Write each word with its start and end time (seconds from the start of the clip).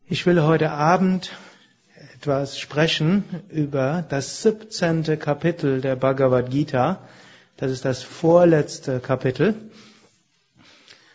Ich 0.07 0.25
will 0.25 0.41
heute 0.41 0.71
Abend 0.71 1.31
etwas 2.15 2.57
sprechen 2.59 3.23
über 3.49 4.03
das 4.09 4.41
17. 4.41 5.19
Kapitel 5.19 5.79
der 5.79 5.95
Bhagavad 5.95 6.49
Gita. 6.49 7.07
Das 7.57 7.69
ist 7.71 7.85
das 7.85 8.01
vorletzte 8.03 8.99
Kapitel. 8.99 9.55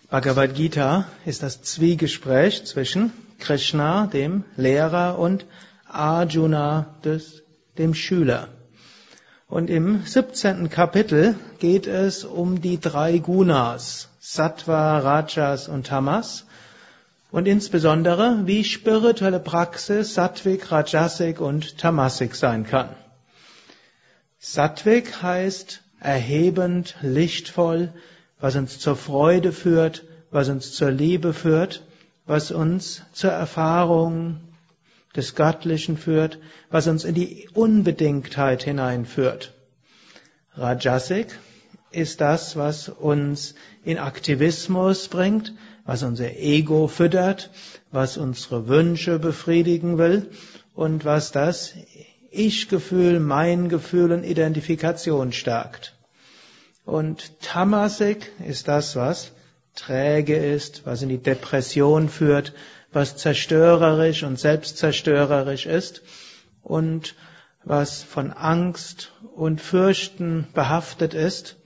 Bhagavad 0.09 0.55
Gita 0.55 1.07
ist 1.25 1.43
das 1.43 1.63
Zwiegespräch 1.63 2.65
zwischen 2.65 3.13
Krishna, 3.41 4.07
dem 4.07 4.45
Lehrer, 4.57 5.19
und 5.19 5.47
Arjuna, 5.85 6.95
des, 7.05 7.43
dem 7.77 7.93
Schüler. 7.93 8.47
Und 9.49 9.69
im 9.69 10.03
17. 10.05 10.71
Kapitel 10.71 11.35
geht 11.59 11.89
es 11.89 12.23
um 12.23 12.61
die 12.61 12.79
drei 12.79 13.19
Gunas, 13.19 14.09
Sattva, 14.21 15.01
Rajas 15.01 15.67
und 15.67 15.89
Tamas, 15.89 16.47
und 17.33 17.49
insbesondere, 17.49 18.43
wie 18.45 18.63
spirituelle 18.63 19.41
Praxis 19.41 20.15
Sattvik, 20.15 20.71
Rajasik 20.71 21.41
und 21.41 21.79
Tamasik 21.79 22.37
sein 22.37 22.65
kann. 22.65 22.91
Sattvik 24.39 25.21
heißt 25.21 25.83
erhebend, 25.99 26.95
lichtvoll, 27.03 27.93
was 28.47 28.55
uns 28.55 28.79
zur 28.79 28.95
Freude 28.95 29.51
führt, 29.51 30.05
was 30.31 30.49
uns 30.49 30.73
zur 30.73 30.93
Liebe 30.93 31.33
führt, 31.35 31.83
was 32.27 32.53
uns 32.53 33.03
zur 33.13 33.33
Erfahrung 33.33 34.39
des 35.17 35.35
Göttlichen 35.35 35.97
führt, 35.99 36.39
was 36.71 36.87
uns 36.87 37.03
in 37.03 37.17
die 37.17 37.49
Unbedingtheit 37.55 38.63
hineinführt. 38.63 39.53
Rajasik 40.55 41.37
ist 41.91 42.21
das, 42.21 42.55
was 42.55 42.89
uns 42.89 43.57
in 43.85 43.99
Aktivismus 43.99 45.09
bringt, 45.09 45.53
was 45.85 46.05
unser 46.05 46.37
Ego 46.37 46.87
füttert, 46.87 47.51
was 47.91 48.17
unsere 48.17 48.69
Wünsche 48.69 49.19
befriedigen 49.19 49.99
will 49.99 50.31
und 50.73 51.05
was 51.05 51.33
das 51.33 51.75
Ich-Gefühl, 52.31 53.19
mein 53.19 53.69
Gefühl 53.69 54.13
und 54.13 54.23
Identifikation 54.23 55.33
stärkt. 55.33 55.96
Und 56.87 57.41
Tamasik 57.43 58.31
ist 58.47 58.69
das, 58.69 58.95
was 58.95 59.33
träge 59.75 60.37
ist, 60.37 60.87
was 60.87 61.03
in 61.03 61.09
die 61.09 61.19
Depression 61.19 62.09
führt, 62.09 62.53
was 62.93 63.17
zerstörerisch 63.17 64.23
und 64.23 64.39
selbstzerstörerisch 64.39 65.67
ist 65.67 66.03
und 66.63 67.17
was 67.65 68.05
von 68.05 68.33
Angst 68.33 69.13
und 69.35 69.61
Fürchten 69.61 70.47
behaftet 70.55 71.13
ist. 71.13 71.57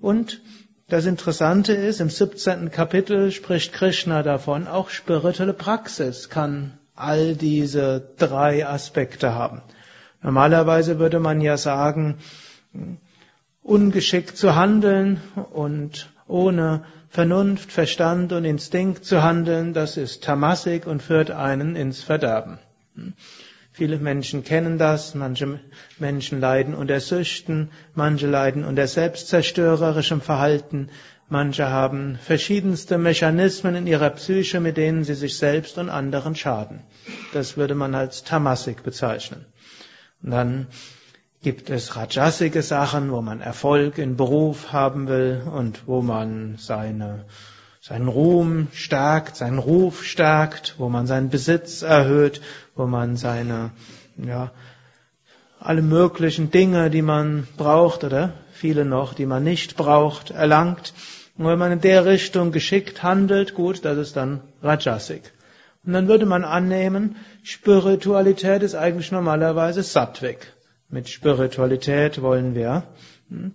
Und 0.00 0.40
das 0.86 1.04
Interessante 1.06 1.72
ist, 1.72 2.00
im 2.00 2.08
17. 2.08 2.70
Kapitel 2.70 3.32
spricht 3.32 3.72
Krishna 3.72 4.22
davon, 4.22 4.68
auch 4.68 4.88
spirituelle 4.88 5.52
Praxis 5.52 6.30
kann 6.30 6.78
all 6.94 7.34
diese 7.34 8.12
drei 8.18 8.64
Aspekte 8.64 9.34
haben. 9.34 9.62
Normalerweise 10.22 11.00
würde 11.00 11.18
man 11.18 11.40
ja 11.40 11.56
sagen, 11.56 12.18
ungeschickt 13.64 14.36
zu 14.36 14.54
handeln 14.54 15.20
und 15.52 16.10
ohne 16.28 16.84
Vernunft, 17.08 17.72
Verstand 17.72 18.32
und 18.32 18.44
Instinkt 18.44 19.04
zu 19.04 19.22
handeln, 19.22 19.72
das 19.72 19.96
ist 19.96 20.22
Tamasik 20.22 20.86
und 20.86 21.02
führt 21.02 21.30
einen 21.30 21.74
ins 21.74 22.02
Verderben. 22.02 22.58
Viele 23.72 23.98
Menschen 23.98 24.44
kennen 24.44 24.78
das, 24.78 25.14
manche 25.14 25.58
Menschen 25.98 26.40
leiden 26.40 26.74
unter 26.74 27.00
Süchten, 27.00 27.70
manche 27.94 28.26
leiden 28.28 28.64
unter 28.64 28.86
selbstzerstörerischem 28.86 30.20
Verhalten, 30.20 30.90
manche 31.28 31.68
haben 31.68 32.18
verschiedenste 32.22 32.98
Mechanismen 32.98 33.74
in 33.74 33.86
ihrer 33.86 34.10
Psyche, 34.10 34.60
mit 34.60 34.76
denen 34.76 35.04
sie 35.04 35.14
sich 35.14 35.38
selbst 35.38 35.78
und 35.78 35.88
anderen 35.88 36.36
schaden. 36.36 36.82
Das 37.32 37.56
würde 37.56 37.74
man 37.74 37.94
als 37.94 38.22
Tamasik 38.24 38.82
bezeichnen. 38.84 39.46
Und 40.22 40.30
dann 40.30 40.66
gibt 41.44 41.68
es 41.68 41.94
rajasige 41.94 42.62
Sachen, 42.62 43.12
wo 43.12 43.20
man 43.20 43.42
Erfolg 43.42 43.98
in 43.98 44.16
Beruf 44.16 44.72
haben 44.72 45.08
will 45.08 45.42
und 45.54 45.86
wo 45.86 46.00
man 46.00 46.56
seine, 46.58 47.26
seinen 47.82 48.08
Ruhm 48.08 48.68
stärkt, 48.72 49.36
seinen 49.36 49.58
Ruf 49.58 50.04
stärkt, 50.04 50.74
wo 50.78 50.88
man 50.88 51.06
seinen 51.06 51.28
Besitz 51.28 51.82
erhöht, 51.82 52.40
wo 52.74 52.86
man 52.86 53.16
seine, 53.16 53.72
ja, 54.16 54.52
alle 55.60 55.82
möglichen 55.82 56.50
Dinge, 56.50 56.88
die 56.88 57.02
man 57.02 57.46
braucht 57.58 58.04
oder 58.04 58.32
viele 58.52 58.86
noch, 58.86 59.12
die 59.12 59.26
man 59.26 59.44
nicht 59.44 59.76
braucht, 59.76 60.30
erlangt. 60.30 60.94
Und 61.36 61.46
wenn 61.46 61.58
man 61.58 61.72
in 61.72 61.80
der 61.82 62.06
Richtung 62.06 62.52
geschickt 62.52 63.02
handelt, 63.02 63.54
gut, 63.54 63.84
das 63.84 63.98
ist 63.98 64.16
dann 64.16 64.40
Rajasik. 64.62 65.30
Und 65.84 65.92
dann 65.92 66.08
würde 66.08 66.24
man 66.24 66.42
annehmen, 66.42 67.16
Spiritualität 67.42 68.62
ist 68.62 68.74
eigentlich 68.74 69.12
normalerweise 69.12 69.82
Sattvik. 69.82 70.53
Mit 70.94 71.08
Spiritualität 71.08 72.22
wollen 72.22 72.54
wir 72.54 72.84
hm, 73.28 73.52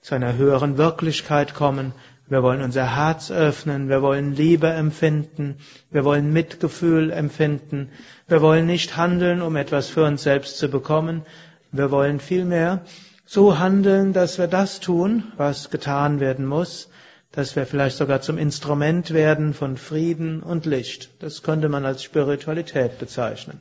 zu 0.00 0.16
einer 0.16 0.36
höheren 0.36 0.76
Wirklichkeit 0.76 1.54
kommen. 1.54 1.92
Wir 2.26 2.42
wollen 2.42 2.62
unser 2.62 2.96
Herz 2.96 3.30
öffnen. 3.30 3.88
Wir 3.88 4.02
wollen 4.02 4.34
Liebe 4.34 4.66
empfinden. 4.70 5.58
Wir 5.92 6.04
wollen 6.04 6.32
Mitgefühl 6.32 7.12
empfinden. 7.12 7.90
Wir 8.26 8.42
wollen 8.42 8.66
nicht 8.66 8.96
handeln, 8.96 9.40
um 9.40 9.54
etwas 9.54 9.86
für 9.86 10.02
uns 10.02 10.24
selbst 10.24 10.58
zu 10.58 10.68
bekommen. 10.68 11.22
Wir 11.70 11.92
wollen 11.92 12.18
vielmehr 12.18 12.80
so 13.24 13.60
handeln, 13.60 14.12
dass 14.12 14.38
wir 14.38 14.48
das 14.48 14.80
tun, 14.80 15.32
was 15.36 15.70
getan 15.70 16.18
werden 16.18 16.44
muss, 16.44 16.90
dass 17.30 17.54
wir 17.54 17.66
vielleicht 17.66 17.98
sogar 17.98 18.20
zum 18.20 18.36
Instrument 18.36 19.12
werden 19.14 19.54
von 19.54 19.76
Frieden 19.76 20.42
und 20.42 20.66
Licht. 20.66 21.10
Das 21.22 21.44
könnte 21.44 21.68
man 21.68 21.84
als 21.84 22.02
Spiritualität 22.02 22.98
bezeichnen. 22.98 23.60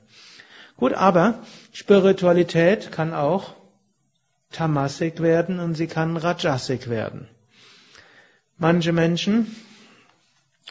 Gut, 0.77 0.93
aber 0.93 1.39
Spiritualität 1.71 2.91
kann 2.91 3.13
auch 3.13 3.53
Tamasik 4.51 5.21
werden 5.21 5.59
und 5.59 5.75
sie 5.75 5.87
kann 5.87 6.17
Rajasik 6.17 6.89
werden. 6.89 7.27
Manche 8.57 8.93
Menschen 8.93 9.55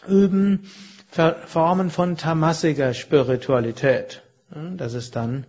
üben 0.06 0.70
Formen 1.46 1.90
von 1.90 2.16
tamasiger 2.16 2.94
Spiritualität. 2.94 4.22
Das 4.76 4.94
ist 4.94 5.14
dann 5.16 5.46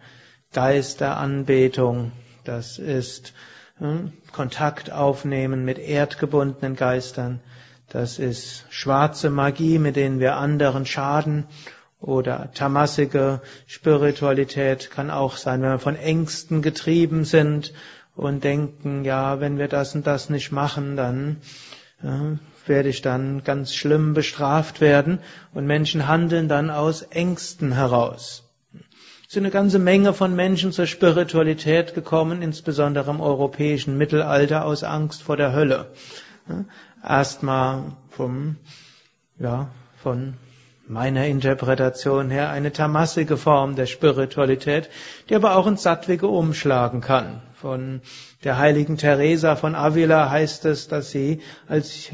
Geisteranbetung, 0.53 2.11
das 2.43 2.77
ist 2.79 3.33
Kontakt 4.31 4.91
aufnehmen 4.91 5.65
mit 5.65 5.79
erdgebundenen 5.79 6.75
Geistern, 6.75 7.39
das 7.89 8.19
ist 8.19 8.65
schwarze 8.69 9.29
Magie, 9.29 9.77
mit 9.79 9.95
denen 9.95 10.19
wir 10.19 10.35
anderen 10.35 10.85
schaden 10.85 11.45
oder 12.03 12.51
tamasige 12.53 13.39
Spiritualität 13.65 14.91
kann 14.91 15.09
auch 15.09 15.37
sein, 15.37 15.61
wenn 15.61 15.69
wir 15.71 15.79
von 15.79 15.95
Ängsten 15.95 16.61
getrieben 16.61 17.23
sind 17.23 17.73
und 18.15 18.43
denken, 18.43 19.05
ja, 19.05 19.39
wenn 19.39 19.57
wir 19.57 19.69
das 19.69 19.95
und 19.95 20.05
das 20.05 20.29
nicht 20.29 20.51
machen, 20.51 20.97
dann 20.97 21.37
ja, 22.03 22.37
werde 22.65 22.89
ich 22.89 23.01
dann 23.01 23.43
ganz 23.45 23.73
schlimm 23.73 24.13
bestraft 24.13 24.81
werden 24.81 25.19
und 25.53 25.65
Menschen 25.65 26.05
handeln 26.07 26.49
dann 26.49 26.69
aus 26.69 27.03
Ängsten 27.03 27.71
heraus. 27.71 28.43
Es 29.25 29.33
sind 29.35 29.43
eine 29.45 29.51
ganze 29.51 29.79
Menge 29.79 30.13
von 30.13 30.35
Menschen 30.35 30.73
zur 30.73 30.85
Spiritualität 30.85 31.95
gekommen, 31.95 32.41
insbesondere 32.41 33.09
im 33.11 33.21
europäischen 33.21 33.97
Mittelalter 33.97 34.65
aus 34.65 34.83
Angst 34.83 35.23
vor 35.23 35.37
der 35.37 35.53
Hölle. 35.53 35.91
Erstmal 37.01 37.93
vom, 38.09 38.57
ja, 39.39 39.69
von 40.03 40.35
meiner 40.87 41.27
Interpretation 41.27 42.29
her 42.29 42.49
eine 42.49 42.73
tamassige 42.73 43.37
Form 43.37 43.75
der 43.75 43.85
Spiritualität, 43.85 44.89
die 45.29 45.35
aber 45.35 45.55
auch 45.55 45.67
ins 45.67 45.83
Sattwige 45.83 46.27
umschlagen 46.27 47.01
kann. 47.01 47.41
Von 47.53 48.01
der 48.43 48.57
heiligen 48.57 48.97
Teresa 48.97 49.55
von 49.55 49.75
Avila 49.75 50.29
heißt 50.29 50.65
es, 50.65 50.89
dass 50.89 51.11
sie 51.11 51.41
als 51.67 52.09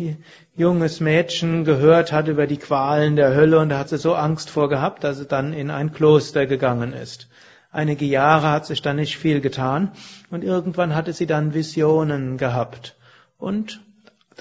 junges 0.56 1.00
Mädchen 1.00 1.66
gehört 1.66 2.12
hat 2.12 2.28
über 2.28 2.46
die 2.46 2.58
Qualen 2.58 3.16
der 3.16 3.34
Hölle 3.34 3.60
und 3.60 3.70
da 3.70 3.80
hat 3.80 3.90
sie 3.90 3.98
so 3.98 4.14
Angst 4.14 4.52
vor 4.52 4.70
gehabt, 4.70 5.04
dass 5.04 5.18
sie 5.18 5.26
dann 5.26 5.54
in 5.54 5.72
ein 5.72 5.92
Kloster 5.92 6.46
gegangen 6.46 6.94
ist. 6.94 7.30
Einige 7.72 8.06
Jahre 8.06 8.52
hat 8.52 8.66
sich 8.66 8.82
dann 8.82 8.98
nicht 8.98 9.18
viel 9.18 9.42
getan 9.42 9.92
und 10.30 10.44
irgendwann 10.44 10.96
hatte 10.96 11.14
sie 11.14 11.26
dann 11.26 11.54
Visionen 11.54 12.38
gehabt. 12.38 12.96
Und 13.38 13.82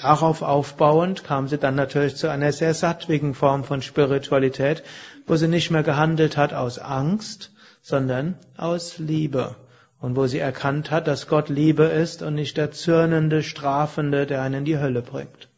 Darauf 0.00 0.43
aufbauend 0.43 1.25
kam 1.25 1.49
sie 1.49 1.59
dann 1.59 1.75
natürlich 1.75 2.15
zu 2.15 2.31
einer 2.31 2.53
sehr 2.53 2.73
sattwigen 2.73 3.35
Form 3.35 3.65
von 3.65 3.83
Spiritualität, 3.83 4.85
wo 5.27 5.35
sie 5.35 5.49
nicht 5.49 5.73
mehr 5.73 5.83
gehandelt 5.83 6.37
hat 6.37 6.55
aus 6.55 6.79
Angst, 6.79 7.50
sondern 7.83 8.37
aus 8.56 8.99
Liebe. 8.99 9.56
Und 10.00 10.15
wo 10.15 10.29
sie 10.29 10.39
erkannt 10.39 10.93
hat, 10.93 11.09
dass 11.09 11.27
Gott 11.27 11.49
Liebe 11.49 11.83
ist 11.83 12.23
und 12.23 12.37
nicht 12.37 12.56
der 12.56 12.71
zürnende, 12.71 13.43
strafende, 13.43 14.27
der 14.27 14.43
einen 14.43 14.61
in 14.61 14.65
die 14.65 14.79
Hölle 14.79 15.03
bringt. 15.03 15.49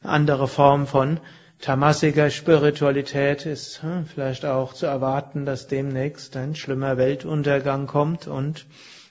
Eine 0.00 0.12
andere 0.12 0.46
Form 0.46 0.86
von 0.86 1.18
tamassiger 1.60 2.30
Spiritualität 2.30 3.46
ist 3.46 3.82
hm, 3.82 4.06
vielleicht 4.06 4.44
auch 4.44 4.74
zu 4.74 4.86
erwarten, 4.86 5.44
dass 5.44 5.66
demnächst 5.66 6.36
ein 6.36 6.54
schlimmer 6.54 6.98
Weltuntergang 6.98 7.88
kommt 7.88 8.28
und 8.28 8.66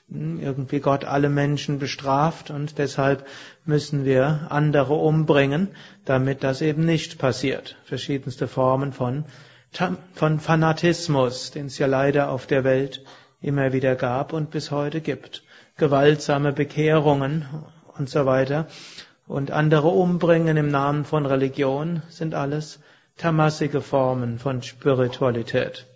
irgendwie 0.08 0.80
Gott 0.80 1.04
alle 1.04 1.28
Menschen 1.28 1.78
bestraft 1.78 2.50
und 2.50 2.78
deshalb 2.78 3.26
müssen 3.64 4.04
wir 4.04 4.46
andere 4.50 4.94
umbringen, 4.94 5.68
damit 6.04 6.44
das 6.44 6.60
eben 6.60 6.84
nicht 6.84 7.18
passiert. 7.18 7.76
Verschiedenste 7.84 8.48
Formen 8.48 8.92
von, 8.92 9.24
von 10.14 10.40
Fanatismus, 10.40 11.50
den 11.50 11.66
es 11.66 11.78
ja 11.78 11.86
leider 11.86 12.30
auf 12.30 12.46
der 12.46 12.64
Welt 12.64 13.04
immer 13.40 13.72
wieder 13.72 13.96
gab 13.96 14.32
und 14.32 14.50
bis 14.50 14.70
heute 14.70 15.00
gibt. 15.00 15.42
Gewaltsame 15.76 16.52
Bekehrungen 16.52 17.46
und 17.96 18.08
so 18.08 18.26
weiter 18.26 18.68
und 19.26 19.50
andere 19.50 19.88
umbringen 19.88 20.56
im 20.56 20.68
Namen 20.68 21.04
von 21.04 21.26
Religion 21.26 22.02
sind 22.08 22.34
alles 22.34 22.80
tamassige 23.16 23.80
Formen 23.80 24.38
von 24.38 24.62
Spiritualität. 24.62 25.86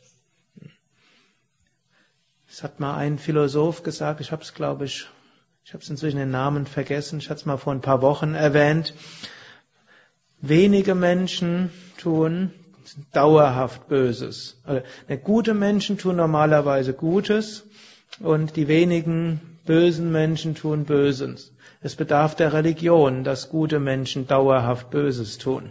Es 2.48 2.62
hat 2.62 2.80
mal 2.80 2.96
ein 2.96 3.18
Philosoph 3.18 3.82
gesagt, 3.82 4.20
ich 4.20 4.32
habe 4.32 4.42
es, 4.42 4.54
glaube 4.54 4.86
ich, 4.86 5.06
ich 5.68 5.74
habe 5.74 5.82
es 5.82 5.90
inzwischen 5.90 6.16
den 6.16 6.30
Namen 6.30 6.64
vergessen, 6.64 7.18
ich 7.18 7.28
hatte 7.28 7.40
es 7.40 7.44
mal 7.44 7.58
vor 7.58 7.74
ein 7.74 7.82
paar 7.82 8.00
Wochen 8.00 8.32
erwähnt. 8.32 8.94
Wenige 10.40 10.94
Menschen 10.94 11.68
tun 11.98 12.54
dauerhaft 13.12 13.86
Böses. 13.86 14.62
Also, 14.64 14.82
gute 15.22 15.52
Menschen 15.52 15.98
tun 15.98 16.16
normalerweise 16.16 16.94
Gutes 16.94 17.66
und 18.18 18.56
die 18.56 18.66
wenigen 18.66 19.58
bösen 19.66 20.10
Menschen 20.10 20.54
tun 20.54 20.86
Böses. 20.86 21.52
Es 21.82 21.96
bedarf 21.96 22.34
der 22.34 22.54
Religion, 22.54 23.22
dass 23.22 23.50
gute 23.50 23.78
Menschen 23.78 24.26
dauerhaft 24.26 24.88
Böses 24.88 25.36
tun. 25.36 25.68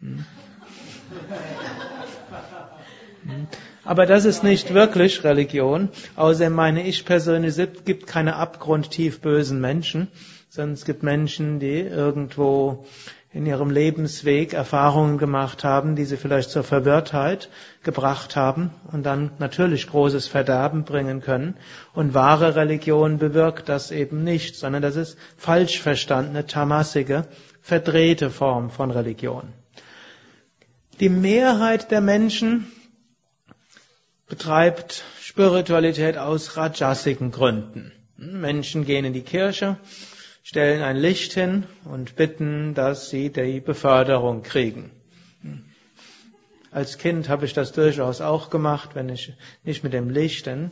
Hm? 0.00 0.26
Aber 3.84 4.06
das 4.06 4.24
ist 4.24 4.42
nicht 4.42 4.72
wirklich 4.72 5.24
Religion. 5.24 5.90
Außerdem 6.16 6.52
meine 6.52 6.86
ich 6.86 7.04
persönlich, 7.04 7.58
es 7.58 7.84
gibt 7.84 8.06
keine 8.06 8.36
abgrundtief 8.36 9.20
bösen 9.20 9.60
Menschen, 9.60 10.08
sondern 10.48 10.74
es 10.74 10.84
gibt 10.84 11.02
Menschen, 11.02 11.58
die 11.60 11.80
irgendwo 11.80 12.86
in 13.34 13.46
ihrem 13.46 13.70
Lebensweg 13.70 14.52
Erfahrungen 14.52 15.18
gemacht 15.18 15.64
haben, 15.64 15.96
die 15.96 16.04
sie 16.04 16.16
vielleicht 16.16 16.50
zur 16.50 16.62
Verwirrtheit 16.62 17.50
gebracht 17.82 18.36
haben 18.36 18.70
und 18.92 19.04
dann 19.04 19.32
natürlich 19.38 19.88
großes 19.88 20.28
Verderben 20.28 20.84
bringen 20.84 21.20
können. 21.20 21.56
Und 21.92 22.14
wahre 22.14 22.54
Religion 22.54 23.18
bewirkt 23.18 23.68
das 23.68 23.90
eben 23.90 24.22
nicht, 24.22 24.54
sondern 24.54 24.82
das 24.82 24.94
ist 24.94 25.18
falsch 25.36 25.80
verstandene, 25.80 26.46
tamassige, 26.46 27.26
verdrehte 27.60 28.30
Form 28.30 28.70
von 28.70 28.92
Religion. 28.92 29.52
Die 31.00 31.08
Mehrheit 31.08 31.90
der 31.90 32.00
Menschen 32.00 32.70
betreibt 34.26 35.04
Spiritualität 35.20 36.16
aus 36.16 36.56
rajasigen 36.56 37.30
Gründen. 37.30 37.92
Menschen 38.16 38.84
gehen 38.84 39.04
in 39.04 39.12
die 39.12 39.22
Kirche, 39.22 39.76
stellen 40.42 40.82
ein 40.82 40.96
Licht 40.96 41.32
hin 41.34 41.64
und 41.84 42.16
bitten, 42.16 42.74
dass 42.74 43.10
sie 43.10 43.30
die 43.30 43.60
Beförderung 43.60 44.42
kriegen. 44.42 44.90
Als 46.70 46.98
Kind 46.98 47.28
habe 47.28 47.44
ich 47.46 47.52
das 47.52 47.72
durchaus 47.72 48.20
auch 48.20 48.50
gemacht, 48.50 48.90
wenn 48.94 49.08
ich 49.08 49.34
nicht 49.62 49.84
mit 49.84 49.92
dem 49.92 50.10
Licht, 50.10 50.46
denn 50.46 50.70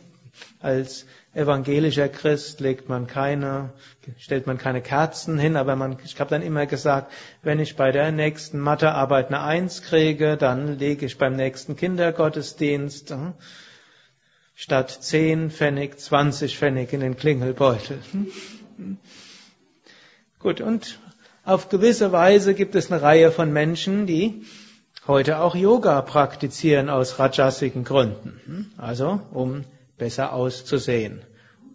als 0.59 1.05
evangelischer 1.33 2.09
Christ 2.09 2.59
legt 2.59 2.89
man 2.89 3.07
keine, 3.07 3.71
stellt 4.19 4.45
man 4.45 4.57
keine 4.57 4.81
Kerzen 4.81 5.39
hin, 5.39 5.55
aber 5.55 5.75
man, 5.75 5.97
ich 6.03 6.19
habe 6.19 6.29
dann 6.29 6.41
immer 6.41 6.65
gesagt, 6.65 7.11
wenn 7.41 7.59
ich 7.59 7.75
bei 7.75 7.91
der 7.91 8.11
nächsten 8.11 8.59
Mathearbeit 8.59 9.27
eine 9.27 9.41
Eins 9.41 9.81
kriege, 9.81 10.37
dann 10.37 10.77
lege 10.77 11.05
ich 11.05 11.17
beim 11.17 11.35
nächsten 11.35 11.75
Kindergottesdienst 11.75 13.11
äh, 13.11 13.17
statt 14.55 14.91
10 14.91 15.49
Pfennig 15.49 15.99
20 15.99 16.57
Pfennig 16.57 16.93
in 16.93 16.99
den 16.99 17.17
Klingelbeutel. 17.17 17.99
Gut, 20.39 20.61
und 20.61 20.99
auf 21.45 21.69
gewisse 21.69 22.11
Weise 22.11 22.53
gibt 22.53 22.75
es 22.75 22.91
eine 22.91 23.01
Reihe 23.01 23.31
von 23.31 23.51
Menschen, 23.51 24.05
die 24.05 24.43
heute 25.07 25.39
auch 25.39 25.55
Yoga 25.55 26.01
praktizieren 26.01 26.89
aus 26.89 27.17
rajasigen 27.17 27.83
Gründen. 27.83 28.71
Also 28.77 29.19
um 29.31 29.65
besser 29.97 30.33
auszusehen, 30.33 31.21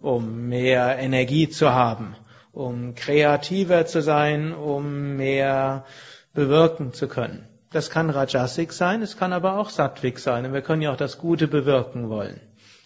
um 0.01 0.47
mehr 0.47 0.97
Energie 0.99 1.49
zu 1.49 1.71
haben, 1.71 2.15
um 2.51 2.95
kreativer 2.95 3.85
zu 3.85 4.01
sein, 4.01 4.53
um 4.53 5.15
mehr 5.15 5.85
bewirken 6.33 6.93
zu 6.93 7.07
können. 7.07 7.47
Das 7.71 7.89
kann 7.89 8.09
Rajasik 8.09 8.73
sein, 8.73 9.01
es 9.01 9.17
kann 9.17 9.31
aber 9.31 9.59
auch 9.59 9.69
Sattvik 9.69 10.17
sein. 10.19 10.45
Und 10.45 10.53
wir 10.53 10.61
können 10.61 10.81
ja 10.81 10.91
auch 10.91 10.97
das 10.97 11.19
Gute 11.19 11.47
bewirken 11.47 12.09
wollen. 12.09 12.39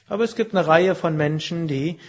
Aber 0.10 0.24
es 0.26 0.36
gibt 0.36 0.54
eine 0.54 0.68
Reihe 0.68 0.96
von 0.96 1.16
Menschen, 1.16 1.68
die 1.68 2.00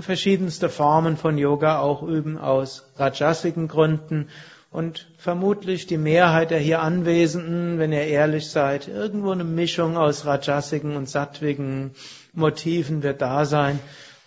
verschiedenste 0.00 0.70
Formen 0.70 1.18
von 1.18 1.36
Yoga 1.36 1.80
auch 1.80 2.02
üben 2.02 2.38
aus 2.38 2.90
Rajasiken 2.96 3.68
Gründen 3.68 4.28
und 4.70 5.06
vermutlich 5.18 5.86
die 5.86 5.98
Mehrheit 5.98 6.50
der 6.50 6.58
hier 6.58 6.80
Anwesenden, 6.80 7.78
wenn 7.78 7.92
ihr 7.92 8.06
ehrlich 8.06 8.50
seid, 8.50 8.88
irgendwo 8.88 9.32
eine 9.32 9.44
Mischung 9.44 9.98
aus 9.98 10.24
Rajasiken 10.24 10.96
und 10.96 11.10
Sattwigen 11.10 11.90
Motiven 12.32 13.02
wird 13.02 13.20
da 13.22 13.44
sein. 13.44 13.78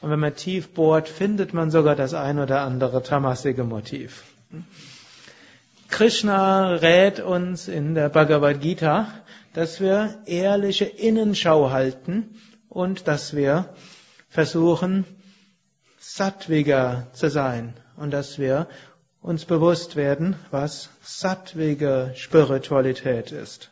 Und 0.01 0.11
wenn 0.11 0.19
man 0.19 0.35
tief 0.35 0.73
bohrt, 0.73 1.09
findet 1.09 1.53
man 1.53 1.71
sogar 1.71 1.95
das 1.95 2.13
ein 2.13 2.39
oder 2.39 2.61
andere 2.61 3.01
tamasige 3.01 3.63
Motiv. 3.63 4.23
Krishna 5.89 6.75
rät 6.75 7.19
uns 7.19 7.67
in 7.67 7.95
der 7.95 8.09
Bhagavad 8.09 8.61
Gita, 8.61 9.07
dass 9.53 9.79
wir 9.79 10.17
ehrliche 10.25 10.85
Innenschau 10.85 11.71
halten 11.71 12.35
und 12.69 13.07
dass 13.07 13.35
wir 13.35 13.73
versuchen, 14.29 15.05
sattwiger 15.97 17.07
zu 17.13 17.29
sein 17.29 17.73
und 17.95 18.11
dass 18.11 18.37
wir 18.37 18.67
uns 19.21 19.45
bewusst 19.45 19.95
werden, 19.95 20.35
was 20.51 20.89
sattwige 21.01 22.11
Spiritualität 22.15 23.31
ist. 23.31 23.71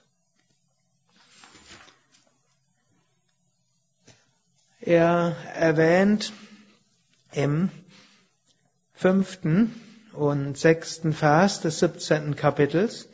Er 4.86 5.38
erwähnt 5.56 6.34
im 7.32 7.70
fünften 8.92 9.74
und 10.12 10.58
sechsten 10.58 11.14
Vers 11.14 11.62
des 11.62 11.80
17. 11.80 12.36
Kapitels 12.36 13.08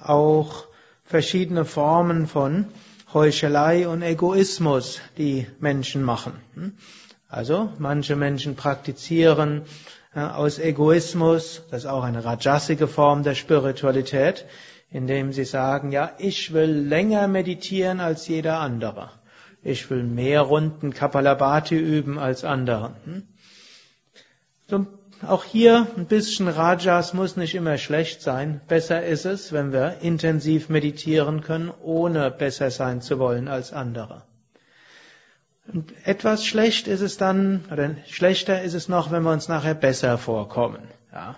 auch 0.00 0.68
verschiedene 1.02 1.64
Formen 1.64 2.28
von 2.28 2.66
Heuchelei 3.12 3.88
und 3.88 4.02
Egoismus, 4.02 5.00
die 5.16 5.48
Menschen 5.58 6.04
machen. 6.04 6.36
Also 7.28 7.72
manche 7.78 8.14
Menschen 8.14 8.54
praktizieren 8.54 9.62
äh, 10.14 10.20
aus 10.20 10.60
Egoismus, 10.60 11.62
das 11.72 11.80
ist 11.80 11.90
auch 11.90 12.04
eine 12.04 12.24
rajasige 12.24 12.86
Form 12.86 13.24
der 13.24 13.34
Spiritualität, 13.34 14.44
indem 14.88 15.32
sie 15.32 15.44
sagen, 15.44 15.90
ja, 15.90 16.12
ich 16.18 16.52
will 16.52 16.70
länger 16.70 17.26
meditieren 17.26 17.98
als 17.98 18.28
jeder 18.28 18.60
andere. 18.60 19.10
Ich 19.68 19.90
will 19.90 20.02
mehr 20.02 20.40
Runden 20.40 20.94
Kapalabhati 20.94 21.76
üben 21.76 22.18
als 22.18 22.42
andere. 22.42 22.96
Hm? 23.04 23.26
auch 25.26 25.44
hier 25.44 25.86
ein 25.96 26.06
bisschen 26.06 26.48
Rajas 26.48 27.12
muss 27.12 27.36
nicht 27.36 27.54
immer 27.54 27.76
schlecht 27.76 28.22
sein. 28.22 28.60
Besser 28.68 29.04
ist 29.04 29.26
es, 29.26 29.52
wenn 29.52 29.72
wir 29.72 29.98
intensiv 30.00 30.68
meditieren 30.68 31.42
können, 31.42 31.70
ohne 31.82 32.30
besser 32.30 32.70
sein 32.70 33.02
zu 33.02 33.18
wollen 33.18 33.48
als 33.48 33.72
andere. 33.72 34.22
Und 35.72 35.92
etwas 36.04 36.46
schlecht 36.46 36.86
ist 36.86 37.00
es 37.00 37.18
dann, 37.18 37.64
oder 37.70 37.96
schlechter 38.06 38.62
ist 38.62 38.74
es 38.74 38.88
noch, 38.88 39.10
wenn 39.10 39.22
wir 39.22 39.32
uns 39.32 39.48
nachher 39.48 39.74
besser 39.74 40.16
vorkommen. 40.16 40.88
Ja. 41.12 41.36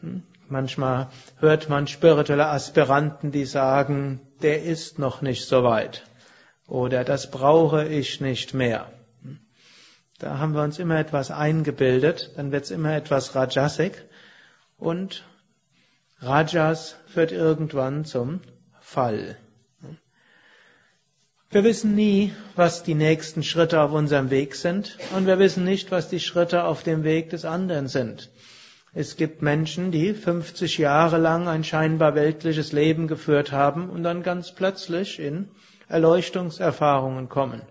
Hm? 0.00 0.22
Manchmal 0.48 1.08
hört 1.40 1.68
man 1.68 1.86
spirituelle 1.86 2.46
Aspiranten, 2.46 3.32
die 3.32 3.44
sagen, 3.44 4.20
der 4.42 4.62
ist 4.62 4.98
noch 4.98 5.20
nicht 5.20 5.44
so 5.46 5.64
weit. 5.64 6.04
Oder 6.66 7.04
das 7.04 7.30
brauche 7.30 7.86
ich 7.86 8.20
nicht 8.20 8.54
mehr. 8.54 8.90
Da 10.18 10.38
haben 10.38 10.54
wir 10.54 10.62
uns 10.62 10.78
immer 10.78 10.98
etwas 10.98 11.30
eingebildet, 11.30 12.32
dann 12.36 12.50
wird 12.50 12.64
es 12.64 12.70
immer 12.70 12.94
etwas 12.96 13.34
Rajasik 13.34 14.04
und 14.78 15.24
Rajas 16.20 16.96
führt 17.06 17.32
irgendwann 17.32 18.06
zum 18.06 18.40
Fall. 18.80 19.36
Wir 21.50 21.64
wissen 21.64 21.94
nie, 21.94 22.32
was 22.54 22.82
die 22.82 22.94
nächsten 22.94 23.42
Schritte 23.42 23.80
auf 23.80 23.92
unserem 23.92 24.30
Weg 24.30 24.56
sind 24.56 24.98
und 25.14 25.26
wir 25.26 25.38
wissen 25.38 25.64
nicht, 25.64 25.90
was 25.90 26.08
die 26.08 26.20
Schritte 26.20 26.64
auf 26.64 26.82
dem 26.82 27.04
Weg 27.04 27.30
des 27.30 27.44
anderen 27.44 27.86
sind. 27.86 28.30
Es 28.94 29.16
gibt 29.16 29.42
Menschen, 29.42 29.92
die 29.92 30.14
50 30.14 30.78
Jahre 30.78 31.18
lang 31.18 31.48
ein 31.48 31.64
scheinbar 31.64 32.14
weltliches 32.14 32.72
Leben 32.72 33.06
geführt 33.06 33.52
haben 33.52 33.90
und 33.90 34.02
dann 34.02 34.22
ganz 34.22 34.52
plötzlich 34.52 35.18
in 35.18 35.50
Erleuchtungserfahrungen 35.88 37.28
kommen. 37.28 37.62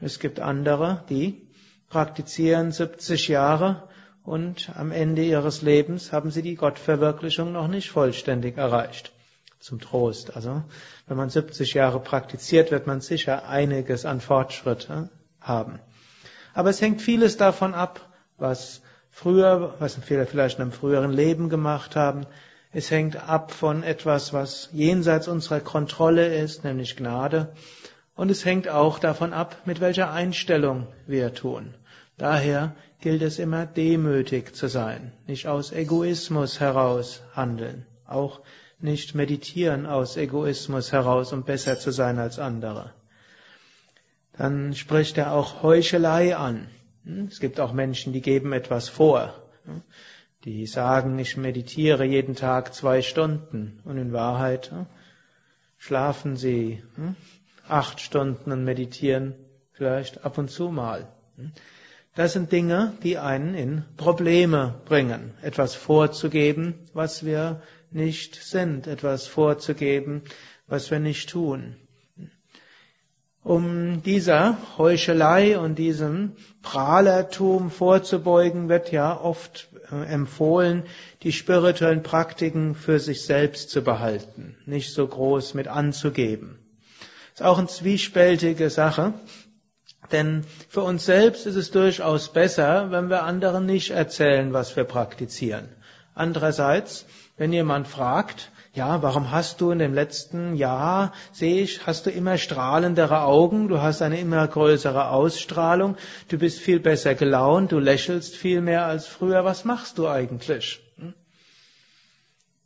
Es 0.00 0.18
gibt 0.18 0.40
andere, 0.40 1.04
die 1.08 1.48
praktizieren 1.88 2.70
70 2.70 3.28
Jahre 3.28 3.88
und 4.22 4.70
am 4.76 4.92
Ende 4.92 5.22
ihres 5.22 5.62
Lebens 5.62 6.12
haben 6.12 6.30
sie 6.30 6.42
die 6.42 6.54
Gottverwirklichung 6.54 7.52
noch 7.52 7.68
nicht 7.68 7.90
vollständig 7.90 8.58
erreicht. 8.58 9.12
Zum 9.58 9.80
Trost. 9.80 10.36
Also, 10.36 10.62
wenn 11.06 11.16
man 11.16 11.30
70 11.30 11.74
Jahre 11.74 11.98
praktiziert, 11.98 12.70
wird 12.70 12.86
man 12.86 13.00
sicher 13.00 13.48
einiges 13.48 14.04
an 14.04 14.20
Fortschritt 14.20 14.88
haben. 15.40 15.80
Aber 16.54 16.70
es 16.70 16.80
hängt 16.80 17.02
vieles 17.02 17.36
davon 17.38 17.74
ab, 17.74 18.00
was 18.36 18.82
früher, 19.10 19.74
was 19.78 19.96
wir 19.96 20.26
vielleicht 20.26 20.58
in 20.58 20.62
einem 20.62 20.72
früheren 20.72 21.12
Leben 21.12 21.48
gemacht 21.48 21.96
haben. 21.96 22.26
Es 22.72 22.90
hängt 22.90 23.16
ab 23.16 23.50
von 23.50 23.82
etwas, 23.82 24.32
was 24.32 24.68
jenseits 24.72 25.26
unserer 25.26 25.60
Kontrolle 25.60 26.34
ist, 26.36 26.64
nämlich 26.64 26.96
Gnade. 26.96 27.54
Und 28.14 28.30
es 28.30 28.44
hängt 28.44 28.68
auch 28.68 28.98
davon 28.98 29.32
ab, 29.32 29.56
mit 29.64 29.80
welcher 29.80 30.12
Einstellung 30.12 30.86
wir 31.06 31.32
tun. 31.34 31.74
Daher 32.18 32.74
gilt 33.00 33.22
es 33.22 33.38
immer 33.38 33.64
demütig 33.64 34.54
zu 34.54 34.66
sein, 34.66 35.12
nicht 35.26 35.46
aus 35.46 35.72
Egoismus 35.72 36.58
heraus 36.58 37.22
handeln, 37.34 37.86
auch 38.06 38.40
nicht 38.80 39.14
meditieren 39.14 39.86
aus 39.86 40.16
Egoismus 40.16 40.92
heraus, 40.92 41.32
um 41.32 41.44
besser 41.44 41.78
zu 41.78 41.90
sein 41.90 42.18
als 42.18 42.38
andere. 42.38 42.92
Dann 44.36 44.74
spricht 44.74 45.18
er 45.18 45.32
auch 45.32 45.62
Heuchelei 45.62 46.36
an. 46.36 46.68
Hm? 47.04 47.28
Es 47.30 47.40
gibt 47.40 47.60
auch 47.60 47.72
Menschen, 47.72 48.12
die 48.12 48.20
geben 48.20 48.52
etwas 48.52 48.88
vor. 48.88 49.34
Hm? 50.48 50.54
Die 50.54 50.66
sagen, 50.66 51.18
ich 51.18 51.36
meditiere 51.36 52.04
jeden 52.04 52.34
Tag 52.34 52.74
zwei 52.74 53.02
Stunden 53.02 53.80
und 53.84 53.98
in 53.98 54.12
Wahrheit 54.12 54.70
hm, 54.70 54.86
schlafen 55.76 56.36
sie 56.36 56.82
acht 57.68 58.00
Stunden 58.00 58.50
und 58.52 58.64
meditieren 58.64 59.34
vielleicht 59.72 60.24
ab 60.24 60.38
und 60.38 60.50
zu 60.50 60.70
mal. 60.70 61.06
Das 62.14 62.32
sind 62.32 62.50
Dinge, 62.50 62.94
die 63.02 63.18
einen 63.18 63.54
in 63.54 63.84
Probleme 63.96 64.80
bringen. 64.86 65.34
Etwas 65.42 65.74
vorzugeben, 65.74 66.74
was 66.94 67.24
wir 67.24 67.62
nicht 67.90 68.34
sind. 68.42 68.86
Etwas 68.86 69.26
vorzugeben, 69.26 70.22
was 70.66 70.90
wir 70.90 70.98
nicht 70.98 71.30
tun. 71.30 71.76
Um 73.44 74.02
dieser 74.02 74.58
Heuchelei 74.76 75.58
und 75.58 75.78
diesem 75.78 76.32
Prahlertum 76.62 77.70
vorzubeugen, 77.70 78.68
wird 78.68 78.90
ja 78.90 79.18
oft 79.18 79.68
empfohlen, 79.90 80.84
die 81.22 81.32
spirituellen 81.32 82.02
Praktiken 82.02 82.74
für 82.74 82.98
sich 82.98 83.24
selbst 83.24 83.70
zu 83.70 83.82
behalten, 83.82 84.56
nicht 84.66 84.92
so 84.92 85.06
groß 85.06 85.54
mit 85.54 85.68
anzugeben. 85.68 86.58
Ist 87.34 87.42
auch 87.42 87.58
eine 87.58 87.68
zwiespältige 87.68 88.70
Sache. 88.70 89.14
Denn 90.12 90.44
für 90.68 90.82
uns 90.82 91.04
selbst 91.04 91.46
ist 91.46 91.56
es 91.56 91.70
durchaus 91.70 92.32
besser, 92.32 92.90
wenn 92.90 93.10
wir 93.10 93.24
anderen 93.24 93.66
nicht 93.66 93.90
erzählen, 93.90 94.52
was 94.52 94.74
wir 94.76 94.84
praktizieren. 94.84 95.68
Andererseits, 96.14 97.04
wenn 97.36 97.52
jemand 97.52 97.86
fragt, 97.88 98.50
ja, 98.74 99.02
warum 99.02 99.30
hast 99.30 99.60
du 99.60 99.70
in 99.70 99.78
dem 99.78 99.94
letzten 99.94 100.54
Jahr, 100.54 101.12
sehe 101.32 101.62
ich, 101.62 101.86
hast 101.86 102.06
du 102.06 102.10
immer 102.10 102.38
strahlendere 102.38 103.22
Augen, 103.22 103.68
du 103.68 103.80
hast 103.80 104.02
eine 104.02 104.20
immer 104.20 104.46
größere 104.46 105.10
Ausstrahlung, 105.10 105.96
du 106.28 106.38
bist 106.38 106.60
viel 106.60 106.78
besser 106.78 107.14
gelaunt, 107.14 107.72
du 107.72 107.78
lächelst 107.78 108.36
viel 108.36 108.60
mehr 108.60 108.86
als 108.86 109.06
früher, 109.06 109.44
was 109.44 109.64
machst 109.64 109.98
du 109.98 110.08
eigentlich? 110.08 110.80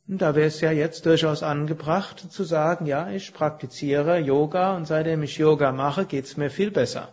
Und 0.08 0.20
da 0.20 0.34
wäre 0.34 0.48
es 0.48 0.60
ja 0.60 0.72
jetzt 0.72 1.06
durchaus 1.06 1.42
angebracht 1.42 2.30
zu 2.30 2.44
sagen, 2.44 2.86
ja, 2.86 3.08
ich 3.08 3.32
praktiziere 3.32 4.18
Yoga 4.18 4.76
und 4.76 4.86
seitdem 4.86 5.22
ich 5.22 5.38
Yoga 5.38 5.72
mache, 5.72 6.04
geht's 6.04 6.36
mir 6.36 6.50
viel 6.50 6.70
besser. 6.70 7.12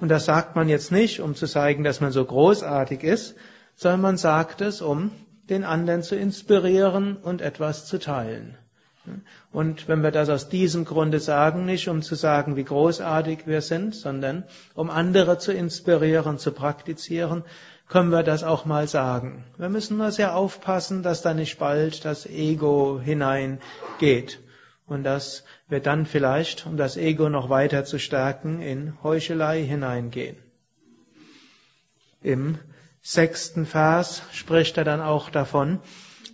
Und 0.00 0.08
das 0.08 0.24
sagt 0.24 0.56
man 0.56 0.68
jetzt 0.68 0.92
nicht, 0.92 1.20
um 1.20 1.34
zu 1.34 1.46
zeigen, 1.46 1.84
dass 1.84 2.00
man 2.00 2.12
so 2.12 2.24
großartig 2.24 3.02
ist, 3.02 3.36
sondern 3.74 4.00
man 4.00 4.16
sagt 4.16 4.60
es, 4.60 4.80
um 4.80 5.10
den 5.48 5.64
anderen 5.64 6.02
zu 6.02 6.16
inspirieren 6.16 7.16
und 7.16 7.40
etwas 7.40 7.86
zu 7.86 7.98
teilen. 7.98 8.56
Und 9.52 9.86
wenn 9.86 10.02
wir 10.02 10.10
das 10.10 10.30
aus 10.30 10.48
diesem 10.48 10.84
Grunde 10.86 11.20
sagen, 11.20 11.66
nicht 11.66 11.88
um 11.88 12.00
zu 12.00 12.14
sagen, 12.14 12.56
wie 12.56 12.64
großartig 12.64 13.46
wir 13.46 13.60
sind, 13.60 13.94
sondern 13.94 14.44
um 14.74 14.88
andere 14.88 15.38
zu 15.38 15.52
inspirieren, 15.52 16.38
zu 16.38 16.52
praktizieren, 16.52 17.44
können 17.88 18.10
wir 18.10 18.22
das 18.22 18.44
auch 18.44 18.64
mal 18.64 18.88
sagen. 18.88 19.44
Wir 19.58 19.68
müssen 19.68 19.98
nur 19.98 20.10
sehr 20.10 20.34
aufpassen, 20.34 21.02
dass 21.02 21.20
da 21.20 21.34
nicht 21.34 21.58
bald 21.58 22.04
das 22.06 22.24
Ego 22.24 22.98
hineingeht 22.98 24.40
und 24.86 25.04
dass 25.04 25.44
wir 25.68 25.80
dann 25.80 26.06
vielleicht, 26.06 26.66
um 26.66 26.78
das 26.78 26.96
Ego 26.96 27.28
noch 27.28 27.50
weiter 27.50 27.84
zu 27.84 27.98
stärken, 27.98 28.62
in 28.62 29.02
Heuchelei 29.02 29.62
hineingehen. 29.62 30.36
Im 32.22 32.58
sechsten 33.04 33.66
Vers 33.66 34.22
spricht 34.32 34.78
er 34.78 34.84
dann 34.84 35.02
auch 35.02 35.28
davon, 35.28 35.78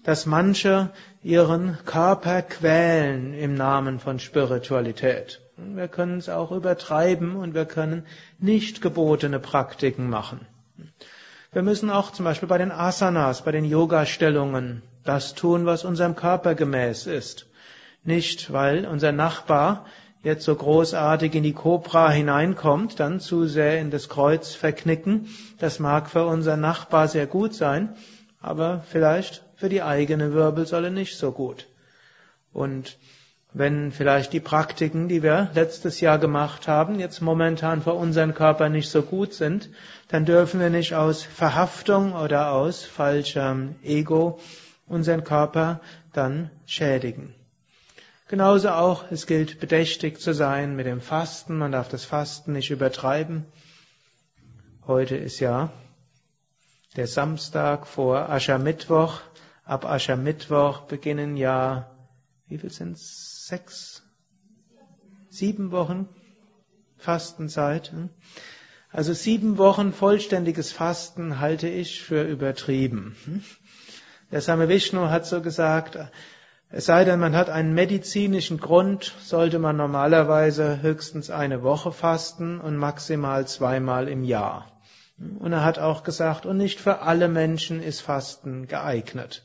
dass 0.04 0.24
manche 0.24 0.90
ihren 1.22 1.76
Körper 1.84 2.42
quälen 2.42 3.34
im 3.34 3.54
Namen 3.54 3.98
von 3.98 4.20
Spiritualität. 4.20 5.40
Wir 5.56 5.88
können 5.88 6.18
es 6.18 6.28
auch 6.28 6.52
übertreiben 6.52 7.34
und 7.34 7.54
wir 7.54 7.66
können 7.66 8.06
nicht 8.38 8.80
gebotene 8.80 9.40
Praktiken 9.40 10.08
machen. 10.08 10.46
Wir 11.52 11.62
müssen 11.62 11.90
auch 11.90 12.12
zum 12.12 12.24
Beispiel 12.24 12.48
bei 12.48 12.58
den 12.58 12.70
Asanas, 12.70 13.42
bei 13.42 13.50
den 13.50 13.64
Yoga-Stellungen 13.64 14.82
das 15.02 15.34
tun, 15.34 15.66
was 15.66 15.84
unserem 15.84 16.14
Körper 16.14 16.54
gemäß 16.54 17.06
ist. 17.06 17.46
Nicht, 18.04 18.52
weil 18.52 18.86
unser 18.86 19.10
Nachbar 19.10 19.86
jetzt 20.22 20.44
so 20.44 20.54
großartig 20.54 21.34
in 21.34 21.42
die 21.42 21.52
Kobra 21.52 22.10
hineinkommt, 22.10 23.00
dann 23.00 23.20
zu 23.20 23.46
sehr 23.46 23.80
in 23.80 23.90
das 23.90 24.08
Kreuz 24.08 24.54
verknicken. 24.54 25.28
Das 25.58 25.78
mag 25.78 26.10
für 26.10 26.26
unseren 26.26 26.60
Nachbar 26.60 27.08
sehr 27.08 27.26
gut 27.26 27.54
sein, 27.54 27.94
aber 28.40 28.84
vielleicht 28.88 29.42
für 29.56 29.68
die 29.68 29.82
eigene 29.82 30.32
Wirbelsäule 30.32 30.90
nicht 30.90 31.16
so 31.16 31.32
gut. 31.32 31.66
Und 32.52 32.98
wenn 33.52 33.90
vielleicht 33.90 34.32
die 34.32 34.40
Praktiken, 34.40 35.08
die 35.08 35.22
wir 35.22 35.50
letztes 35.54 36.00
Jahr 36.00 36.18
gemacht 36.18 36.68
haben, 36.68 37.00
jetzt 37.00 37.20
momentan 37.20 37.82
für 37.82 37.94
unseren 37.94 38.34
Körper 38.34 38.68
nicht 38.68 38.90
so 38.90 39.02
gut 39.02 39.34
sind, 39.34 39.70
dann 40.08 40.24
dürfen 40.24 40.60
wir 40.60 40.70
nicht 40.70 40.94
aus 40.94 41.22
Verhaftung 41.22 42.12
oder 42.12 42.52
aus 42.52 42.84
falschem 42.84 43.74
Ego 43.82 44.38
unseren 44.86 45.24
Körper 45.24 45.80
dann 46.12 46.50
schädigen. 46.66 47.34
Genauso 48.30 48.68
auch, 48.68 49.10
es 49.10 49.26
gilt 49.26 49.58
bedächtig 49.58 50.20
zu 50.20 50.32
sein 50.32 50.76
mit 50.76 50.86
dem 50.86 51.00
Fasten. 51.00 51.58
Man 51.58 51.72
darf 51.72 51.88
das 51.88 52.04
Fasten 52.04 52.52
nicht 52.52 52.70
übertreiben. 52.70 53.44
Heute 54.86 55.16
ist 55.16 55.40
ja 55.40 55.72
der 56.94 57.08
Samstag 57.08 57.88
vor 57.88 58.28
Aschermittwoch. 58.28 59.20
Ab 59.64 59.84
Aschermittwoch 59.84 60.82
beginnen 60.82 61.36
ja, 61.36 61.90
wie 62.46 62.58
viel 62.58 62.70
sind 62.70 62.92
es? 62.92 63.48
Sechs? 63.48 64.04
Sieben 65.28 65.72
Wochen 65.72 66.08
Fastenzeit. 66.98 67.90
Hm? 67.90 68.10
Also 68.92 69.12
sieben 69.12 69.58
Wochen 69.58 69.92
vollständiges 69.92 70.70
Fasten 70.70 71.40
halte 71.40 71.68
ich 71.68 72.00
für 72.00 72.22
übertrieben. 72.22 73.16
Hm? 73.24 73.42
Der 74.30 74.40
Same 74.40 74.68
Vishnu 74.68 75.10
hat 75.10 75.26
so 75.26 75.42
gesagt, 75.42 75.98
es 76.72 76.86
sei 76.86 77.04
denn, 77.04 77.18
man 77.18 77.34
hat 77.34 77.50
einen 77.50 77.74
medizinischen 77.74 78.58
Grund, 78.58 79.12
sollte 79.20 79.58
man 79.58 79.76
normalerweise 79.76 80.80
höchstens 80.82 81.28
eine 81.28 81.64
Woche 81.64 81.90
fasten 81.90 82.60
und 82.60 82.76
maximal 82.76 83.48
zweimal 83.48 84.06
im 84.06 84.22
Jahr. 84.22 84.70
Und 85.18 85.52
er 85.52 85.64
hat 85.64 85.80
auch 85.80 86.04
gesagt, 86.04 86.46
und 86.46 86.56
nicht 86.56 86.78
für 86.80 87.02
alle 87.02 87.26
Menschen 87.28 87.82
ist 87.82 88.00
Fasten 88.00 88.68
geeignet. 88.68 89.42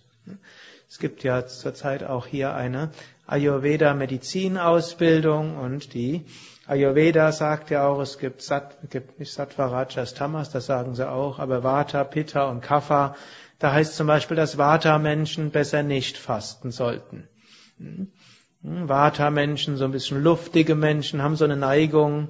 Es 0.88 1.00
gibt 1.00 1.24
ja 1.24 1.48
zurzeit 1.48 2.03
auch 2.03 2.27
hier 2.27 2.53
eine 2.53 2.91
Ayurveda-Medizinausbildung 3.27 5.58
und 5.58 5.96
die 5.96 6.25
Ayurveda 6.67 7.32
sagt 7.32 7.72
ja 7.72 7.88
auch, 7.88 8.00
es 8.00 8.20
gibt, 8.20 8.44
Sat, 8.44 8.77
gibt 8.89 9.20
nicht 9.20 9.34
Sattva, 9.34 9.65
Rajas, 9.67 10.13
Tamas, 10.13 10.51
das 10.51 10.67
sagen 10.67 10.94
sie 10.96 11.10
auch, 11.10 11.39
aber 11.39 11.63
Vata, 11.63 12.03
Pitta 12.03 12.48
und 12.50 12.62
Kapha 12.62 13.15
Da 13.60 13.74
heißt 13.74 13.96
zum 13.96 14.08
Beispiel, 14.08 14.38
dass 14.38 14.58
Vata-Menschen 14.58 15.52
besser 15.52 15.84
nicht 15.84 16.18
fasten 16.18 16.72
sollten. 16.72 17.28
Hm? 17.78 18.12
Vata-Menschen, 18.62 19.78
so 19.78 19.86
ein 19.86 19.92
bisschen 19.92 20.24
luftige 20.24 20.76
Menschen, 20.76 21.22
haben 21.22 21.36
so 21.36 21.46
eine 21.46 21.56
Neigung, 21.56 22.30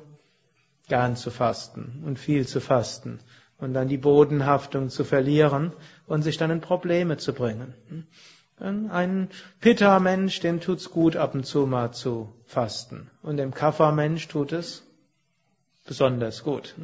gern 0.88 1.16
zu 1.16 1.32
fasten 1.32 2.04
und 2.06 2.20
viel 2.20 2.46
zu 2.46 2.60
fasten 2.60 3.20
und 3.58 3.74
dann 3.74 3.88
die 3.88 3.98
Bodenhaftung 3.98 4.90
zu 4.90 5.04
verlieren 5.04 5.74
und 6.08 6.22
sich 6.22 6.38
dann 6.38 6.52
in 6.52 6.62
Probleme 6.62 7.18
zu 7.18 7.34
bringen. 7.34 7.74
Ein 8.60 9.30
Pitta-Mensch, 9.60 10.40
dem 10.40 10.62
tut's 10.62 10.92
gut, 10.92 11.16
ab 11.16 11.36
und 11.36 11.46
zu 11.46 11.66
mal 11.66 11.92
zu 11.92 12.34
fasten. 12.46 13.10
Und 13.22 13.38
dem 13.38 13.54
Kapha-Mensch 13.54 14.28
tut 14.28 14.54
es 14.54 14.84
besonders 15.86 16.44
gut. 16.44 16.76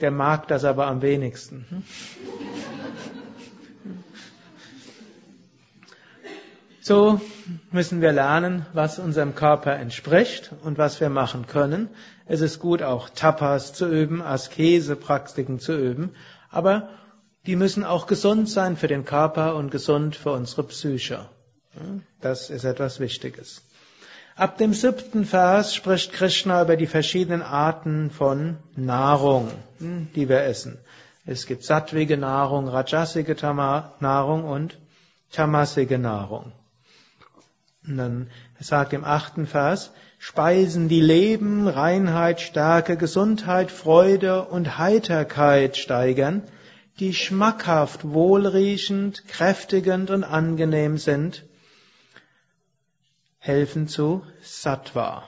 Der 0.00 0.10
mag 0.10 0.46
das 0.48 0.64
aber 0.64 0.86
am 0.86 1.02
wenigsten. 1.02 1.84
So 6.86 7.18
müssen 7.72 8.02
wir 8.02 8.12
lernen, 8.12 8.66
was 8.74 8.98
unserem 8.98 9.34
Körper 9.34 9.74
entspricht 9.74 10.50
und 10.64 10.76
was 10.76 11.00
wir 11.00 11.08
machen 11.08 11.46
können. 11.46 11.88
Es 12.26 12.42
ist 12.42 12.58
gut, 12.58 12.82
auch 12.82 13.08
Tapas 13.08 13.72
zu 13.72 13.88
üben, 13.88 14.20
Askese-Praktiken 14.20 15.58
zu 15.60 15.74
üben, 15.74 16.14
aber 16.50 16.90
die 17.46 17.56
müssen 17.56 17.84
auch 17.84 18.06
gesund 18.06 18.50
sein 18.50 18.76
für 18.76 18.86
den 18.86 19.06
Körper 19.06 19.56
und 19.56 19.70
gesund 19.70 20.14
für 20.14 20.32
unsere 20.32 20.64
Psyche. 20.64 21.26
Das 22.20 22.50
ist 22.50 22.64
etwas 22.64 23.00
Wichtiges. 23.00 23.62
Ab 24.36 24.58
dem 24.58 24.74
siebten 24.74 25.24
Vers 25.24 25.74
spricht 25.74 26.12
Krishna 26.12 26.60
über 26.60 26.76
die 26.76 26.86
verschiedenen 26.86 27.40
Arten 27.40 28.10
von 28.10 28.58
Nahrung, 28.76 29.50
die 29.78 30.28
wir 30.28 30.42
essen. 30.42 30.76
Es 31.24 31.46
gibt 31.46 31.64
sattwige 31.64 32.18
Nahrung, 32.18 32.68
rajasige 32.68 33.36
Nahrung 34.00 34.44
und 34.44 34.78
tamasige 35.32 35.98
Nahrung. 35.98 36.52
Und 37.86 37.98
dann 37.98 38.30
sagt 38.60 38.92
im 38.92 39.04
achten 39.04 39.46
Vers, 39.46 39.92
Speisen, 40.18 40.88
die 40.88 41.02
Leben, 41.02 41.68
Reinheit, 41.68 42.40
Stärke, 42.40 42.96
Gesundheit, 42.96 43.70
Freude 43.70 44.46
und 44.46 44.78
Heiterkeit 44.78 45.76
steigern, 45.76 46.42
die 46.98 47.12
schmackhaft, 47.12 48.04
wohlriechend, 48.04 49.28
kräftigend 49.28 50.10
und 50.10 50.24
angenehm 50.24 50.96
sind, 50.96 51.44
helfen 53.38 53.88
zu 53.88 54.24
Sattva. 54.40 55.24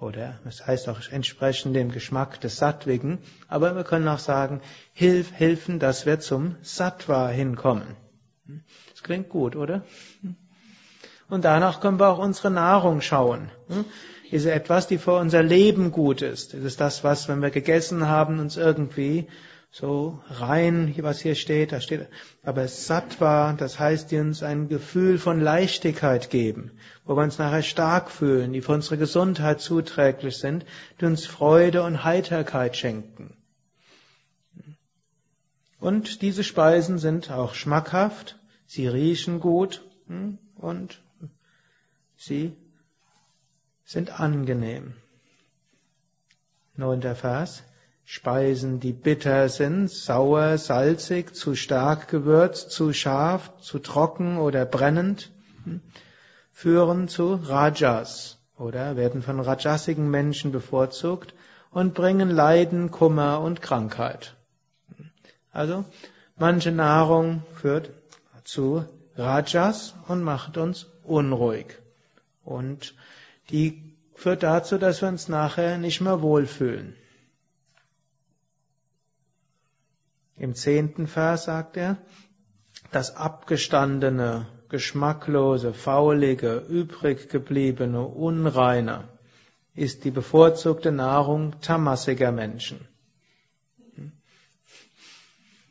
Oder 0.00 0.40
es 0.44 0.66
heißt 0.66 0.88
auch 0.88 1.00
entsprechend 1.10 1.74
dem 1.74 1.90
Geschmack 1.90 2.40
des 2.40 2.56
Sattwigen, 2.56 3.18
aber 3.48 3.74
wir 3.76 3.84
können 3.84 4.08
auch 4.08 4.18
sagen, 4.18 4.60
hilf, 4.92 5.32
helfen, 5.32 5.78
dass 5.78 6.04
wir 6.04 6.20
zum 6.20 6.56
Sattva 6.62 7.28
hinkommen. 7.28 7.96
Das 8.90 9.02
klingt 9.02 9.28
gut, 9.28 9.56
oder? 9.56 9.84
Und 11.32 11.46
danach 11.46 11.80
können 11.80 11.98
wir 11.98 12.10
auch 12.10 12.18
unsere 12.18 12.50
Nahrung 12.50 13.00
schauen. 13.00 13.50
Hm? 13.68 13.86
Ist 14.30 14.44
etwas, 14.44 14.86
die 14.86 14.98
für 14.98 15.14
unser 15.14 15.42
Leben 15.42 15.90
gut 15.90 16.20
ist? 16.20 16.52
Ist 16.52 16.62
es 16.62 16.76
das, 16.76 17.04
was, 17.04 17.26
wenn 17.26 17.40
wir 17.40 17.48
gegessen 17.48 18.06
haben, 18.06 18.38
uns 18.38 18.58
irgendwie 18.58 19.28
so 19.70 20.20
rein, 20.28 20.94
was 20.98 21.22
hier 21.22 21.34
steht, 21.34 21.72
da 21.72 21.80
steht, 21.80 22.06
aber 22.42 22.68
Sattva, 22.68 23.54
das 23.54 23.78
heißt, 23.78 24.10
die 24.10 24.18
uns 24.18 24.42
ein 24.42 24.68
Gefühl 24.68 25.16
von 25.16 25.40
Leichtigkeit 25.40 26.28
geben, 26.28 26.72
wo 27.06 27.16
wir 27.16 27.22
uns 27.22 27.38
nachher 27.38 27.62
stark 27.62 28.10
fühlen, 28.10 28.52
die 28.52 28.60
für 28.60 28.72
unsere 28.72 28.98
Gesundheit 28.98 29.62
zuträglich 29.62 30.36
sind, 30.36 30.66
die 31.00 31.06
uns 31.06 31.24
Freude 31.24 31.82
und 31.82 32.04
Heiterkeit 32.04 32.76
schenken. 32.76 33.38
Und 35.80 36.20
diese 36.20 36.44
Speisen 36.44 36.98
sind 36.98 37.30
auch 37.30 37.54
schmackhaft, 37.54 38.38
sie 38.66 38.86
riechen 38.86 39.40
gut 39.40 39.82
hm, 40.08 40.36
und 40.56 41.00
Sie 42.24 42.56
sind 43.84 44.20
angenehm. 44.20 44.94
Neunter 46.76 47.16
Vers. 47.16 47.64
Speisen, 48.04 48.78
die 48.78 48.92
bitter 48.92 49.48
sind, 49.48 49.90
sauer, 49.90 50.56
salzig, 50.56 51.34
zu 51.34 51.56
stark 51.56 52.06
gewürzt, 52.06 52.70
zu 52.70 52.92
scharf, 52.92 53.50
zu 53.60 53.80
trocken 53.80 54.38
oder 54.38 54.64
brennend, 54.64 55.32
hm, 55.64 55.80
führen 56.52 57.08
zu 57.08 57.34
Rajas 57.34 58.38
oder 58.56 58.94
werden 58.94 59.22
von 59.22 59.40
rajasigen 59.40 60.08
Menschen 60.08 60.52
bevorzugt 60.52 61.34
und 61.72 61.92
bringen 61.92 62.30
Leiden, 62.30 62.92
Kummer 62.92 63.40
und 63.40 63.62
Krankheit. 63.62 64.36
Also, 65.50 65.84
manche 66.36 66.70
Nahrung 66.70 67.42
führt 67.54 67.90
zu 68.44 68.84
Rajas 69.16 69.94
und 70.06 70.22
macht 70.22 70.56
uns 70.56 70.86
unruhig. 71.02 71.81
Und 72.44 72.94
die 73.50 73.96
führt 74.14 74.42
dazu, 74.42 74.78
dass 74.78 75.00
wir 75.02 75.08
uns 75.08 75.28
nachher 75.28 75.78
nicht 75.78 76.00
mehr 76.00 76.22
wohlfühlen. 76.22 76.96
Im 80.36 80.54
zehnten 80.54 81.06
Vers 81.06 81.44
sagt 81.44 81.76
er, 81.76 81.98
das 82.90 83.16
abgestandene, 83.16 84.46
geschmacklose, 84.68 85.72
faulige, 85.72 86.56
übrig 86.56 87.28
gebliebene, 87.28 88.02
unreine 88.02 89.08
ist 89.74 90.04
die 90.04 90.10
bevorzugte 90.10 90.92
Nahrung 90.92 91.60
tamassiger 91.60 92.32
Menschen. 92.32 92.86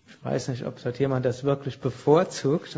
Ich 0.07 0.25
weiß 0.25 0.49
nicht, 0.49 0.65
ob 0.65 0.81
dort 0.81 0.99
jemand 0.99 1.25
das 1.25 1.43
wirklich 1.43 1.79
bevorzugt. 1.79 2.77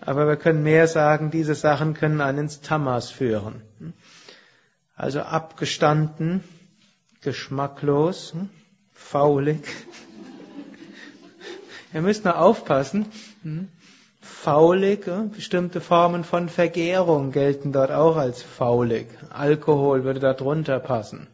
Aber 0.00 0.28
wir 0.28 0.36
können 0.36 0.62
mehr 0.62 0.86
sagen, 0.86 1.30
diese 1.30 1.54
Sachen 1.54 1.94
können 1.94 2.20
einen 2.20 2.38
ins 2.38 2.60
Tamas 2.60 3.10
führen. 3.10 3.62
Also 4.94 5.20
abgestanden, 5.20 6.42
geschmacklos, 7.22 8.34
faulig. 8.92 9.60
Ihr 11.92 12.02
müsst 12.02 12.24
nur 12.24 12.38
aufpassen. 12.38 13.06
Faulig, 14.20 15.06
bestimmte 15.34 15.80
Formen 15.80 16.24
von 16.24 16.48
Vergärung 16.48 17.32
gelten 17.32 17.72
dort 17.72 17.90
auch 17.90 18.16
als 18.16 18.42
faulig. 18.42 19.06
Alkohol 19.30 20.04
würde 20.04 20.20
da 20.20 20.34
drunter 20.34 20.78
passen. 20.78 21.26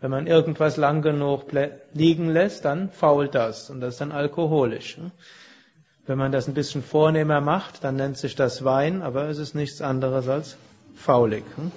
Wenn 0.00 0.10
man 0.10 0.26
irgendwas 0.26 0.76
lang 0.76 1.02
genug 1.02 1.46
liegen 1.94 2.28
lässt, 2.28 2.64
dann 2.64 2.90
fault 2.90 3.34
das 3.34 3.70
und 3.70 3.80
das 3.80 3.94
ist 3.94 4.00
dann 4.00 4.12
alkoholisch. 4.12 4.98
Wenn 6.04 6.18
man 6.18 6.32
das 6.32 6.48
ein 6.48 6.54
bisschen 6.54 6.82
vornehmer 6.82 7.40
macht, 7.40 7.84
dann 7.84 7.96
nennt 7.96 8.18
sich 8.18 8.34
das 8.34 8.64
Wein, 8.64 9.02
aber 9.02 9.28
es 9.28 9.38
ist 9.38 9.54
nichts 9.54 9.80
anderes 9.80 10.28
als 10.28 10.56
faulig. 10.96 11.44
Hm? 11.56 11.70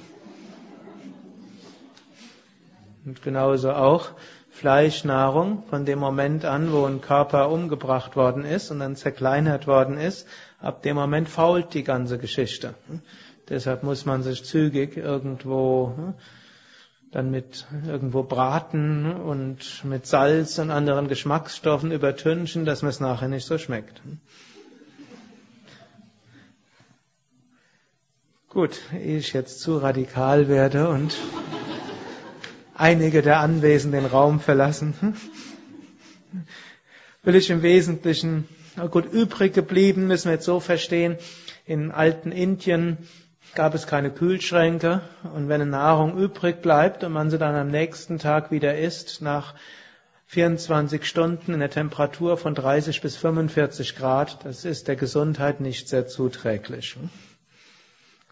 Und 3.05 3.21
genauso 3.21 3.71
auch 3.71 4.09
Fleischnahrung, 4.49 5.63
von 5.69 5.85
dem 5.85 5.99
Moment 5.99 6.43
an, 6.43 6.71
wo 6.71 6.85
ein 6.85 7.01
Körper 7.01 7.51
umgebracht 7.51 8.15
worden 8.15 8.45
ist 8.45 8.71
und 8.71 8.79
dann 8.79 8.95
zerkleinert 8.95 9.67
worden 9.67 9.97
ist, 9.97 10.27
ab 10.59 10.81
dem 10.81 10.95
Moment 10.95 11.29
fault 11.29 11.73
die 11.75 11.83
ganze 11.83 12.17
Geschichte. 12.17 12.73
Hm? 12.87 13.01
Deshalb 13.49 13.83
muss 13.83 14.05
man 14.05 14.23
sich 14.23 14.43
zügig 14.43 14.97
irgendwo 14.97 15.93
hm, 15.95 16.13
dann 17.11 17.31
mit 17.31 17.65
irgendwo 17.87 18.23
braten 18.23 19.11
und 19.13 19.83
mit 19.85 20.05
Salz 20.05 20.59
und 20.59 20.69
anderen 20.71 21.07
Geschmacksstoffen 21.07 21.91
übertünchen, 21.91 22.65
dass 22.65 22.81
man 22.81 22.89
es 22.89 22.99
nachher 22.99 23.27
nicht 23.29 23.45
so 23.45 23.57
schmeckt. 23.57 24.01
Gut, 28.49 28.79
ehe 28.93 29.17
ich 29.17 29.33
jetzt 29.33 29.59
zu 29.59 29.77
radikal 29.77 30.47
werde 30.47 30.87
und 30.89 31.13
einige 32.73 33.21
der 33.21 33.39
Anwesenden 33.39 34.01
den 34.03 34.09
Raum 34.09 34.39
verlassen, 34.39 34.93
will 37.23 37.35
ich 37.35 37.49
im 37.49 37.61
Wesentlichen, 37.63 38.47
gut, 38.91 39.11
übrig 39.11 39.53
geblieben 39.53 40.07
müssen 40.07 40.25
wir 40.29 40.33
jetzt 40.35 40.45
so 40.45 40.59
verstehen, 40.59 41.17
in 41.65 41.91
alten 41.91 42.31
Indien 42.31 42.97
gab 43.55 43.73
es 43.73 43.87
keine 43.87 44.11
Kühlschränke 44.11 45.01
und 45.33 45.47
wenn 45.47 45.61
eine 45.61 45.71
Nahrung 45.71 46.17
übrig 46.17 46.61
bleibt 46.61 47.03
und 47.03 47.13
man 47.13 47.29
sie 47.29 47.37
dann 47.37 47.55
am 47.55 47.69
nächsten 47.69 48.19
Tag 48.19 48.51
wieder 48.51 48.77
isst, 48.77 49.21
nach 49.21 49.55
24 50.27 51.05
Stunden 51.05 51.53
in 51.53 51.59
der 51.59 51.69
Temperatur 51.69 52.37
von 52.37 52.53
30 52.53 53.01
bis 53.01 53.15
45 53.15 53.95
Grad, 53.95 54.43
das 54.43 54.65
ist 54.65 54.87
der 54.87 54.95
Gesundheit 54.95 55.61
nicht 55.61 55.87
sehr 55.87 56.07
zuträglich. 56.07 56.97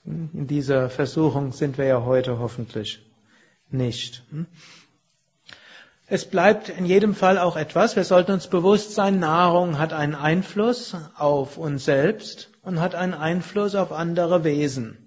In 0.06 0.48
dieser 0.48 0.90
Versuchung 0.90 1.54
sind 1.54 1.78
wir 1.78 1.86
ja 1.86 2.04
heute 2.04 2.40
hoffentlich 2.40 3.02
nicht. 3.70 4.24
Es 6.08 6.26
bleibt 6.26 6.68
in 6.68 6.86
jedem 6.86 7.16
Fall 7.16 7.38
auch 7.38 7.56
etwas, 7.56 7.96
wir 7.96 8.04
sollten 8.04 8.34
uns 8.34 8.48
bewusst 8.48 8.94
sein, 8.94 9.20
Nahrung 9.20 9.80
hat 9.80 9.94
einen 9.94 10.16
Einfluss 10.16 10.96
auf 11.16 11.58
uns 11.58 11.86
selbst 11.86 12.50
und 12.62 12.82
hat 12.82 12.96
einen 12.96 13.14
Einfluss 13.14 13.76
auf 13.76 13.94
andere 13.94 14.44
Wesen. 14.44 15.03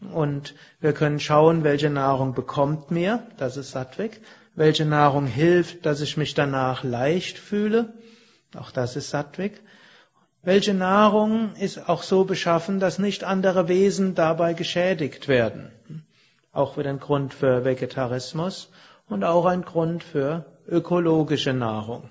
Und 0.00 0.54
wir 0.80 0.92
können 0.92 1.20
schauen, 1.20 1.64
welche 1.64 1.90
Nahrung 1.90 2.34
bekommt 2.34 2.90
mir, 2.90 3.26
das 3.36 3.56
ist 3.56 3.70
Sattvik, 3.70 4.20
welche 4.54 4.84
Nahrung 4.84 5.26
hilft, 5.26 5.86
dass 5.86 6.00
ich 6.00 6.16
mich 6.16 6.34
danach 6.34 6.84
leicht 6.84 7.38
fühle, 7.38 7.94
Auch 8.56 8.70
das 8.70 8.96
ist 8.96 9.10
Sattwik. 9.10 9.60
Welche 10.42 10.74
Nahrung 10.74 11.54
ist 11.56 11.88
auch 11.88 12.02
so 12.02 12.24
beschaffen, 12.24 12.78
dass 12.78 12.98
nicht 12.98 13.24
andere 13.24 13.66
Wesen 13.68 14.14
dabei 14.14 14.54
geschädigt 14.54 15.26
werden? 15.26 15.72
Auch 16.52 16.76
wieder 16.76 16.90
ein 16.90 17.00
Grund 17.00 17.34
für 17.34 17.64
Vegetarismus 17.64 18.70
und 19.08 19.24
auch 19.24 19.46
ein 19.46 19.62
Grund 19.62 20.04
für 20.04 20.44
ökologische 20.68 21.52
Nahrung. 21.52 22.08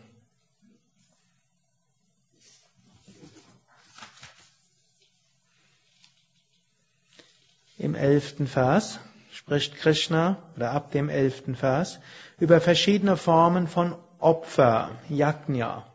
Im 7.83 7.95
elften 7.95 8.47
Vers 8.47 9.01
spricht 9.29 9.75
Krishna, 9.75 10.37
oder 10.55 10.71
ab 10.71 10.93
dem 10.93 11.09
elften 11.09 11.53
Vers, 11.53 11.99
über 12.39 12.61
verschiedene 12.61 13.17
Formen 13.17 13.67
von 13.67 13.95
Opfer, 14.19 14.91
Yajna. 15.09 15.85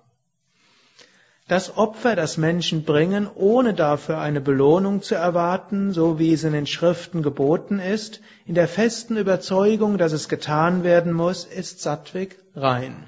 Das 1.49 1.79
Opfer, 1.79 2.15
das 2.15 2.37
Menschen 2.37 2.85
bringen, 2.85 3.27
ohne 3.35 3.73
dafür 3.73 4.19
eine 4.19 4.43
Belohnung 4.43 5.01
zu 5.01 5.15
erwarten, 5.15 5.95
so 5.95 6.19
wie 6.19 6.35
es 6.35 6.45
in 6.45 6.53
den 6.53 6.67
Schriften 6.67 7.23
geboten 7.23 7.79
ist, 7.79 8.21
in 8.45 8.55
der 8.55 8.69
festen 8.69 9.17
Überzeugung, 9.17 9.97
dass 9.97 10.13
es 10.13 10.29
getan 10.29 10.85
werden 10.85 11.15
muss, 11.15 11.47
ist 11.47 11.81
Sattwik 11.81 12.39
rein. 12.55 13.07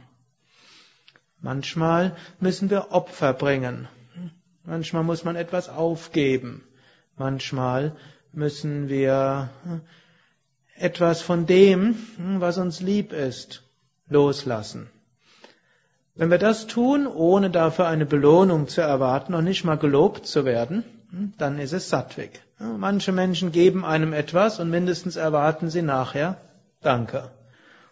Manchmal 1.42 2.16
müssen 2.38 2.70
wir 2.70 2.92
Opfer 2.92 3.34
bringen. 3.34 3.88
Manchmal 4.64 5.04
muss 5.04 5.22
man 5.22 5.36
etwas 5.36 5.68
aufgeben. 5.68 6.64
Manchmal 7.18 7.94
müssen 8.32 8.88
wir 8.88 9.50
etwas 10.76 11.20
von 11.20 11.46
dem, 11.46 11.96
was 12.38 12.58
uns 12.58 12.80
lieb 12.80 13.12
ist, 13.12 13.62
loslassen. 14.08 14.88
Wenn 16.14 16.30
wir 16.30 16.38
das 16.38 16.66
tun, 16.66 17.06
ohne 17.06 17.50
dafür 17.50 17.86
eine 17.86 18.06
Belohnung 18.06 18.68
zu 18.68 18.80
erwarten 18.80 19.34
und 19.34 19.44
nicht 19.44 19.64
mal 19.64 19.78
gelobt 19.78 20.26
zu 20.26 20.44
werden, 20.44 20.84
dann 21.38 21.58
ist 21.58 21.72
es 21.72 21.88
Sattwig. 21.88 22.40
Manche 22.58 23.12
Menschen 23.12 23.52
geben 23.52 23.84
einem 23.84 24.12
etwas 24.12 24.60
und 24.60 24.70
mindestens 24.70 25.16
erwarten 25.16 25.70
sie 25.70 25.82
nachher 25.82 26.36
Danke. 26.82 27.30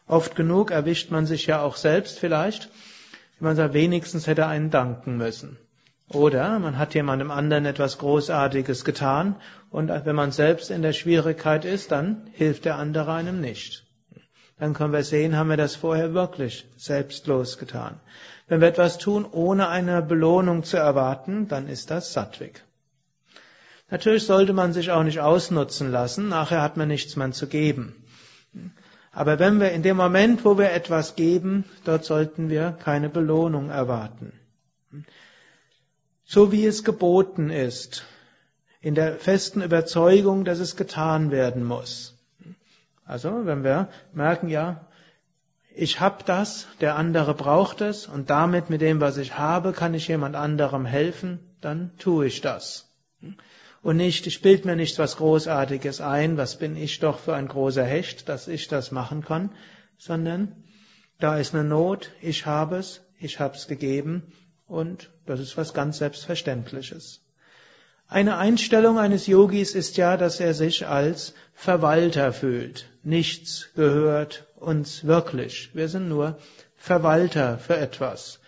Oft 0.07 0.35
genug 0.35 0.71
erwischt 0.71 1.11
man 1.11 1.27
sich 1.27 1.47
ja 1.47 1.61
auch 1.61 1.77
selbst 1.77 2.19
vielleicht, 2.19 2.71
wenn 3.39 3.49
man 3.49 3.57
sagt, 3.57 3.75
wenigstens 3.75 4.27
hätte 4.27 4.47
einen 4.47 4.71
danken 4.71 5.19
müssen. 5.19 5.59
Oder 6.11 6.59
man 6.59 6.79
hat 6.79 6.95
jemandem 6.95 7.31
anderen 7.31 7.67
etwas 7.67 7.99
Großartiges 7.99 8.85
getan 8.85 9.37
und 9.71 9.89
wenn 9.89 10.17
man 10.17 10.33
selbst 10.33 10.71
in 10.71 10.81
der 10.81 10.95
Schwierigkeit 10.95 11.67
ist, 11.67 11.93
dann 11.93 12.29
hilft 12.33 12.65
der 12.65 12.77
andere 12.77 13.13
einem 13.13 13.43
nicht. 13.43 13.85
Dann 14.59 14.73
können 14.73 14.95
wir 14.95 15.05
sehen, 15.05 15.37
haben 15.37 15.51
wir 15.51 15.59
das 15.59 15.77
vorher 15.77 16.15
wirklich 16.15 16.67
selbstlos 16.77 17.59
getan. 17.59 18.01
Wenn 18.49 18.63
wir 18.63 18.69
etwas 18.69 18.97
tun, 18.97 19.27
ohne 19.31 19.69
eine 19.69 20.01
Belohnung 20.01 20.65
zu 20.65 20.79
erwarten, 20.79 21.47
dann 21.47 21.69
ist 21.69 21.91
das 21.91 22.15
Sattwig. 22.15 22.65
Natürlich 23.91 24.25
sollte 24.25 24.55
man 24.55 24.73
sich 24.73 24.91
auch 24.91 25.03
nicht 25.03 25.21
ausnutzen 25.21 25.93
lassen, 25.93 26.31
nachher 26.31 26.63
hat 26.63 26.79
man 26.79 26.89
nichts 26.89 27.17
mehr 27.17 27.33
zu 27.33 27.47
geben. 27.47 28.03
Aber 29.13 29.39
wenn 29.39 29.61
wir 29.61 29.73
in 29.73 29.83
dem 29.83 29.97
Moment, 29.99 30.45
wo 30.45 30.57
wir 30.57 30.73
etwas 30.73 31.17
geben, 31.17 31.65
dort 31.85 32.05
sollten 32.07 32.49
wir 32.49 32.73
keine 32.73 33.11
Belohnung 33.11 33.69
erwarten 33.69 34.33
so 36.29 36.53
wie 36.53 36.67
es 36.67 36.85
geboten 36.85 37.49
ist, 37.49 38.05
in 38.83 38.95
der 38.95 39.17
festen 39.17 39.63
Überzeugung, 39.63 40.45
dass 40.45 40.59
es 40.59 40.77
getan 40.77 41.31
werden 41.31 41.65
muss. 41.65 42.19
Also, 43.07 43.47
wenn 43.47 43.65
wir 43.65 43.89
merken, 44.13 44.49
ja, 44.49 44.87
ich 45.75 46.01
habe 46.01 46.25
das, 46.27 46.67
der 46.83 46.97
andere 46.97 47.33
braucht 47.33 47.81
es 47.81 48.07
und 48.07 48.29
damit 48.29 48.69
mit 48.69 48.83
dem, 48.83 49.01
was 49.01 49.17
ich 49.17 49.39
habe, 49.39 49.73
kann 49.73 49.95
ich 49.95 50.07
jemand 50.09 50.37
anderem 50.37 50.85
helfen, 50.85 51.39
dann 51.63 51.97
tue 51.97 52.27
ich 52.27 52.43
das. 52.43 52.93
Und 53.81 53.97
nicht, 53.97 54.27
ich 54.27 54.43
bild 54.43 54.67
mir 54.67 54.77
nicht 54.77 54.99
was 54.99 55.17
Großartiges 55.17 56.03
ein, 56.03 56.37
was 56.37 56.59
bin 56.59 56.77
ich 56.77 57.01
doch 57.01 57.21
für 57.21 57.35
ein 57.37 57.49
großer 57.49 57.85
Hecht, 57.85 58.29
dass 58.29 58.49
ich 58.49 58.69
das 58.69 58.91
machen 58.91 59.25
kann, 59.25 59.51
sondern 59.97 60.63
da 61.21 61.39
ist 61.39 61.55
eine 61.55 61.65
Not, 61.65 62.11
ich 62.21 62.45
habe 62.45 62.77
es, 62.77 63.01
ich 63.19 63.41
habe 63.41 63.55
es 63.57 63.67
gegeben 63.67 64.31
und 64.69 65.11
das 65.27 65.41
ist 65.41 65.57
was 65.57 65.75
ganz 65.75 65.99
Selbstverständliches. 65.99 67.21
Eine 68.07 68.39
Einstellung 68.39 68.99
eines 68.99 69.27
Yogis 69.27 69.75
ist 69.75 69.97
ja, 69.99 70.17
dass 70.17 70.41
er 70.41 70.55
sich 70.55 70.87
als 70.87 71.35
Verwalter 71.53 72.33
fühlt. 72.33 72.89
Nichts 73.03 73.69
gehört 73.75 74.47
uns 74.57 75.05
wirklich. 75.05 75.75
Wir 75.75 75.89
sind 75.89 76.09
nur 76.09 76.39
Verwalter 76.77 77.59
für 77.59 77.77
etwas. 77.77 78.41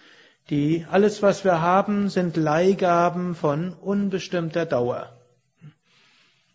Die, 0.49 0.87
alles 0.91 1.23
was 1.23 1.45
wir 1.45 1.61
haben, 1.61 2.09
sind 2.09 2.37
Leihgaben 2.37 3.35
von 3.35 3.75
unbestimmter 3.75 4.65
Dauer. 4.65 5.13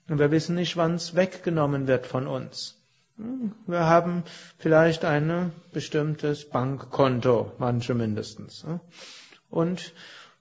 Und 0.08 0.20
wir 0.20 0.32
wissen 0.32 0.56
nicht, 0.56 0.76
wann 0.76 0.96
es 0.96 1.16
weggenommen 1.16 1.88
wird 1.88 2.08
von 2.08 2.28
uns. 2.28 2.76
Wir 3.68 3.86
haben 3.86 4.24
vielleicht 4.58 5.06
ein 5.06 5.54
bestimmtes 5.72 6.50
Bankkonto, 6.50 7.54
manche 7.60 7.94
mindestens. 7.94 8.66
Und 9.50 9.94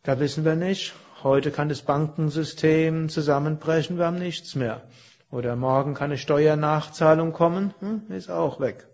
da 0.03 0.19
wissen 0.21 0.45
wir 0.45 0.57
nicht, 0.57 0.95
heute 1.23 1.51
kann 1.51 1.69
das 1.69 1.83
Bankensystem 1.83 3.09
zusammenbrechen, 3.09 3.97
wir 3.99 4.07
haben 4.07 4.19
nichts 4.19 4.55
mehr. 4.55 4.83
Oder 5.31 5.57
morgen 5.57 5.95
kann 5.95 6.11
eine 6.11 6.19
Steuernachzahlung 6.19 7.33
kommen, 7.33 7.75
hm, 7.81 8.03
ist 8.11 8.31
auch 8.31 8.61
weg. 8.61 8.87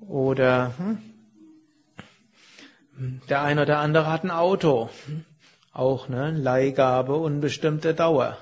Oder 0.00 0.72
hm, 0.78 0.98
der 3.28 3.42
eine 3.42 3.62
oder 3.62 3.78
andere 3.78 4.10
hat 4.10 4.24
ein 4.24 4.30
Auto, 4.30 4.88
hm, 5.06 5.24
auch 5.72 6.08
eine 6.08 6.30
Leihgabe 6.30 7.16
unbestimmte 7.16 7.94
Dauer. 7.94 8.38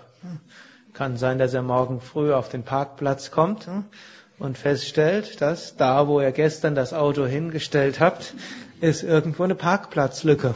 Kann 0.92 1.16
sein, 1.16 1.38
dass 1.38 1.54
er 1.54 1.62
morgen 1.62 2.00
früh 2.00 2.32
auf 2.32 2.48
den 2.48 2.62
Parkplatz 2.62 3.30
kommt 3.30 3.68
und 4.38 4.58
feststellt, 4.58 5.40
dass 5.40 5.76
da, 5.76 6.06
wo 6.06 6.20
er 6.20 6.32
gestern 6.32 6.74
das 6.74 6.92
Auto 6.92 7.26
hingestellt 7.26 8.00
hat, 8.00 8.34
ist 8.82 9.04
irgendwo 9.04 9.44
eine 9.44 9.54
Parkplatzlücke. 9.54 10.54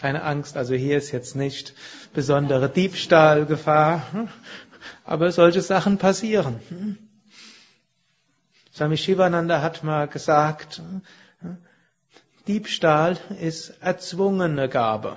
Keine 0.00 0.24
Angst, 0.24 0.56
also 0.56 0.74
hier 0.74 0.98
ist 0.98 1.12
jetzt 1.12 1.36
nicht 1.36 1.72
besondere 2.12 2.68
Diebstahlgefahr, 2.68 4.28
aber 5.04 5.30
solche 5.30 5.62
Sachen 5.62 5.98
passieren. 5.98 6.98
Swami 8.74 8.96
Shivananda 8.96 9.62
hat 9.62 9.84
mal 9.84 10.08
gesagt, 10.08 10.82
Diebstahl 12.48 13.16
ist 13.40 13.74
erzwungene 13.80 14.68
Gabe. 14.68 15.16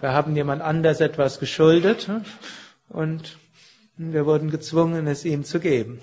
Wir 0.00 0.12
haben 0.12 0.34
jemand 0.34 0.62
anders 0.62 1.00
etwas 1.00 1.40
geschuldet 1.40 2.08
und 2.88 3.36
wir 3.96 4.26
wurden 4.26 4.50
gezwungen, 4.50 5.06
es 5.06 5.24
ihm 5.24 5.44
zu 5.44 5.60
geben. 5.60 6.00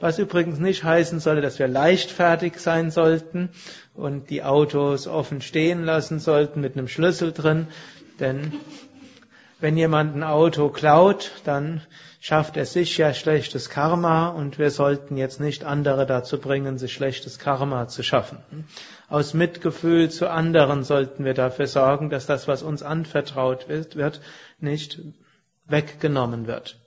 Was 0.00 0.18
übrigens 0.18 0.58
nicht 0.58 0.82
heißen 0.82 1.20
solle, 1.20 1.42
dass 1.42 1.58
wir 1.58 1.68
leichtfertig 1.68 2.58
sein 2.58 2.90
sollten 2.90 3.50
und 3.94 4.30
die 4.30 4.42
Autos 4.42 5.06
offen 5.06 5.42
stehen 5.42 5.84
lassen 5.84 6.18
sollten 6.18 6.62
mit 6.62 6.76
einem 6.76 6.88
Schlüssel 6.88 7.32
drin, 7.32 7.66
denn 8.18 8.52
wenn 9.60 9.76
jemand 9.76 10.16
ein 10.16 10.22
Auto 10.22 10.70
klaut, 10.70 11.32
dann 11.44 11.82
schafft 12.18 12.56
er 12.56 12.64
sich 12.64 12.96
ja 12.96 13.12
schlechtes 13.12 13.68
Karma 13.68 14.28
und 14.28 14.58
wir 14.58 14.70
sollten 14.70 15.18
jetzt 15.18 15.38
nicht 15.38 15.64
andere 15.64 16.06
dazu 16.06 16.38
bringen, 16.40 16.78
sich 16.78 16.94
schlechtes 16.94 17.38
Karma 17.38 17.86
zu 17.88 18.02
schaffen. 18.02 18.38
Aus 19.10 19.34
Mitgefühl 19.34 20.10
zu 20.10 20.30
anderen 20.30 20.82
sollten 20.82 21.26
wir 21.26 21.34
dafür 21.34 21.66
sorgen, 21.66 22.08
dass 22.08 22.24
das, 22.24 22.48
was 22.48 22.62
uns 22.62 22.82
anvertraut 22.82 23.68
wird, 23.68 24.20
nicht 24.60 25.00
weggenommen 25.70 26.46
wird. 26.46 26.78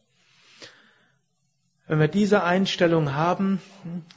Wenn 1.88 2.00
wir 2.00 2.08
diese 2.08 2.44
Einstellung 2.44 3.14
haben, 3.14 3.62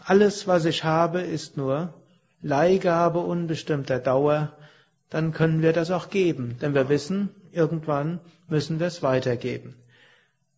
alles, 0.04 0.46
was 0.46 0.64
ich 0.64 0.84
habe, 0.84 1.20
ist 1.20 1.56
nur 1.56 1.94
Leihgabe 2.42 3.18
unbestimmter 3.18 3.98
Dauer, 3.98 4.52
dann 5.10 5.32
können 5.32 5.62
wir 5.62 5.72
das 5.72 5.90
auch 5.90 6.10
geben, 6.10 6.58
denn 6.60 6.74
wir 6.74 6.88
wissen, 6.88 7.30
irgendwann 7.52 8.20
müssen 8.48 8.78
wir 8.80 8.86
es 8.86 9.02
weitergeben. 9.02 9.74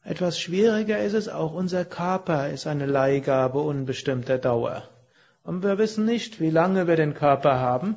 Etwas 0.05 0.38
schwieriger 0.38 0.99
ist 1.01 1.14
es 1.14 1.29
auch, 1.29 1.53
unser 1.53 1.85
Körper 1.85 2.49
ist 2.49 2.66
eine 2.66 2.87
Leihgabe 2.87 3.61
unbestimmter 3.61 4.38
Dauer. 4.38 4.83
Und 5.44 5.62
wir 5.62 5.79
wissen 5.79 6.05
nicht, 6.05 6.40
wie 6.40 6.51
lange 6.51 6.87
wir 6.87 6.97
den 6.97 7.14
Körper 7.14 7.59
haben 7.59 7.97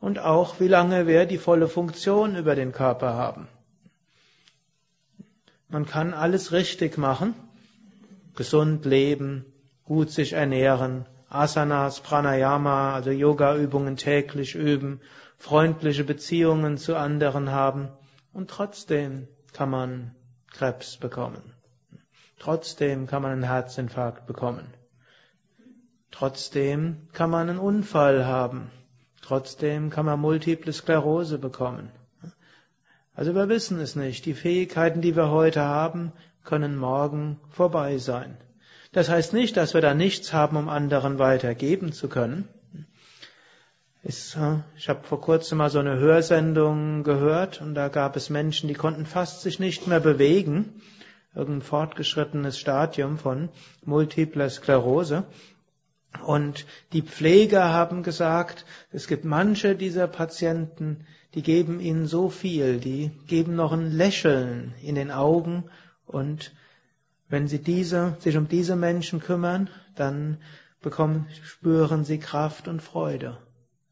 und 0.00 0.18
auch 0.18 0.60
wie 0.60 0.68
lange 0.68 1.06
wir 1.06 1.26
die 1.26 1.38
volle 1.38 1.68
Funktion 1.68 2.36
über 2.36 2.54
den 2.54 2.72
Körper 2.72 3.14
haben. 3.14 3.48
Man 5.70 5.86
kann 5.86 6.14
alles 6.14 6.50
richtig 6.50 6.98
machen, 6.98 7.34
gesund 8.34 8.84
leben, 8.84 9.44
gut 9.84 10.10
sich 10.10 10.32
ernähren, 10.32 11.06
Asanas, 11.28 12.00
Pranayama, 12.00 12.92
also 12.92 13.10
Yoga-Übungen 13.10 13.96
täglich 13.96 14.56
üben, 14.56 15.00
freundliche 15.38 16.02
Beziehungen 16.02 16.76
zu 16.76 16.96
anderen 16.96 17.52
haben 17.52 17.88
und 18.32 18.50
trotzdem 18.50 19.28
kann 19.52 19.70
man 19.70 20.14
Krebs 20.50 20.96
bekommen. 20.96 21.54
Trotzdem 22.40 23.06
kann 23.06 23.22
man 23.22 23.30
einen 23.30 23.44
Herzinfarkt 23.44 24.26
bekommen. 24.26 24.74
Trotzdem 26.10 27.08
kann 27.12 27.30
man 27.30 27.48
einen 27.48 27.58
Unfall 27.60 28.26
haben. 28.26 28.72
Trotzdem 29.22 29.90
kann 29.90 30.06
man 30.06 30.18
multiple 30.18 30.72
Sklerose 30.72 31.38
bekommen. 31.38 31.92
Also 33.14 33.34
wir 33.34 33.48
wissen 33.48 33.78
es 33.80 33.96
nicht. 33.96 34.24
Die 34.26 34.34
Fähigkeiten, 34.34 35.00
die 35.00 35.16
wir 35.16 35.30
heute 35.30 35.62
haben, 35.62 36.12
können 36.44 36.76
morgen 36.76 37.38
vorbei 37.50 37.98
sein. 37.98 38.36
Das 38.92 39.08
heißt 39.08 39.32
nicht, 39.32 39.56
dass 39.56 39.74
wir 39.74 39.80
da 39.80 39.94
nichts 39.94 40.32
haben, 40.32 40.56
um 40.56 40.68
anderen 40.68 41.18
weitergeben 41.18 41.92
zu 41.92 42.08
können. 42.08 42.48
Ich 44.02 44.34
habe 44.36 45.02
vor 45.02 45.20
kurzem 45.20 45.58
mal 45.58 45.68
so 45.68 45.78
eine 45.78 45.98
Hörsendung 45.98 47.04
gehört 47.04 47.60
und 47.60 47.74
da 47.74 47.88
gab 47.88 48.16
es 48.16 48.30
Menschen, 48.30 48.66
die 48.66 48.74
konnten 48.74 49.04
fast 49.04 49.42
sich 49.42 49.60
nicht 49.60 49.86
mehr 49.86 50.00
bewegen. 50.00 50.80
Irgendein 51.34 51.62
fortgeschrittenes 51.62 52.58
Stadium 52.58 53.18
von 53.18 53.50
multipler 53.84 54.48
Sklerose. 54.48 55.24
Und 56.24 56.66
die 56.92 57.02
Pfleger 57.02 57.72
haben 57.72 58.02
gesagt, 58.02 58.64
es 58.90 59.06
gibt 59.06 59.24
manche 59.24 59.76
dieser 59.76 60.08
Patienten, 60.08 61.06
die 61.34 61.42
geben 61.42 61.80
ihnen 61.80 62.06
so 62.06 62.28
viel, 62.28 62.78
die 62.80 63.10
geben 63.26 63.54
noch 63.54 63.72
ein 63.72 63.90
Lächeln 63.90 64.74
in 64.82 64.94
den 64.94 65.10
Augen 65.10 65.64
und 66.06 66.52
wenn 67.28 67.46
sie 67.46 67.60
diese, 67.60 68.16
sich 68.18 68.36
um 68.36 68.48
diese 68.48 68.74
Menschen 68.74 69.20
kümmern, 69.20 69.70
dann 69.94 70.38
bekommen, 70.82 71.28
spüren 71.44 72.04
sie 72.04 72.18
Kraft 72.18 72.66
und 72.66 72.82
Freude. 72.82 73.38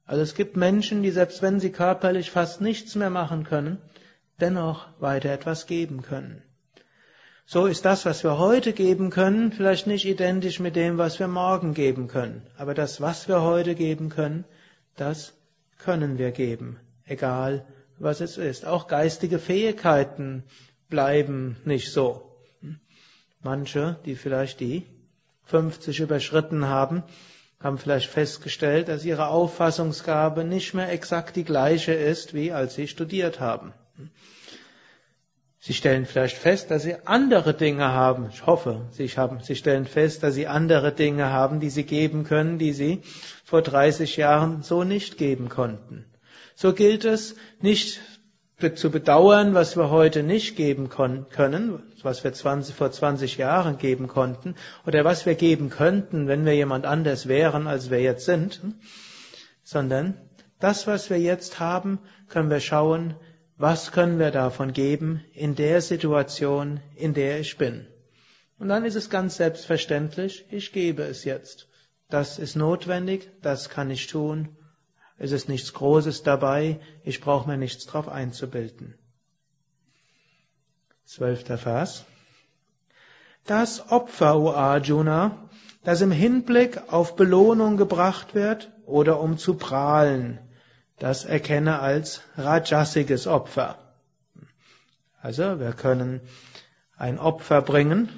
Also 0.04 0.22
es 0.22 0.34
gibt 0.34 0.56
Menschen, 0.56 1.02
die 1.02 1.10
selbst 1.10 1.42
wenn 1.42 1.60
sie 1.60 1.70
körperlich 1.70 2.30
fast 2.30 2.60
nichts 2.60 2.94
mehr 2.94 3.10
machen 3.10 3.44
können, 3.44 3.78
dennoch 4.40 4.88
weiter 5.00 5.30
etwas 5.30 5.66
geben 5.66 6.02
können. 6.02 6.42
So 7.44 7.66
ist 7.66 7.84
das, 7.84 8.04
was 8.04 8.24
wir 8.24 8.38
heute 8.38 8.72
geben 8.72 9.10
können, 9.10 9.52
vielleicht 9.52 9.86
nicht 9.86 10.06
identisch 10.06 10.60
mit 10.60 10.76
dem, 10.76 10.98
was 10.98 11.18
wir 11.18 11.28
morgen 11.28 11.74
geben 11.74 12.08
können. 12.08 12.42
Aber 12.56 12.74
das, 12.74 13.00
was 13.00 13.28
wir 13.28 13.42
heute 13.42 13.74
geben 13.74 14.08
können, 14.08 14.44
das 14.96 15.32
können 15.78 16.18
wir 16.18 16.30
geben, 16.30 16.78
egal 17.08 17.66
was 17.98 18.20
es 18.20 18.38
ist. 18.38 18.64
Auch 18.64 18.86
geistige 18.86 19.38
Fähigkeiten 19.38 20.44
bleiben 20.88 21.56
nicht 21.64 21.92
so. 21.92 22.24
Manche, 23.42 23.98
die 24.04 24.14
vielleicht 24.16 24.60
die 24.60 24.86
50 25.44 26.00
überschritten 26.00 26.66
haben, 26.66 27.02
haben 27.60 27.78
vielleicht 27.78 28.08
festgestellt, 28.08 28.88
dass 28.88 29.04
ihre 29.04 29.28
Auffassungsgabe 29.28 30.44
nicht 30.44 30.74
mehr 30.74 30.90
exakt 30.92 31.36
die 31.36 31.44
gleiche 31.44 31.92
ist, 31.92 32.34
wie 32.34 32.52
als 32.52 32.74
sie 32.74 32.86
studiert 32.86 33.40
haben. 33.40 33.72
Sie 35.60 35.74
stellen 35.74 36.06
vielleicht 36.06 36.36
fest, 36.36 36.70
dass 36.70 36.84
sie 36.84 36.94
andere 37.04 37.52
Dinge 37.52 37.88
haben. 37.88 38.28
Ich 38.32 38.46
hoffe, 38.46 38.86
sie, 38.92 39.08
haben, 39.08 39.40
sie 39.40 39.56
stellen 39.56 39.86
fest, 39.86 40.22
dass 40.22 40.34
sie 40.34 40.46
andere 40.46 40.92
Dinge 40.92 41.32
haben, 41.32 41.58
die 41.58 41.70
sie 41.70 41.82
geben 41.82 42.22
können, 42.22 42.58
die 42.58 42.72
sie 42.72 43.02
vor 43.44 43.62
30 43.62 44.16
Jahren 44.16 44.62
so 44.62 44.84
nicht 44.84 45.18
geben 45.18 45.48
konnten. 45.48 46.04
So 46.60 46.72
gilt 46.72 47.04
es, 47.04 47.36
nicht 47.60 48.00
zu 48.74 48.90
bedauern, 48.90 49.54
was 49.54 49.76
wir 49.76 49.90
heute 49.90 50.24
nicht 50.24 50.56
geben 50.56 50.88
können, 50.88 51.84
was 52.02 52.24
wir 52.24 52.32
20, 52.32 52.74
vor 52.74 52.90
20 52.90 53.36
Jahren 53.36 53.78
geben 53.78 54.08
konnten, 54.08 54.56
oder 54.84 55.04
was 55.04 55.24
wir 55.24 55.36
geben 55.36 55.70
könnten, 55.70 56.26
wenn 56.26 56.44
wir 56.44 56.56
jemand 56.56 56.84
anders 56.84 57.28
wären, 57.28 57.68
als 57.68 57.92
wir 57.92 58.00
jetzt 58.00 58.24
sind, 58.24 58.60
sondern 59.62 60.20
das, 60.58 60.88
was 60.88 61.10
wir 61.10 61.20
jetzt 61.20 61.60
haben, 61.60 62.00
können 62.26 62.50
wir 62.50 62.58
schauen, 62.58 63.14
was 63.56 63.92
können 63.92 64.18
wir 64.18 64.32
davon 64.32 64.72
geben 64.72 65.24
in 65.34 65.54
der 65.54 65.80
Situation, 65.80 66.80
in 66.96 67.14
der 67.14 67.38
ich 67.38 67.56
bin. 67.56 67.86
Und 68.58 68.66
dann 68.66 68.84
ist 68.84 68.96
es 68.96 69.10
ganz 69.10 69.36
selbstverständlich, 69.36 70.44
ich 70.50 70.72
gebe 70.72 71.04
es 71.04 71.22
jetzt. 71.22 71.68
Das 72.10 72.40
ist 72.40 72.56
notwendig, 72.56 73.30
das 73.42 73.68
kann 73.68 73.92
ich 73.92 74.08
tun 74.08 74.57
es 75.18 75.32
ist 75.32 75.48
nichts 75.48 75.72
Großes 75.72 76.22
dabei, 76.22 76.80
ich 77.02 77.20
brauche 77.20 77.48
mir 77.48 77.56
nichts 77.56 77.86
drauf 77.86 78.08
einzubilden. 78.08 78.94
Zwölfter 81.04 81.58
Vers. 81.58 82.04
Das 83.44 83.90
Opfer, 83.90 84.38
o 84.38 84.50
Arjuna, 84.52 85.48
das 85.82 86.02
im 86.02 86.12
Hinblick 86.12 86.92
auf 86.92 87.16
Belohnung 87.16 87.76
gebracht 87.76 88.34
wird 88.34 88.70
oder 88.84 89.20
um 89.20 89.38
zu 89.38 89.54
prahlen, 89.54 90.38
das 90.98 91.24
erkenne 91.24 91.80
als 91.80 92.22
rajasiges 92.36 93.26
Opfer. 93.26 93.78
Also 95.20 95.58
wir 95.58 95.72
können 95.72 96.20
ein 96.96 97.18
Opfer 97.18 97.62
bringen, 97.62 98.08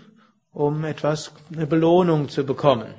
um 0.53 0.85
etwas, 0.85 1.33
eine 1.55 1.67
Belohnung 1.67 2.29
zu 2.29 2.45
bekommen. 2.45 2.95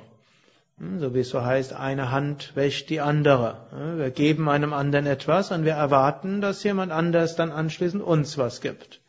Hm, 0.82 0.98
so 0.98 1.14
wie 1.14 1.20
es 1.20 1.30
so 1.30 1.44
heißt, 1.44 1.74
eine 1.74 2.10
Hand 2.10 2.56
wäscht 2.56 2.90
die 2.90 3.00
andere. 3.00 3.68
Wir 3.96 4.10
geben 4.10 4.48
einem 4.48 4.72
anderen 4.72 5.06
etwas 5.06 5.52
und 5.52 5.64
wir 5.64 5.74
erwarten, 5.74 6.40
dass 6.40 6.64
jemand 6.64 6.90
anders 6.90 7.36
dann 7.36 7.52
anschließend 7.52 8.02
uns 8.02 8.36
was 8.36 8.60
gibt. 8.60 9.00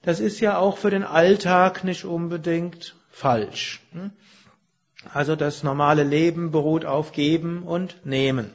Das 0.00 0.20
ist 0.20 0.40
ja 0.40 0.56
auch 0.56 0.78
für 0.78 0.90
den 0.90 1.04
Alltag 1.04 1.84
nicht 1.84 2.06
unbedingt 2.06 2.96
falsch. 3.10 3.82
Hm? 3.92 4.10
Also 5.12 5.36
das 5.36 5.62
normale 5.62 6.02
Leben 6.02 6.50
beruht 6.50 6.86
auf 6.86 7.12
Geben 7.12 7.64
und 7.64 8.06
Nehmen. 8.06 8.50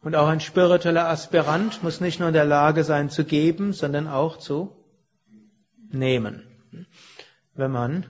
Und 0.00 0.16
auch 0.16 0.28
ein 0.28 0.40
spiritueller 0.40 1.08
Aspirant 1.08 1.82
muss 1.82 2.00
nicht 2.00 2.20
nur 2.20 2.28
in 2.28 2.34
der 2.34 2.44
Lage 2.46 2.84
sein 2.84 3.10
zu 3.10 3.24
geben, 3.24 3.74
sondern 3.74 4.08
auch 4.08 4.38
zu 4.38 4.74
nehmen. 5.90 6.44
Wenn 7.54 7.72
man 7.72 8.06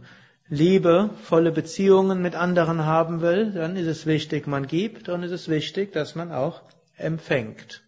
liebevolle 0.49 1.53
Beziehungen 1.53 2.23
mit 2.23 2.35
anderen 2.35 2.85
haben 2.85 3.21
will, 3.21 3.53
dann 3.53 3.77
ist 3.77 3.87
es 3.87 4.07
wichtig, 4.07 4.47
man 4.47 4.67
gibt 4.67 5.09
und 5.09 5.23
es 5.23 5.31
ist 5.31 5.49
wichtig, 5.49 5.93
dass 5.93 6.15
man 6.15 6.33
auch 6.33 6.63
empfängt. 6.97 7.83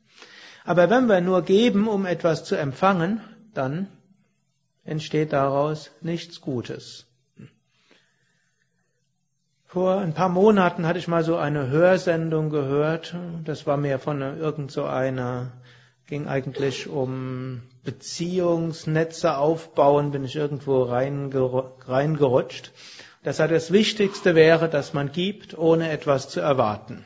Aber 0.65 0.91
wenn 0.91 1.07
wir 1.07 1.21
nur 1.21 1.43
geben, 1.43 1.89
um 1.89 2.07
etwas 2.07 2.45
zu 2.45 2.55
empfangen, 2.55 3.21
dann 3.55 3.89
entsteht 4.85 5.33
daraus 5.33 5.91
nichts 6.01 6.41
Gutes. 6.41 7.07
Vor 9.65 9.99
ein 9.99 10.15
paar 10.15 10.29
Monaten 10.29 10.87
hatte 10.87 10.99
ich 10.99 11.07
mal 11.07 11.23
so 11.23 11.37
eine 11.37 11.69
Hörsendung 11.69 12.51
gehört. 12.51 13.15
Das 13.45 13.67
war 13.69 13.77
mir 13.77 14.01
von 14.01 14.21
irgend 14.21 14.73
so 14.73 14.85
einer, 14.85 15.53
ging 16.07 16.27
eigentlich 16.27 16.89
um 16.89 17.63
Beziehungsnetze 17.83 19.39
aufbauen, 19.39 20.11
bin 20.11 20.25
ich 20.25 20.37
irgendwo 20.37 20.83
reingerutscht. 20.83 22.73
Das 23.23 23.39
heißt, 23.39 23.53
das 23.53 23.73
Wichtigste 23.73 24.35
wäre, 24.35 24.69
dass 24.69 24.93
man 24.93 25.13
gibt, 25.13 25.57
ohne 25.57 25.91
etwas 25.91 26.29
zu 26.29 26.41
erwarten. 26.41 27.05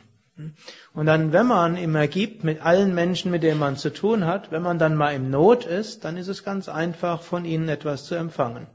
Und 0.92 1.06
dann, 1.06 1.32
wenn 1.32 1.46
man 1.46 1.76
immer 1.76 2.08
gibt, 2.08 2.42
mit 2.42 2.60
allen 2.60 2.92
Menschen, 2.92 3.30
mit 3.30 3.44
denen 3.44 3.60
man 3.60 3.76
zu 3.76 3.92
tun 3.92 4.26
hat, 4.26 4.50
wenn 4.50 4.62
man 4.62 4.80
dann 4.80 4.96
mal 4.96 5.14
im 5.14 5.30
Not 5.30 5.64
ist, 5.64 6.04
dann 6.04 6.16
ist 6.16 6.26
es 6.26 6.42
ganz 6.42 6.68
einfach, 6.68 7.22
von 7.22 7.44
ihnen 7.44 7.68
etwas 7.68 8.04
zu 8.04 8.16
empfangen. 8.16 8.66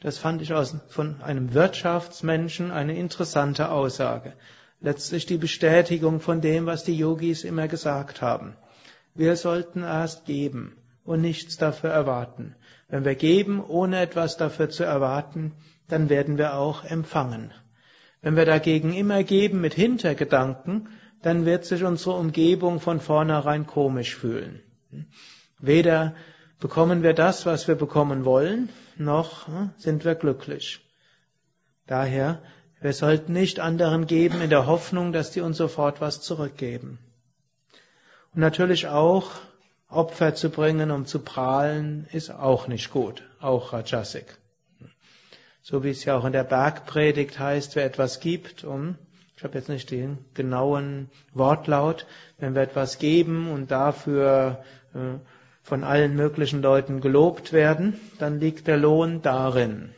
Das 0.00 0.16
fand 0.16 0.40
ich 0.40 0.54
aus, 0.54 0.76
von 0.88 1.20
einem 1.22 1.52
Wirtschaftsmenschen 1.52 2.70
eine 2.70 2.96
interessante 2.96 3.70
Aussage. 3.70 4.32
Letztlich 4.80 5.26
die 5.26 5.38
Bestätigung 5.38 6.20
von 6.20 6.40
dem, 6.40 6.64
was 6.64 6.84
die 6.84 6.96
Yogis 6.96 7.44
immer 7.44 7.68
gesagt 7.68 8.22
haben. 8.22 8.56
Wir 9.14 9.36
sollten 9.36 9.82
erst 9.82 10.24
geben 10.24 10.74
und 11.04 11.20
nichts 11.20 11.56
dafür 11.56 11.90
erwarten. 11.90 12.56
Wenn 12.88 13.04
wir 13.04 13.14
geben, 13.14 13.62
ohne 13.62 14.00
etwas 14.00 14.36
dafür 14.36 14.70
zu 14.70 14.84
erwarten, 14.84 15.52
dann 15.88 16.08
werden 16.08 16.38
wir 16.38 16.54
auch 16.54 16.84
empfangen. 16.84 17.52
Wenn 18.22 18.36
wir 18.36 18.46
dagegen 18.46 18.94
immer 18.94 19.22
geben 19.22 19.60
mit 19.60 19.74
Hintergedanken, 19.74 20.88
dann 21.22 21.44
wird 21.44 21.64
sich 21.64 21.84
unsere 21.84 22.16
Umgebung 22.16 22.80
von 22.80 23.00
vornherein 23.00 23.66
komisch 23.66 24.16
fühlen. 24.16 24.62
Weder 25.58 26.14
bekommen 26.58 27.02
wir 27.02 27.14
das, 27.14 27.46
was 27.46 27.68
wir 27.68 27.74
bekommen 27.74 28.24
wollen, 28.24 28.68
noch 28.96 29.46
hm, 29.46 29.70
sind 29.76 30.04
wir 30.04 30.14
glücklich. 30.14 30.80
Daher, 31.86 32.42
wir 32.80 32.92
sollten 32.92 33.32
nicht 33.32 33.60
anderen 33.60 34.06
geben 34.06 34.40
in 34.40 34.50
der 34.50 34.66
Hoffnung, 34.66 35.12
dass 35.12 35.30
die 35.30 35.40
uns 35.40 35.56
sofort 35.56 36.00
was 36.00 36.20
zurückgeben. 36.20 36.98
Und 38.34 38.40
natürlich 38.40 38.88
auch 38.88 39.30
Opfer 39.94 40.34
zu 40.34 40.50
bringen, 40.50 40.90
um 40.90 41.06
zu 41.06 41.20
prahlen, 41.20 42.06
ist 42.12 42.30
auch 42.30 42.68
nicht 42.68 42.90
gut, 42.90 43.22
auch 43.40 43.72
Rajasik. 43.72 44.36
So 45.62 45.82
wie 45.82 45.90
es 45.90 46.04
ja 46.04 46.16
auch 46.16 46.24
in 46.24 46.32
der 46.32 46.44
Bergpredigt 46.44 47.38
heißt, 47.38 47.74
wer 47.76 47.84
etwas 47.86 48.20
gibt, 48.20 48.64
um, 48.64 48.96
ich 49.36 49.42
habe 49.42 49.58
jetzt 49.58 49.68
nicht 49.68 49.90
den 49.90 50.18
genauen 50.34 51.10
Wortlaut, 51.32 52.06
wenn 52.38 52.54
wir 52.54 52.62
etwas 52.62 52.98
geben 52.98 53.50
und 53.50 53.70
dafür 53.70 54.62
äh, 54.94 55.18
von 55.62 55.82
allen 55.82 56.14
möglichen 56.14 56.60
Leuten 56.60 57.00
gelobt 57.00 57.52
werden, 57.52 57.98
dann 58.18 58.38
liegt 58.38 58.66
der 58.66 58.76
Lohn 58.76 59.22
darin. 59.22 59.94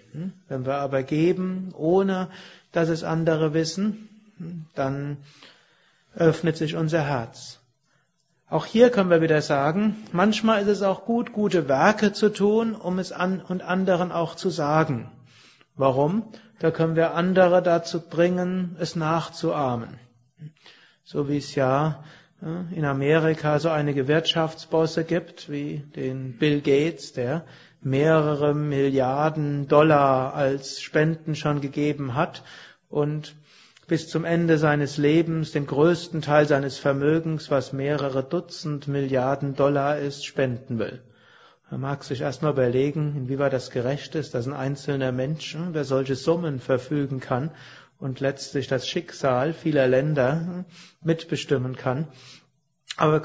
Wenn 0.49 0.65
wir 0.65 0.77
aber 0.77 1.03
geben, 1.03 1.75
ohne 1.77 2.29
dass 2.73 2.89
es 2.89 3.05
andere 3.05 3.53
wissen, 3.53 4.09
dann 4.75 5.19
öffnet 6.15 6.57
sich 6.57 6.77
unser 6.77 7.03
Herz. 7.03 7.56
Auch 8.49 8.65
hier 8.65 8.91
können 8.91 9.11
wir 9.11 9.21
wieder 9.21 9.43
sagen, 9.43 9.97
manchmal 10.13 10.63
ist 10.63 10.69
es 10.69 10.83
auch 10.83 11.05
gut, 11.05 11.33
gute 11.33 11.69
Werke 11.69 12.13
zu 12.13 12.29
tun, 12.29 12.77
um 12.77 13.01
es 13.01 13.11
an 13.11 13.41
und 13.41 13.63
anderen 13.63 14.13
auch 14.13 14.37
zu 14.37 14.51
sagen. 14.51 15.11
Warum? 15.75 16.23
Da 16.61 16.71
können 16.71 16.95
wir 16.95 17.15
andere 17.15 17.61
dazu 17.61 18.01
bringen, 18.01 18.77
es 18.79 18.95
nachzuahmen. 18.95 19.99
So 21.03 21.29
wie 21.29 21.39
es 21.39 21.57
ja 21.57 22.05
in 22.41 22.85
Amerika 22.85 23.59
so 23.59 23.71
einige 23.71 24.07
Wirtschaftsbosse 24.07 25.05
gibt, 25.05 25.51
wie 25.51 25.79
den 25.97 26.39
Bill 26.39 26.61
Gates, 26.61 27.13
der 27.13 27.45
mehrere 27.81 28.55
Milliarden 28.55 29.69
Dollar 29.69 30.35
als 30.35 30.81
Spenden 30.81 31.35
schon 31.35 31.61
gegeben 31.61 32.15
hat 32.15 32.43
und 32.89 33.35
bis 33.87 34.09
zum 34.09 34.25
Ende 34.25 34.59
seines 34.59 34.97
Lebens 34.97 35.53
den 35.53 35.67
größten 35.67 36.21
Teil 36.23 36.47
seines 36.47 36.79
Vermögens, 36.79 37.51
was 37.51 37.73
mehrere 37.73 38.25
Dutzend 38.25 38.89
Milliarden 38.89 39.55
Dollar 39.55 39.99
ist, 39.99 40.27
spenden 40.27 40.79
will. 40.79 41.03
Man 41.71 41.81
mag 41.81 42.05
sich 42.05 42.21
erstmal 42.21 42.53
überlegen, 42.53 43.15
inwieweit 43.17 43.53
das 43.53 43.71
gerecht 43.71 44.15
ist, 44.15 44.35
dass 44.35 44.47
ein 44.47 44.53
einzelner 44.53 45.13
Mensch 45.13 45.55
über 45.55 45.85
solche 45.85 46.15
Summen 46.15 46.61
verfügen 46.61 47.21
kann 47.21 47.51
und 47.99 48.21
letztlich 48.21 48.69
das 48.69 48.89
Schicksal 48.89 49.53
vieler 49.53 49.87
Länder 49.87 50.65
mitbestimmen 51.03 51.77
kann. 51.77 52.09
Aber 52.97 53.23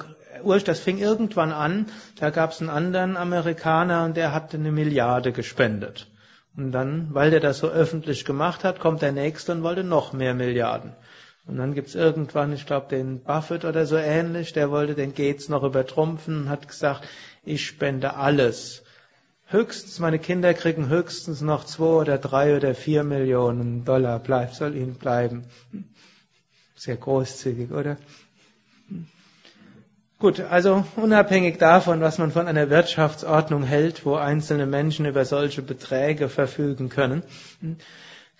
das 0.65 0.79
fing 0.79 0.97
irgendwann 0.97 1.51
an, 1.51 1.87
da 2.19 2.29
gab 2.29 2.51
es 2.51 2.61
einen 2.61 2.69
anderen 2.69 3.17
Amerikaner 3.17 4.05
und 4.05 4.17
der 4.17 4.33
hatte 4.33 4.57
eine 4.57 4.71
Milliarde 4.71 5.31
gespendet. 5.31 6.10
Und 6.57 6.71
dann, 6.71 7.13
weil 7.13 7.31
der 7.31 7.39
das 7.39 7.59
so 7.59 7.69
öffentlich 7.69 8.25
gemacht 8.25 8.63
hat, 8.63 8.79
kommt 8.79 9.01
der 9.01 9.11
nächste 9.11 9.53
und 9.53 9.63
wollte 9.63 9.83
noch 9.83 10.13
mehr 10.13 10.33
Milliarden. 10.33 10.93
Und 11.47 11.57
dann 11.57 11.73
gibt's 11.73 11.95
irgendwann, 11.95 12.53
ich 12.53 12.65
glaube, 12.65 12.87
den 12.89 13.21
Buffett 13.21 13.65
oder 13.65 13.85
so 13.85 13.97
ähnlich, 13.97 14.53
der 14.53 14.69
wollte 14.69 14.93
den 14.93 15.13
Gates 15.15 15.49
noch 15.49 15.63
übertrumpfen 15.63 16.43
und 16.43 16.49
hat 16.49 16.67
gesagt, 16.67 17.07
ich 17.43 17.65
spende 17.65 18.15
alles. 18.15 18.83
Höchstens, 19.47 19.99
meine 19.99 20.19
Kinder 20.19 20.53
kriegen 20.53 20.87
höchstens 20.87 21.41
noch 21.41 21.65
zwei 21.65 22.01
oder 22.01 22.17
drei 22.17 22.55
oder 22.55 22.75
vier 22.75 23.03
Millionen 23.03 23.83
Dollar, 23.83 24.19
bleibt, 24.19 24.55
soll 24.55 24.75
ihnen 24.75 24.95
bleiben. 24.95 25.45
Sehr 26.75 26.95
großzügig, 26.95 27.71
oder? 27.71 27.97
Gut, 30.21 30.39
also 30.39 30.85
unabhängig 30.97 31.57
davon, 31.57 31.99
was 31.99 32.19
man 32.19 32.29
von 32.29 32.47
einer 32.47 32.69
Wirtschaftsordnung 32.69 33.63
hält, 33.63 34.05
wo 34.05 34.13
einzelne 34.13 34.67
Menschen 34.67 35.07
über 35.07 35.25
solche 35.25 35.63
Beträge 35.63 36.29
verfügen 36.29 36.89
können, 36.89 37.23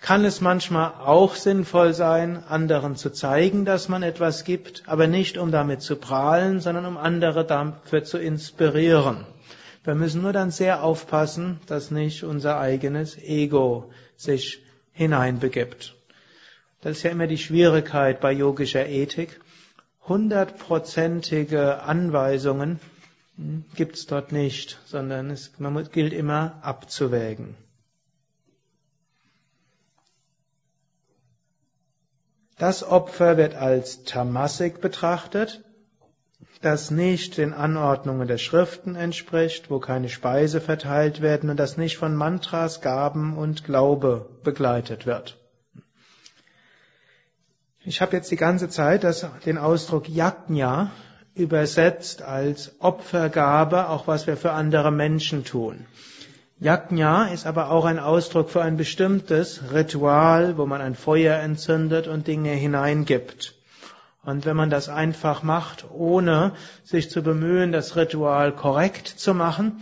kann 0.00 0.24
es 0.24 0.40
manchmal 0.40 0.92
auch 1.04 1.34
sinnvoll 1.34 1.92
sein, 1.92 2.44
anderen 2.48 2.94
zu 2.94 3.10
zeigen, 3.10 3.64
dass 3.64 3.88
man 3.88 4.04
etwas 4.04 4.44
gibt, 4.44 4.84
aber 4.86 5.08
nicht 5.08 5.38
um 5.38 5.50
damit 5.50 5.82
zu 5.82 5.96
prahlen, 5.96 6.60
sondern 6.60 6.86
um 6.86 6.96
andere 6.96 7.44
dafür 7.44 8.04
zu 8.04 8.18
inspirieren. 8.18 9.26
Wir 9.82 9.96
müssen 9.96 10.22
nur 10.22 10.32
dann 10.32 10.52
sehr 10.52 10.84
aufpassen, 10.84 11.58
dass 11.66 11.90
nicht 11.90 12.22
unser 12.22 12.60
eigenes 12.60 13.18
Ego 13.18 13.90
sich 14.14 14.62
hineinbegibt. 14.92 15.96
Das 16.80 16.98
ist 16.98 17.02
ja 17.02 17.10
immer 17.10 17.26
die 17.26 17.38
Schwierigkeit 17.38 18.20
bei 18.20 18.30
yogischer 18.30 18.86
Ethik 18.86 19.40
hundertprozentige 20.08 21.82
Anweisungen 21.82 22.80
hm, 23.36 23.64
gibt 23.74 23.96
es 23.96 24.06
dort 24.06 24.32
nicht, 24.32 24.78
sondern 24.84 25.30
es 25.30 25.58
man 25.58 25.88
gilt 25.90 26.12
immer 26.12 26.58
abzuwägen. 26.62 27.54
Das 32.58 32.84
Opfer 32.84 33.36
wird 33.36 33.56
als 33.56 34.04
Tamasik 34.04 34.80
betrachtet, 34.80 35.64
das 36.60 36.92
nicht 36.92 37.38
den 37.38 37.52
Anordnungen 37.52 38.28
der 38.28 38.38
Schriften 38.38 38.94
entspricht, 38.94 39.68
wo 39.68 39.80
keine 39.80 40.08
Speise 40.08 40.60
verteilt 40.60 41.20
werden 41.20 41.50
und 41.50 41.56
das 41.56 41.76
nicht 41.76 41.96
von 41.96 42.14
Mantras, 42.14 42.80
Gaben 42.80 43.36
und 43.36 43.64
Glaube 43.64 44.28
begleitet 44.44 45.06
wird. 45.06 45.41
Ich 47.84 48.00
habe 48.00 48.16
jetzt 48.16 48.30
die 48.30 48.36
ganze 48.36 48.68
Zeit 48.68 49.02
das, 49.02 49.26
den 49.44 49.58
Ausdruck 49.58 50.08
Yajna 50.08 50.92
übersetzt 51.34 52.22
als 52.22 52.76
Opfergabe, 52.78 53.88
auch 53.88 54.06
was 54.06 54.28
wir 54.28 54.36
für 54.36 54.52
andere 54.52 54.92
Menschen 54.92 55.44
tun. 55.44 55.86
Yajna 56.60 57.32
ist 57.32 57.44
aber 57.44 57.72
auch 57.72 57.84
ein 57.84 57.98
Ausdruck 57.98 58.50
für 58.50 58.62
ein 58.62 58.76
bestimmtes 58.76 59.72
Ritual, 59.72 60.58
wo 60.58 60.66
man 60.66 60.80
ein 60.80 60.94
Feuer 60.94 61.38
entzündet 61.38 62.06
und 62.06 62.28
Dinge 62.28 62.52
hineingibt. 62.52 63.56
Und 64.24 64.46
wenn 64.46 64.56
man 64.56 64.70
das 64.70 64.88
einfach 64.88 65.42
macht, 65.42 65.84
ohne 65.90 66.52
sich 66.84 67.10
zu 67.10 67.20
bemühen, 67.20 67.72
das 67.72 67.96
Ritual 67.96 68.52
korrekt 68.54 69.08
zu 69.08 69.34
machen, 69.34 69.80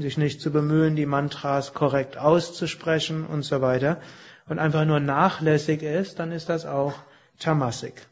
sich 0.00 0.18
nicht 0.18 0.40
zu 0.40 0.50
bemühen, 0.50 0.96
die 0.96 1.06
Mantras 1.06 1.74
korrekt 1.74 2.18
auszusprechen 2.18 3.24
und 3.24 3.42
so 3.42 3.60
weiter, 3.60 4.00
und 4.48 4.58
einfach 4.58 4.84
nur 4.84 4.98
nachlässig 4.98 5.82
ist, 5.84 6.18
dann 6.18 6.32
ist 6.32 6.48
das 6.48 6.66
auch 6.66 6.94
Tamasik. 7.40 8.06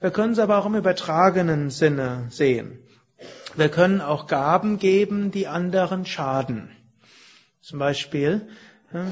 Wir 0.00 0.10
können 0.10 0.32
es 0.32 0.38
aber 0.40 0.58
auch 0.58 0.66
im 0.66 0.74
übertragenen 0.74 1.70
Sinne 1.70 2.26
sehen. 2.30 2.78
Wir 3.54 3.68
können 3.68 4.00
auch 4.00 4.26
Gaben 4.26 4.78
geben, 4.78 5.30
die 5.30 5.46
anderen 5.46 6.04
schaden. 6.04 6.70
Zum 7.62 7.78
Beispiel, 7.78 8.48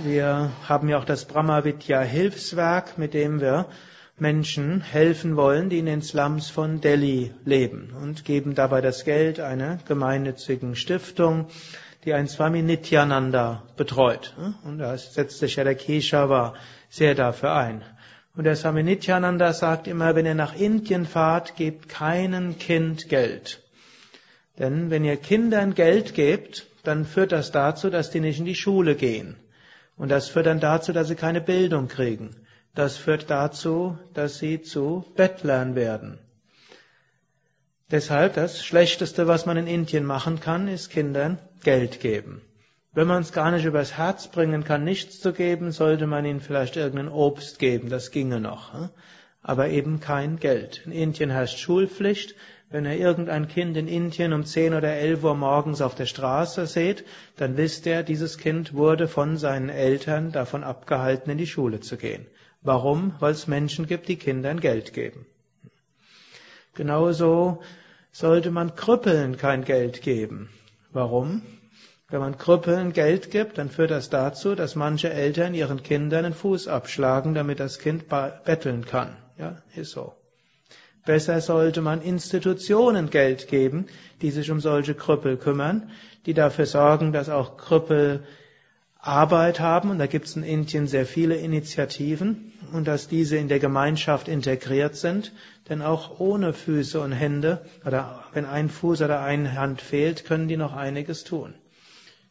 wir 0.05 0.51
haben 0.69 0.89
ja 0.89 0.99
auch 0.99 1.05
das 1.05 1.25
Brahmavidya 1.25 2.01
Hilfswerk, 2.01 2.99
mit 2.99 3.15
dem 3.15 3.41
wir 3.41 3.69
Menschen 4.17 4.81
helfen 4.81 5.37
wollen, 5.37 5.71
die 5.71 5.79
in 5.79 5.87
den 5.87 6.03
Slums 6.03 6.49
von 6.51 6.81
Delhi 6.81 7.33
leben 7.45 7.93
und 8.01 8.25
geben 8.25 8.55
dabei 8.55 8.81
das 8.81 9.05
Geld 9.05 9.41
einer 9.41 9.79
gemeinnützigen 9.89 10.77
Stiftung, 10.77 11.49
die 12.05 12.15
ein 12.15 12.29
Swami 12.29 12.63
Nityananda 12.63 13.63
betreut. 13.77 14.35
Und 14.65 14.79
da 14.79 14.97
setzt 14.97 15.39
sich 15.39 15.57
ja 15.57 15.65
der 15.65 15.75
Keshava 15.75 16.55
sehr 16.89 17.15
dafür 17.15 17.55
ein. 17.55 17.83
Und 18.37 18.44
der 18.44 18.57
Swami 18.57 18.83
Nityananda 18.83 19.53
sagt 19.53 19.87
immer, 19.87 20.14
wenn 20.16 20.27
ihr 20.27 20.35
nach 20.35 20.57
Indien 20.57 21.07
fahrt, 21.07 21.57
gebt 21.57 21.88
keinem 21.88 22.59
Kind 22.59 23.09
Geld. 23.09 23.62
Denn 24.59 24.90
wenn 24.90 25.05
ihr 25.05 25.16
Kindern 25.16 25.75
Geld 25.75 26.14
gebt, 26.14 26.66
dann 26.83 27.05
führt 27.05 27.33
das 27.33 27.53
dazu, 27.53 27.90
dass 27.90 28.11
die 28.11 28.20
nicht 28.20 28.40
in 28.40 28.44
die 28.44 28.55
Schule 28.55 28.97
gehen. 28.97 29.37
Und 29.97 30.09
das 30.11 30.29
führt 30.29 30.47
dann 30.47 30.61
dazu, 30.61 30.92
dass 30.92 31.09
sie 31.09 31.14
keine 31.14 31.40
Bildung 31.40 31.88
kriegen. 31.88 32.35
Das 32.75 32.97
führt 32.97 33.31
dazu, 33.31 33.99
dass 34.14 34.38
sie 34.38 34.62
zu 34.62 35.05
Bettlern 35.14 35.77
werden. 35.77 36.18
Deshalb 37.90 38.35
das 38.35 38.64
Schlechteste, 38.64 39.29
was 39.29 39.47
man 39.47 39.57
in 39.57 39.68
Indien 39.68 40.05
machen 40.05 40.40
kann, 40.40 40.66
ist 40.66 40.90
Kindern 40.90 41.38
Geld 41.62 42.01
geben. 42.01 42.42
Wenn 42.95 43.09
man 43.09 43.23
es 43.23 43.33
gar 43.33 43.51
nicht 43.51 43.65
übers 43.65 43.99
Herz 43.99 44.29
bringen 44.29 44.63
kann, 44.63 44.85
nichts 44.85 45.19
zu 45.19 45.33
geben, 45.33 45.73
sollte 45.73 46.07
man 46.07 46.25
ihnen 46.25 46.41
vielleicht 46.41 46.77
irgendein 46.77 47.09
Obst 47.09 47.59
geben, 47.59 47.89
das 47.91 48.13
ginge 48.13 48.41
noch. 48.41 48.73
Hm? 48.73 48.91
Aber 49.43 49.69
eben 49.69 49.99
kein 49.99 50.39
Geld. 50.39 50.83
In 50.87 50.93
Indien 50.93 51.31
herrscht 51.31 51.59
Schulpflicht. 51.59 52.37
Wenn 52.71 52.87
ihr 52.87 52.97
irgendein 52.97 53.49
Kind 53.49 53.77
in 53.77 53.89
Indien 53.89 54.33
um 54.33 54.45
10 54.45 54.75
oder 54.75 54.95
11 54.95 55.25
Uhr 55.25 55.35
morgens 55.35 55.81
auf 55.81 55.97
der 55.97 56.07
Straße 56.07 56.67
seht, 56.67 57.05
dann 57.37 57.57
wisst 57.57 57.85
ihr, 57.87 58.05
dieses 58.05 58.39
Kind 58.39 58.75
wurde 58.75 59.09
von 59.09 59.37
seinen 59.39 59.69
Eltern 59.69 60.31
davon 60.33 60.65
abgehalten, 60.65 61.31
in 61.31 61.39
die 61.39 61.47
Schule 61.47 61.81
zu 61.81 61.97
gehen. 61.97 62.27
Warum? 62.63 63.15
Weil 63.19 63.33
es 63.33 63.47
Menschen 63.49 63.87
gibt, 63.87 64.09
die 64.09 64.17
Kindern 64.17 64.61
Geld 64.61 64.93
geben. 64.93 65.27
Genauso 66.75 67.61
sollte 68.13 68.51
man 68.51 68.75
Krüppeln 68.77 69.37
kein 69.37 69.65
Geld 69.65 70.01
geben. 70.01 70.49
Warum? 70.93 71.43
Wenn 72.14 72.20
man 72.20 72.38
Krüppeln 72.38 72.92
Geld 72.92 73.33
gibt, 73.33 73.59
dann 73.59 73.70
führt 73.70 73.90
das 73.90 74.09
dazu, 74.09 74.55
dass 74.55 74.77
manche 74.77 75.12
Eltern 75.12 75.53
ihren 75.53 75.83
Kindern 75.83 76.22
den 76.22 76.33
Fuß 76.33 76.68
abschlagen, 76.68 77.35
damit 77.35 77.59
das 77.59 77.81
Kind 77.81 78.05
betteln 78.09 78.85
kann. 78.87 79.16
Ja, 79.37 79.57
ist 79.74 79.90
so. 79.90 80.12
Besser 81.05 81.40
sollte 81.40 81.81
man 81.81 82.00
Institutionen 82.03 83.11
Geld 83.11 83.48
geben, 83.48 83.87
die 84.22 84.31
sich 84.31 84.53
um 84.53 84.61
solche 84.61 84.94
Krüppel 84.94 85.37
kümmern, 85.37 85.90
die 86.24 86.35
dafür 86.35 86.66
sorgen, 86.66 87.12
dass 87.12 87.29
auch 87.29 87.57
Krüppel 87.57 88.22
Arbeit 89.00 89.59
haben, 89.59 89.90
und 89.90 89.98
da 89.98 90.07
gibt 90.07 90.27
es 90.27 90.37
in 90.37 90.44
Indien 90.44 90.87
sehr 90.87 91.07
viele 91.07 91.35
Initiativen, 91.35 92.53
und 92.72 92.87
dass 92.87 93.09
diese 93.09 93.38
in 93.38 93.48
der 93.48 93.59
Gemeinschaft 93.59 94.29
integriert 94.29 94.94
sind, 94.94 95.33
denn 95.68 95.83
auch 95.83 96.20
ohne 96.20 96.53
Füße 96.53 97.00
und 97.00 97.11
Hände, 97.11 97.66
oder 97.85 98.22
wenn 98.35 98.46
ein 98.46 98.68
Fuß 98.68 99.03
oder 99.03 99.20
eine 99.20 99.59
Hand 99.59 99.83
fehlt, 99.83 100.24
können 100.24 100.46
die 100.46 100.57
noch 100.57 100.74
einiges 100.74 101.24
tun. 101.24 101.55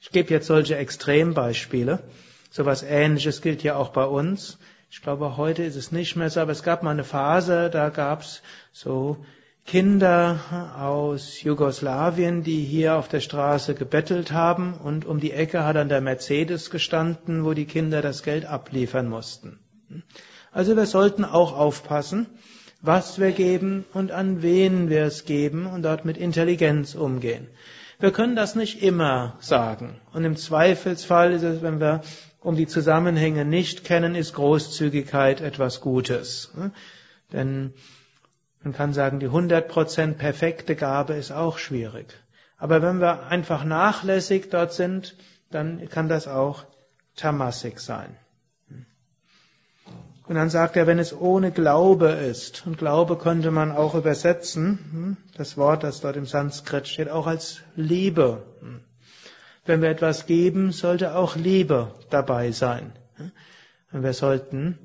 Ich 0.03 0.11
gebe 0.11 0.31
jetzt 0.31 0.47
solche 0.47 0.75
Extrembeispiele. 0.75 2.03
So 2.51 2.65
was 2.65 2.83
Ähnliches 2.83 3.41
gilt 3.41 3.63
ja 3.63 3.77
auch 3.77 3.89
bei 3.89 4.03
uns. 4.03 4.59
Ich 4.91 5.01
glaube, 5.01 5.38
heute 5.38 5.63
ist 5.63 5.78
es 5.78 5.93
nicht 5.93 6.17
mehr 6.17 6.30
so, 6.30 6.41
aber 6.41 6.51
es 6.51 6.61
gab 6.61 6.84
mal 6.84 6.91
eine 6.91 7.05
Phase, 7.05 7.69
da 7.69 7.88
gab 7.88 8.21
es 8.21 8.41
so 8.73 9.25
Kinder 9.65 10.73
aus 10.78 11.41
Jugoslawien, 11.41 12.43
die 12.43 12.65
hier 12.65 12.97
auf 12.97 13.07
der 13.07 13.21
Straße 13.21 13.75
gebettelt 13.75 14.34
haben 14.34 14.73
und 14.73 15.05
um 15.05 15.21
die 15.21 15.32
Ecke 15.32 15.63
hat 15.63 15.78
dann 15.78 15.88
der 15.88 16.01
Mercedes 16.01 16.69
gestanden, 16.69 17.45
wo 17.45 17.53
die 17.53 17.65
Kinder 17.65 18.01
das 18.01 18.23
Geld 18.23 18.45
abliefern 18.45 19.07
mussten. 19.07 19.57
Also 20.51 20.75
wir 20.75 20.86
sollten 20.86 21.23
auch 21.23 21.57
aufpassen, 21.57 22.28
was 22.82 23.21
wir 23.21 23.32
geben 23.32 23.86
und 23.93 24.11
an 24.11 24.41
wen 24.41 24.89
wir 24.89 25.05
es 25.05 25.23
geben 25.23 25.65
und 25.65 25.84
dort 25.84 26.03
mit 26.03 26.17
Intelligenz 26.17 26.93
umgehen. 26.93 27.47
Wir 28.04 28.12
können 28.12 28.36
das 28.36 28.56
nicht 28.56 28.84
immer 28.84 29.38
sagen. 29.39 29.95
Und 30.12 30.26
im 30.26 30.36
Zweifelsfall 30.36 31.32
ist 31.32 31.43
es, 31.43 31.62
wenn 31.62 31.80
wir 31.80 32.01
um 32.41 32.58
die 32.58 32.68
Zusammenhänge 32.68 33.45
nicht 33.45 33.86
kennen, 33.86 34.14
ist 34.14 34.34
Großzügigkeit 34.34 35.39
etwas 35.39 35.80
Gutes. 35.80 36.54
Denn 37.32 37.74
man 38.62 38.74
kann 38.74 38.91
sagen, 38.91 39.22
die 39.22 39.30
100% 39.30 40.16
perfekte 40.16 40.76
Gabe 40.76 41.14
ist 41.14 41.32
auch 41.32 41.58
schwierig. 41.58 42.14
Aber 42.58 42.82
wenn 42.82 42.99
wir 42.99 43.28
einfach 43.28 43.64
nachlässig 43.64 44.49
dort 44.49 44.74
sind, 44.74 45.16
dann 45.49 45.88
kann 45.88 46.10
das 46.10 46.28
auch 46.28 46.66
Tamasik 47.16 47.80
sein. 47.80 48.18
Und 50.26 50.36
dann 50.36 50.49
sagt 50.49 50.78
er, 50.78 50.88
wenn 50.88 50.99
es 50.99 51.13
ohne 51.13 51.51
Glaube 51.51 52.09
ist, 52.09 52.65
und 52.65 52.78
Glaube 52.78 53.17
könnte 53.17 53.51
man 53.51 53.71
auch 53.71 53.93
übersetzen, 53.93 54.80
hm, 54.91 55.17
das 55.36 55.57
Wort, 55.57 55.84
das 55.84 55.99
dort 55.99 56.15
im 56.15 56.26
Sanskrit 56.26 56.88
steht, 56.88 57.09
auch 57.09 57.28
als 57.28 57.61
Liebe. 57.76 58.43
Wenn 59.65 59.82
wir 59.82 59.89
etwas 59.89 60.26
geben, 60.26 60.71
sollte 60.71 61.15
auch 61.15 61.36
Liebe 61.36 61.93
dabei 62.09 62.51
sein. 62.51 62.93
Und 63.91 64.03
wir 64.03 64.13
sollten, 64.13 64.80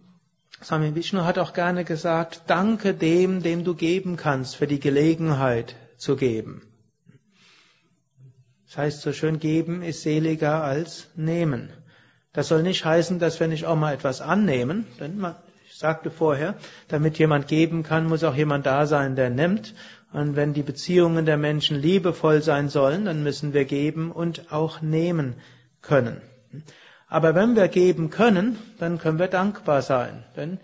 Swami 0.62 0.94
Vishnu 0.94 1.22
hat 1.22 1.38
auch 1.38 1.52
gerne 1.52 1.84
gesagt, 1.84 2.42
danke 2.48 2.94
dem, 2.94 3.42
dem 3.42 3.64
du 3.64 3.74
geben 3.74 4.16
kannst, 4.16 4.56
für 4.56 4.66
die 4.66 4.80
Gelegenheit 4.80 5.76
zu 5.96 6.16
geben. 6.16 6.62
Das 8.66 8.76
heißt 8.76 9.00
so 9.00 9.12
schön, 9.12 9.38
geben 9.38 9.82
ist 9.82 10.02
seliger 10.02 10.62
als 10.62 11.08
nehmen. 11.14 11.70
Das 12.32 12.48
soll 12.48 12.62
nicht 12.62 12.84
heißen, 12.84 13.18
dass 13.18 13.40
wir 13.40 13.48
nicht 13.48 13.66
auch 13.66 13.76
mal 13.76 13.94
etwas 13.94 14.20
annehmen, 14.20 14.86
denn 15.00 15.18
man, 15.18 15.36
ich 15.66 15.76
sagte 15.76 16.10
vorher, 16.10 16.54
damit 16.88 17.18
jemand 17.18 17.48
geben 17.48 17.82
kann, 17.82 18.06
muss 18.06 18.24
auch 18.24 18.34
jemand 18.34 18.66
da 18.66 18.86
sein, 18.86 19.16
der 19.16 19.30
nimmt. 19.30 19.74
Und 20.12 20.36
wenn 20.36 20.54
die 20.54 20.62
Beziehungen 20.62 21.26
der 21.26 21.36
Menschen 21.36 21.78
liebevoll 21.78 22.42
sein 22.42 22.68
sollen, 22.68 23.04
dann 23.04 23.22
müssen 23.22 23.52
wir 23.52 23.64
geben 23.64 24.10
und 24.10 24.52
auch 24.52 24.80
nehmen 24.80 25.36
können. 25.82 26.20
Aber 27.08 27.34
wenn 27.34 27.56
wir 27.56 27.68
geben 27.68 28.10
können, 28.10 28.58
dann 28.78 28.98
können 28.98 29.18
wir 29.18 29.28
dankbar 29.28 29.82
sein. 29.82 30.24
Denn 30.36 30.58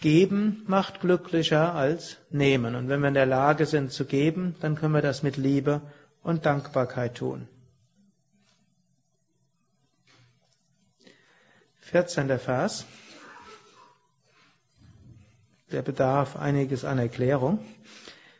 geben 0.00 0.62
macht 0.66 1.00
glücklicher 1.00 1.74
als 1.74 2.18
nehmen. 2.30 2.74
Und 2.74 2.88
wenn 2.88 3.00
wir 3.00 3.08
in 3.08 3.14
der 3.14 3.26
Lage 3.26 3.66
sind 3.66 3.92
zu 3.92 4.04
geben, 4.04 4.56
dann 4.60 4.74
können 4.74 4.94
wir 4.94 5.02
das 5.02 5.22
mit 5.22 5.36
Liebe 5.36 5.80
und 6.22 6.44
Dankbarkeit 6.46 7.16
tun. 7.16 7.48
14. 11.90 12.36
Vers. 12.40 12.84
Der 15.70 15.82
bedarf 15.82 16.34
einiges 16.34 16.84
an 16.84 16.98
Erklärung. 16.98 17.60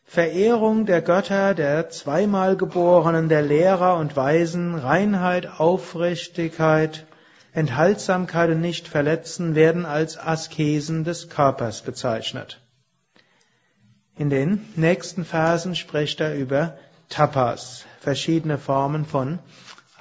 Verehrung 0.05 0.85
der 0.85 1.01
Götter, 1.01 1.55
der 1.55 1.89
zweimal 1.91 2.57
Geborenen, 2.57 3.29
der 3.29 3.43
Lehrer 3.43 3.99
und 3.99 4.17
Weisen, 4.17 4.75
Reinheit, 4.75 5.61
Aufrichtigkeit, 5.61 7.07
Enthaltsamkeit 7.53 8.51
und 8.51 8.61
Nichtverletzen 8.61 9.55
werden 9.55 9.87
als 9.87 10.19
Askesen 10.19 11.05
des 11.05 11.29
Körpers 11.29 11.83
bezeichnet. 11.83 12.61
In 14.19 14.29
den 14.29 14.61
nächsten 14.75 15.25
Versen 15.25 15.77
spricht 15.77 16.21
er 16.21 16.35
über 16.35 16.79
Tapas, 17.11 17.85
verschiedene 18.01 18.59
Formen 18.59 19.05
von 19.05 19.39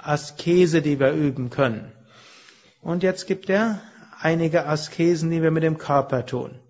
Askese, 0.02 0.82
die 0.82 0.98
wir 0.98 1.12
üben 1.12 1.50
können. 1.50 1.92
Und 2.86 3.02
jetzt 3.02 3.26
gibt 3.26 3.50
er 3.50 3.80
einige 4.20 4.66
Askesen, 4.66 5.32
die 5.32 5.42
wir 5.42 5.50
mit 5.50 5.64
dem 5.64 5.76
Körper 5.76 6.24
tun. 6.24 6.60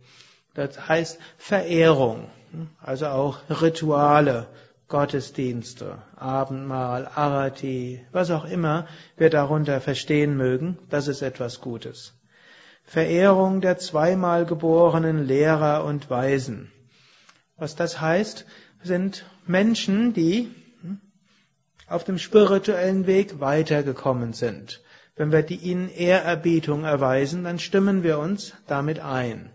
Das 0.54 0.88
heißt 0.88 1.18
Verehrung, 1.36 2.30
also 2.80 3.08
auch 3.08 3.40
Rituale, 3.50 4.46
Gottesdienste, 4.88 5.98
Abendmahl, 6.16 7.06
Arati, 7.14 8.02
was 8.12 8.30
auch 8.30 8.46
immer 8.46 8.86
wir 9.18 9.28
darunter 9.28 9.78
verstehen 9.82 10.38
mögen, 10.38 10.78
das 10.88 11.06
ist 11.06 11.20
etwas 11.20 11.60
Gutes. 11.60 12.14
Verehrung 12.82 13.60
der 13.60 13.76
zweimal 13.76 14.46
geborenen 14.46 15.22
Lehrer 15.22 15.84
und 15.84 16.08
Weisen. 16.08 16.72
Was 17.58 17.76
das 17.76 18.00
heißt, 18.00 18.46
sind 18.82 19.26
Menschen, 19.46 20.14
die 20.14 20.48
auf 21.88 22.04
dem 22.04 22.16
spirituellen 22.16 23.06
Weg 23.06 23.38
weitergekommen 23.38 24.32
sind. 24.32 24.80
Wenn 25.16 25.32
wir 25.32 25.42
die 25.42 25.56
ihnen 25.56 25.88
Ehrerbietung 25.88 26.84
erweisen, 26.84 27.44
dann 27.44 27.58
stimmen 27.58 28.02
wir 28.02 28.18
uns 28.18 28.52
damit 28.66 29.00
ein. 29.00 29.50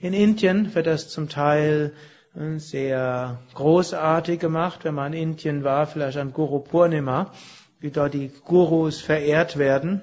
In 0.00 0.12
Indien 0.12 0.74
wird 0.74 0.86
das 0.88 1.08
zum 1.08 1.28
Teil 1.28 1.92
äh, 2.34 2.58
sehr 2.58 3.40
großartig 3.54 4.40
gemacht, 4.40 4.84
wenn 4.84 4.94
man 4.94 5.12
in 5.12 5.30
Indien 5.30 5.62
war, 5.62 5.86
vielleicht 5.86 6.18
an 6.18 6.32
Guru 6.32 6.58
Purnima, 6.58 7.32
wie 7.78 7.92
dort 7.92 8.14
die 8.14 8.32
Gurus 8.44 9.00
verehrt 9.00 9.58
werden. 9.58 10.02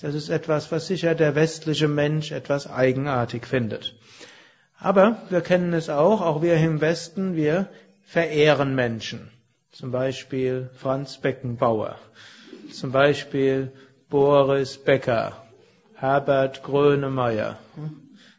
Das 0.00 0.14
ist 0.14 0.28
etwas, 0.28 0.72
was 0.72 0.88
sicher 0.88 1.14
der 1.14 1.36
westliche 1.36 1.86
Mensch 1.86 2.32
etwas 2.32 2.68
eigenartig 2.68 3.46
findet. 3.46 3.94
Aber 4.76 5.22
wir 5.28 5.40
kennen 5.40 5.72
es 5.72 5.88
auch, 5.88 6.20
auch 6.20 6.42
wir 6.42 6.56
im 6.56 6.80
Westen, 6.80 7.36
wir 7.36 7.68
verehren 8.02 8.74
Menschen. 8.74 9.30
Zum 9.70 9.92
Beispiel 9.92 10.70
Franz 10.74 11.18
Beckenbauer. 11.18 11.96
Zum 12.72 12.90
Beispiel 12.90 13.72
Boris 14.10 14.76
Becker, 14.76 15.36
Herbert 15.94 16.64
Grönemeyer, 16.64 17.58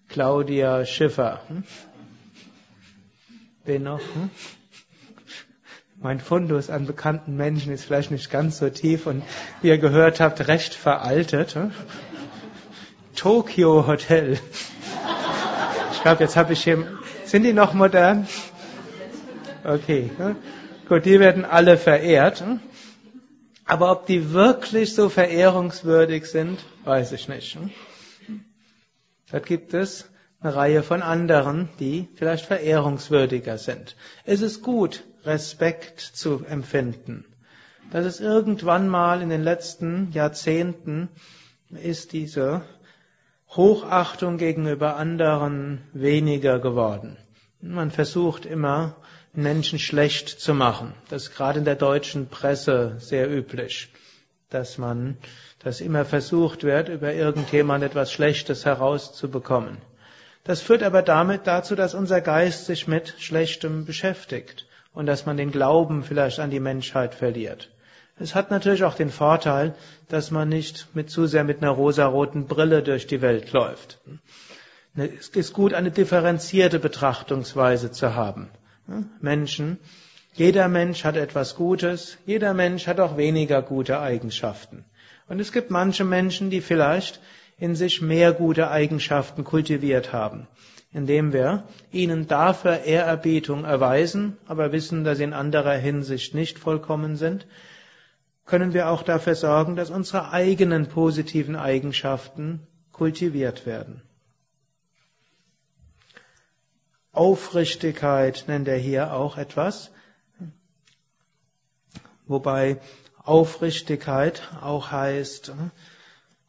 Claudia 0.09 0.85
Schiffer. 0.85 1.39
Wen 3.63 3.83
noch? 3.83 4.01
Mein 5.95 6.19
Fundus 6.19 6.69
an 6.69 6.87
bekannten 6.87 7.37
Menschen 7.37 7.71
ist 7.71 7.85
vielleicht 7.85 8.11
nicht 8.11 8.29
ganz 8.29 8.57
so 8.57 8.69
tief 8.69 9.05
und 9.07 9.23
wie 9.61 9.69
ihr 9.69 9.77
gehört 9.77 10.19
habt, 10.19 10.45
recht 10.49 10.73
veraltet. 10.73 11.55
Tokyo 13.15 13.87
Hotel. 13.87 14.39
Ich 15.93 16.01
glaube, 16.01 16.21
jetzt 16.21 16.35
habe 16.35 16.51
ich 16.51 16.65
hier. 16.65 16.85
Sind 17.23 17.43
die 17.43 17.53
noch 17.53 17.73
modern? 17.73 18.27
Okay. 19.63 20.09
Gut, 20.89 21.05
die 21.05 21.21
werden 21.21 21.45
alle 21.45 21.77
verehrt. 21.77 22.43
Aber 23.71 23.89
ob 23.89 24.05
die 24.05 24.33
wirklich 24.33 24.95
so 24.95 25.07
verehrungswürdig 25.07 26.25
sind, 26.25 26.59
weiß 26.83 27.13
ich 27.13 27.29
nicht. 27.29 27.57
Da 29.31 29.39
gibt 29.39 29.73
es 29.73 30.09
eine 30.41 30.53
Reihe 30.53 30.83
von 30.83 31.01
anderen, 31.01 31.69
die 31.79 32.09
vielleicht 32.15 32.45
verehrungswürdiger 32.45 33.57
sind. 33.57 33.95
Es 34.25 34.41
ist 34.41 34.61
gut, 34.61 35.05
Respekt 35.23 36.01
zu 36.01 36.43
empfinden. 36.43 37.23
Das 37.91 38.05
ist 38.05 38.19
irgendwann 38.19 38.89
mal 38.89 39.21
in 39.21 39.29
den 39.29 39.41
letzten 39.41 40.11
Jahrzehnten 40.11 41.07
ist 41.69 42.11
diese 42.11 42.63
Hochachtung 43.51 44.37
gegenüber 44.37 44.97
anderen 44.97 45.87
weniger 45.93 46.59
geworden. 46.59 47.15
Man 47.61 47.89
versucht 47.89 48.45
immer 48.45 48.97
Menschen 49.33 49.79
schlecht 49.79 50.29
zu 50.29 50.53
machen. 50.53 50.93
Das 51.09 51.23
ist 51.23 51.35
gerade 51.35 51.59
in 51.59 51.65
der 51.65 51.75
deutschen 51.75 52.27
Presse 52.27 52.95
sehr 52.99 53.29
üblich, 53.29 53.89
dass 54.49 54.77
man, 54.77 55.17
dass 55.59 55.79
immer 55.79 56.03
versucht 56.05 56.63
wird, 56.63 56.89
über 56.89 57.13
irgendjemand 57.13 57.83
etwas 57.83 58.11
Schlechtes 58.11 58.65
herauszubekommen. 58.65 59.77
Das 60.43 60.61
führt 60.61 60.83
aber 60.83 61.01
damit 61.01 61.45
dazu, 61.45 61.75
dass 61.75 61.93
unser 61.93 62.19
Geist 62.19 62.65
sich 62.65 62.87
mit 62.87 63.15
Schlechtem 63.19 63.85
beschäftigt 63.85 64.65
und 64.93 65.05
dass 65.05 65.25
man 65.25 65.37
den 65.37 65.51
Glauben 65.51 66.03
vielleicht 66.03 66.39
an 66.39 66.49
die 66.49 66.59
Menschheit 66.59 67.13
verliert. 67.15 67.69
Es 68.19 68.35
hat 68.35 68.51
natürlich 68.51 68.83
auch 68.83 68.95
den 68.95 69.09
Vorteil, 69.09 69.73
dass 70.09 70.29
man 70.31 70.49
nicht 70.49 70.93
mit 70.93 71.09
zu 71.09 71.25
sehr 71.25 71.43
mit 71.43 71.61
einer 71.61 71.71
rosaroten 71.71 72.47
Brille 72.47 72.83
durch 72.83 73.07
die 73.07 73.21
Welt 73.21 73.51
läuft. 73.51 73.99
Es 74.95 75.29
ist 75.29 75.53
gut, 75.53 75.73
eine 75.73 75.91
differenzierte 75.91 76.79
Betrachtungsweise 76.79 77.91
zu 77.91 78.13
haben. 78.13 78.49
Menschen. 79.19 79.79
Jeder 80.33 80.67
Mensch 80.67 81.03
hat 81.03 81.17
etwas 81.17 81.55
Gutes, 81.55 82.17
jeder 82.25 82.53
Mensch 82.53 82.87
hat 82.87 82.99
auch 82.99 83.17
weniger 83.17 83.61
gute 83.61 83.99
Eigenschaften. 83.99 84.85
Und 85.27 85.39
es 85.39 85.51
gibt 85.51 85.71
manche 85.71 86.03
Menschen, 86.03 86.49
die 86.49 86.61
vielleicht 86.61 87.21
in 87.57 87.75
sich 87.75 88.01
mehr 88.01 88.33
gute 88.33 88.71
Eigenschaften 88.71 89.43
kultiviert 89.43 90.13
haben, 90.13 90.47
indem 90.91 91.31
wir 91.31 91.63
ihnen 91.91 92.27
dafür 92.27 92.83
Ehrerbietung 92.83 93.65
erweisen, 93.65 94.37
aber 94.47 94.71
wissen, 94.71 95.03
dass 95.03 95.19
sie 95.19 95.25
in 95.25 95.33
anderer 95.33 95.75
Hinsicht 95.75 96.33
nicht 96.33 96.57
vollkommen 96.59 97.17
sind, 97.17 97.45
können 98.45 98.73
wir 98.73 98.89
auch 98.89 99.03
dafür 99.03 99.35
sorgen, 99.35 99.75
dass 99.75 99.89
unsere 99.89 100.31
eigenen 100.31 100.87
positiven 100.87 101.55
Eigenschaften 101.55 102.67
kultiviert 102.91 103.65
werden. 103.65 104.01
Aufrichtigkeit 107.11 108.45
nennt 108.47 108.67
er 108.67 108.77
hier 108.77 109.13
auch 109.13 109.37
etwas, 109.37 109.91
wobei 112.25 112.79
Aufrichtigkeit 113.17 114.41
auch 114.61 114.91
heißt, 114.91 115.53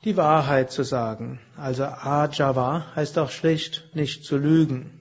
die 0.04 0.16
Wahrheit 0.16 0.70
zu 0.70 0.84
sagen. 0.84 1.40
Also 1.56 1.84
Ajava 1.84 2.86
heißt 2.94 3.18
auch 3.18 3.30
schlicht 3.30 3.94
nicht 3.94 4.24
zu 4.24 4.36
lügen. 4.36 4.98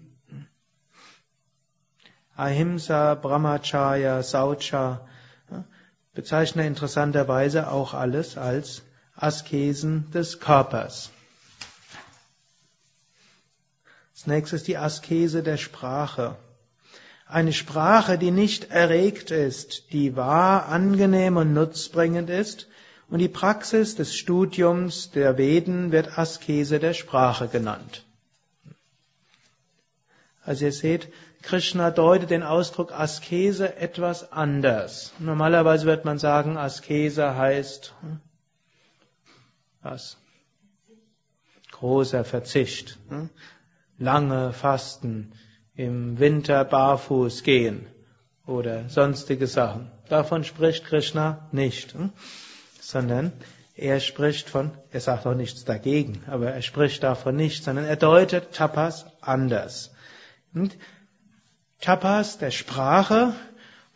Ahimsa, 2.36 3.16
Brahmacharya, 3.16 4.24
Saucha 4.24 5.08
bezeichnen 6.14 6.66
interessanterweise 6.66 7.70
auch 7.70 7.94
alles 7.94 8.38
als 8.38 8.84
Askesen 9.16 10.10
des 10.12 10.40
Körpers. 10.40 11.12
Als 14.22 14.28
nächstes 14.28 14.62
die 14.62 14.78
Askese 14.78 15.42
der 15.42 15.58
Sprache. 15.58 16.36
Eine 17.26 17.54
Sprache, 17.54 18.20
die 18.20 18.30
nicht 18.30 18.70
erregt 18.70 19.32
ist, 19.32 19.92
die 19.94 20.16
wahr, 20.16 20.68
angenehm 20.68 21.38
und 21.38 21.54
nutzbringend 21.54 22.30
ist, 22.30 22.68
und 23.10 23.18
die 23.18 23.28
Praxis 23.28 23.96
des 23.96 24.16
Studiums 24.16 25.10
der 25.10 25.40
Veden 25.40 25.92
wird 25.92 26.20
Askese 26.20 26.78
der 26.78 26.94
Sprache 26.94 27.48
genannt. 27.48 28.06
Also 30.46 30.66
ihr 30.66 30.72
seht, 30.72 31.12
Krishna 31.42 31.90
deutet 31.90 32.30
den 32.30 32.44
Ausdruck 32.44 32.92
Askese 32.92 33.76
etwas 33.76 34.32
anders. 34.32 35.14
Normalerweise 35.18 35.88
wird 35.88 36.06
man 36.06 36.20
sagen, 36.20 36.58
Askese 36.58 37.36
heißt 37.36 37.96
hm, 38.02 38.20
was? 39.82 40.16
Großer 41.72 42.24
Verzicht. 42.24 43.00
Hm? 44.02 44.06
Lange 44.06 44.54
Fasten, 44.54 45.32
im 45.76 46.20
Winter 46.20 46.66
barfuß 46.66 47.44
gehen 47.44 47.88
oder 48.46 48.90
sonstige 48.90 49.48
Sachen. 49.48 49.90
Davon 50.10 50.44
spricht 50.44 50.86
Krishna 50.86 51.48
nicht, 51.52 51.94
hm? 51.94 52.12
sondern 52.82 53.32
er 53.76 54.00
spricht 54.00 54.50
von, 54.50 54.72
er 54.92 55.00
sagt 55.00 55.26
auch 55.26 55.36
nichts 55.36 55.64
dagegen, 55.64 56.24
aber 56.28 56.52
er 56.52 56.62
spricht 56.62 57.04
davon 57.04 57.36
nicht, 57.36 57.64
sondern 57.64 57.86
er 57.86 57.96
deutet 57.96 58.52
Tapas 58.52 59.06
anders. 59.22 59.92
Und 60.54 60.78
Tapas 61.80 62.38
der 62.38 62.52
Sprache, 62.52 63.34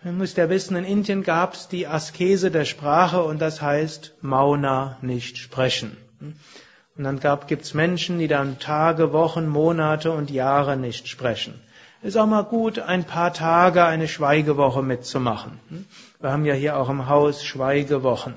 man 0.04 0.18
muss 0.18 0.36
ja 0.36 0.50
wissen, 0.50 0.78
in 0.78 0.86
Indien 0.86 1.24
gab 1.24 1.54
es 1.56 1.68
die 1.68 1.88
Askese 1.88 2.52
der 2.52 2.66
Sprache 2.66 3.22
und 3.22 3.40
das 3.42 3.62
heißt 3.62 4.16
Mauna 4.22 4.98
nicht 5.02 5.38
sprechen. 5.38 5.98
Und 6.98 7.04
dann 7.04 7.20
gibt 7.48 7.64
es 7.64 7.74
Menschen, 7.74 8.20
die 8.20 8.28
dann 8.28 8.60
Tage, 8.60 9.12
Wochen, 9.12 9.48
Monate 9.48 10.12
und 10.12 10.32
Jahre 10.32 10.78
nicht 10.78 11.08
sprechen. 11.10 11.60
Ist 12.02 12.18
auch 12.18 12.28
mal 12.28 12.44
gut, 12.44 12.80
ein 12.80 13.04
paar 13.04 13.34
Tage 13.34 13.84
eine 13.84 14.08
Schweigewoche 14.08 14.82
mitzumachen. 14.82 15.60
Wir 16.22 16.32
haben 16.32 16.46
ja 16.46 16.54
hier 16.54 16.78
auch 16.78 16.90
im 16.90 17.10
Haus 17.10 17.44
Schweigewochen. 17.44 18.36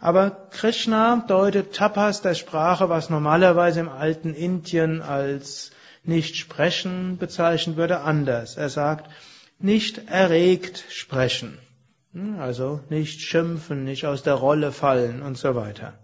Aber 0.00 0.30
Krishna 0.50 1.24
deutet 1.26 1.74
Tapas 1.74 2.20
der 2.20 2.34
Sprache, 2.34 2.90
was 2.90 3.10
normalerweise 3.10 3.80
im 3.80 3.88
alten 3.88 4.34
Indien 4.34 5.00
als 5.00 5.72
nicht 6.04 6.36
sprechen 6.36 7.16
bezeichnet 7.16 7.76
würde, 7.76 8.00
anders. 8.00 8.56
Er 8.56 8.68
sagt, 8.68 9.10
nicht 9.58 10.08
erregt 10.08 10.84
sprechen. 10.90 11.58
Also 12.38 12.80
nicht 12.90 13.22
schimpfen, 13.22 13.84
nicht 13.84 14.06
aus 14.06 14.22
der 14.22 14.34
Rolle 14.34 14.70
fallen 14.70 15.22
und 15.22 15.38
so 15.38 15.54
weiter. 15.54 15.94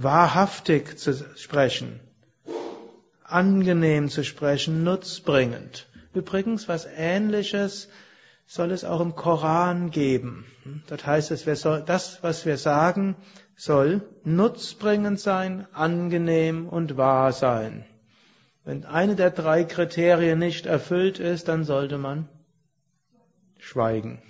Wahrhaftig 0.00 0.96
zu 0.96 1.12
sprechen, 1.36 1.98
angenehm 3.24 4.08
zu 4.08 4.22
sprechen, 4.22 4.84
nutzbringend. 4.84 5.88
Übrigens, 6.14 6.68
was 6.68 6.86
ähnliches 6.86 7.88
soll 8.46 8.70
es 8.70 8.84
auch 8.84 9.00
im 9.00 9.16
Koran 9.16 9.90
geben. 9.90 10.46
Das 10.86 11.04
heißt, 11.04 11.32
das, 11.86 12.22
was 12.22 12.46
wir 12.46 12.58
sagen, 12.58 13.16
soll 13.56 14.02
nutzbringend 14.22 15.18
sein, 15.18 15.66
angenehm 15.72 16.68
und 16.68 16.96
wahr 16.96 17.32
sein. 17.32 17.84
Wenn 18.64 18.84
eine 18.84 19.16
der 19.16 19.32
drei 19.32 19.64
Kriterien 19.64 20.38
nicht 20.38 20.66
erfüllt 20.66 21.18
ist, 21.18 21.48
dann 21.48 21.64
sollte 21.64 21.98
man 21.98 22.28
schweigen. 23.58 24.22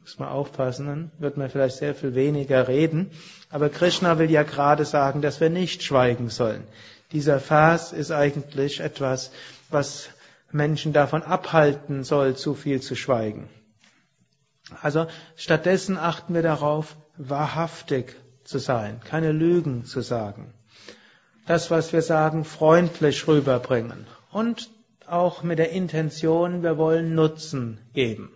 Muss 0.00 0.20
man 0.20 0.28
aufpassen, 0.28 0.86
dann 0.86 1.10
wird 1.18 1.36
man 1.36 1.50
vielleicht 1.50 1.78
sehr 1.78 1.96
viel 1.96 2.14
weniger 2.14 2.68
reden. 2.68 3.10
Aber 3.50 3.68
Krishna 3.68 4.18
will 4.18 4.30
ja 4.30 4.44
gerade 4.44 4.84
sagen, 4.84 5.22
dass 5.22 5.40
wir 5.40 5.50
nicht 5.50 5.82
schweigen 5.82 6.28
sollen. 6.30 6.64
Dieser 7.12 7.40
Vers 7.40 7.92
ist 7.92 8.12
eigentlich 8.12 8.80
etwas, 8.80 9.32
was 9.68 10.08
Menschen 10.52 10.92
davon 10.92 11.22
abhalten 11.22 12.04
soll, 12.04 12.36
zu 12.36 12.54
viel 12.54 12.80
zu 12.80 12.94
schweigen. 12.94 13.48
Also 14.80 15.06
stattdessen 15.36 15.98
achten 15.98 16.34
wir 16.34 16.42
darauf, 16.42 16.96
wahrhaftig 17.16 18.16
zu 18.44 18.58
sein, 18.58 19.00
keine 19.04 19.32
Lügen 19.32 19.84
zu 19.84 20.00
sagen. 20.00 20.54
Das, 21.46 21.70
was 21.70 21.92
wir 21.92 22.02
sagen, 22.02 22.44
freundlich 22.44 23.26
rüberbringen 23.26 24.06
und 24.30 24.70
auch 25.06 25.42
mit 25.42 25.58
der 25.58 25.70
Intention, 25.70 26.62
wir 26.62 26.78
wollen 26.78 27.16
Nutzen 27.16 27.80
geben. 27.94 28.30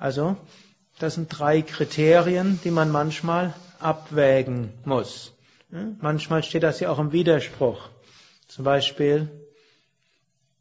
Also, 0.00 0.36
das 0.98 1.14
sind 1.14 1.28
drei 1.28 1.60
Kriterien, 1.60 2.58
die 2.64 2.70
man 2.70 2.90
manchmal 2.90 3.54
abwägen 3.78 4.72
muss. 4.84 5.32
Manchmal 6.00 6.42
steht 6.42 6.62
das 6.62 6.80
ja 6.80 6.90
auch 6.90 6.98
im 6.98 7.12
Widerspruch. 7.12 7.90
Zum 8.48 8.64
Beispiel, 8.64 9.28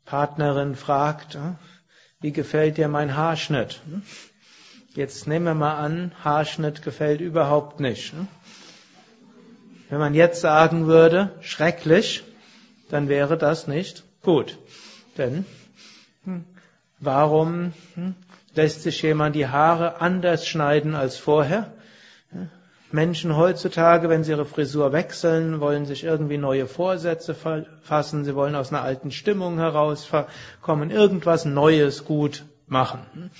Partnerin 0.06 0.76
fragt, 0.76 1.38
wie 2.20 2.34
gefällt 2.34 2.78
dir 2.78 2.90
mein 2.90 3.16
Haarschnitt? 3.16 3.82
Jetzt 4.94 5.26
nehmen 5.26 5.46
wir 5.46 5.54
mal 5.54 5.78
an, 5.78 6.12
Haarschnitt 6.24 6.82
gefällt 6.82 7.22
überhaupt 7.22 7.80
nicht. 7.80 8.14
Wenn 9.90 10.00
man 10.00 10.14
jetzt 10.14 10.42
sagen 10.42 10.88
würde, 10.88 11.32
schrecklich, 11.42 12.24
dann 12.90 13.08
wäre 13.08 13.38
das 13.38 13.68
nicht 13.68 14.04
gut. 14.22 14.58
Denn 15.18 15.46
hm, 16.26 16.44
warum 17.00 17.74
hm, 17.96 18.16
lässt 18.56 18.84
sich 18.84 19.02
jemand 19.02 19.36
die 19.36 19.48
Haare 19.48 20.02
anders 20.02 20.48
schneiden 20.48 20.96
als 20.96 21.18
vorher? 21.18 21.72
Menschen 22.92 23.38
heutzutage, 23.38 24.10
wenn 24.10 24.24
sie 24.24 24.32
ihre 24.32 24.46
Frisur 24.46 24.92
wechseln, 24.92 25.60
wollen 25.60 25.86
sich 25.86 26.04
irgendwie 26.04 26.38
neue 26.38 26.66
Vorsätze 26.66 27.36
fassen, 27.84 28.26
sie 28.26 28.36
wollen 28.36 28.56
aus 28.56 28.74
einer 28.74 28.82
alten 28.82 29.12
Stimmung 29.12 29.60
herauskommen, 29.60 30.90
irgendwas 30.90 31.46
Neues 31.46 32.06
gut 32.06 32.46
machen. 32.68 33.32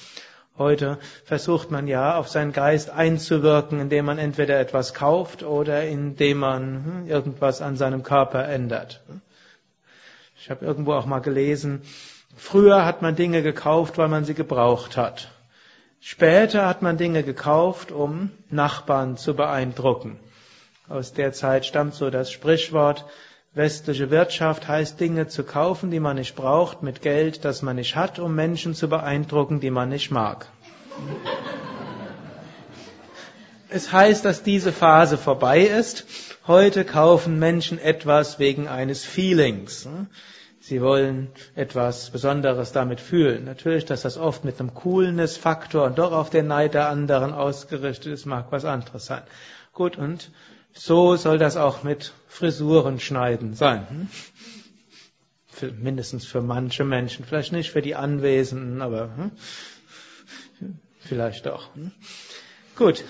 Heute 0.60 1.00
versucht 1.24 1.72
man 1.72 1.88
ja 1.88 2.18
auf 2.18 2.28
seinen 2.28 2.52
Geist 2.52 2.90
einzuwirken, 2.90 3.80
indem 3.80 4.06
man 4.06 4.18
entweder 4.18 4.60
etwas 4.60 4.94
kauft 4.94 5.42
oder 5.42 5.88
indem 5.88 6.40
man 6.40 6.84
hm, 6.84 7.08
irgendwas 7.08 7.62
an 7.62 7.78
seinem 7.78 8.04
Körper 8.04 8.46
ändert. 8.46 9.02
Ich 10.38 10.50
habe 10.50 10.66
irgendwo 10.66 10.94
auch 10.94 11.06
mal 11.06 11.20
gelesen, 11.20 11.82
früher 12.40 12.86
hat 12.86 13.02
man 13.02 13.16
Dinge 13.16 13.44
gekauft, 13.44 13.98
weil 13.98 14.08
man 14.08 14.26
sie 14.26 14.34
gebraucht 14.34 14.98
hat. 14.98 15.32
Später 16.00 16.66
hat 16.66 16.82
man 16.82 16.98
Dinge 16.98 17.24
gekauft, 17.24 17.92
um 17.92 18.32
Nachbarn 18.50 19.18
zu 19.18 19.36
beeindrucken. 19.36 20.20
Aus 20.88 21.14
der 21.14 21.34
Zeit 21.34 21.66
stammt 21.66 21.94
so 21.94 22.10
das 22.10 22.32
Sprichwort, 22.32 23.06
Westliche 23.56 24.12
Wirtschaft 24.12 24.68
heißt 24.68 25.00
Dinge 25.00 25.28
zu 25.28 25.44
kaufen, 25.44 25.90
die 25.90 26.00
man 26.00 26.18
nicht 26.18 26.36
braucht, 26.36 26.84
mit 26.84 27.02
Geld, 27.02 27.44
das 27.46 27.64
man 27.64 27.78
nicht 27.78 27.96
hat, 27.96 28.20
um 28.20 28.36
Menschen 28.36 28.76
zu 28.76 28.88
beeindrucken, 28.88 29.60
die 29.60 29.72
man 29.72 29.90
nicht 29.90 30.12
mag. 30.12 30.48
Es 33.70 33.92
heißt, 33.92 34.24
dass 34.24 34.44
diese 34.44 34.72
Phase 34.72 35.18
vorbei 35.18 35.62
ist. 35.62 36.06
Heute 36.46 36.86
kaufen 36.86 37.40
Menschen 37.40 37.80
etwas 37.80 38.38
wegen 38.38 38.68
eines 38.68 39.04
Feelings. 39.04 39.88
Sie 40.70 40.84
wollen 40.84 41.30
etwas 41.56 42.12
Besonderes 42.12 42.72
damit 42.72 43.02
fühlen. 43.02 43.46
Natürlich, 43.46 43.86
dass 43.86 44.04
das 44.04 44.20
oft 44.20 44.46
mit 44.46 44.60
einem 44.60 44.76
Coolness-Faktor 44.76 45.88
und 45.88 45.98
doch 45.98 46.12
auf 46.12 46.30
den 46.30 46.46
Neid 46.46 46.76
der 46.76 46.90
anderen 46.90 47.34
ausgerichtet 47.34 48.14
ist, 48.14 48.28
mag 48.28 48.52
was 48.52 48.66
anderes 48.66 49.08
sein. 49.08 49.24
Gut, 49.74 49.98
und 49.98 50.30
so 50.72 51.16
soll 51.16 51.40
das 51.40 51.58
auch 51.58 51.82
mit 51.82 52.14
Frisuren 52.28 53.00
schneiden 53.00 53.56
sein. 53.56 53.90
Hm? 53.90 54.08
Für, 55.48 55.72
mindestens 55.72 56.28
für 56.28 56.42
manche 56.42 56.86
Menschen. 56.86 57.26
Vielleicht 57.26 57.52
nicht 57.52 57.72
für 57.72 57.82
die 57.82 57.96
Anwesenden, 57.96 58.84
aber 58.84 59.10
hm? 59.16 59.32
vielleicht 61.00 61.48
doch. 61.48 61.74
Hm? 61.74 61.94
Gut, 62.76 63.04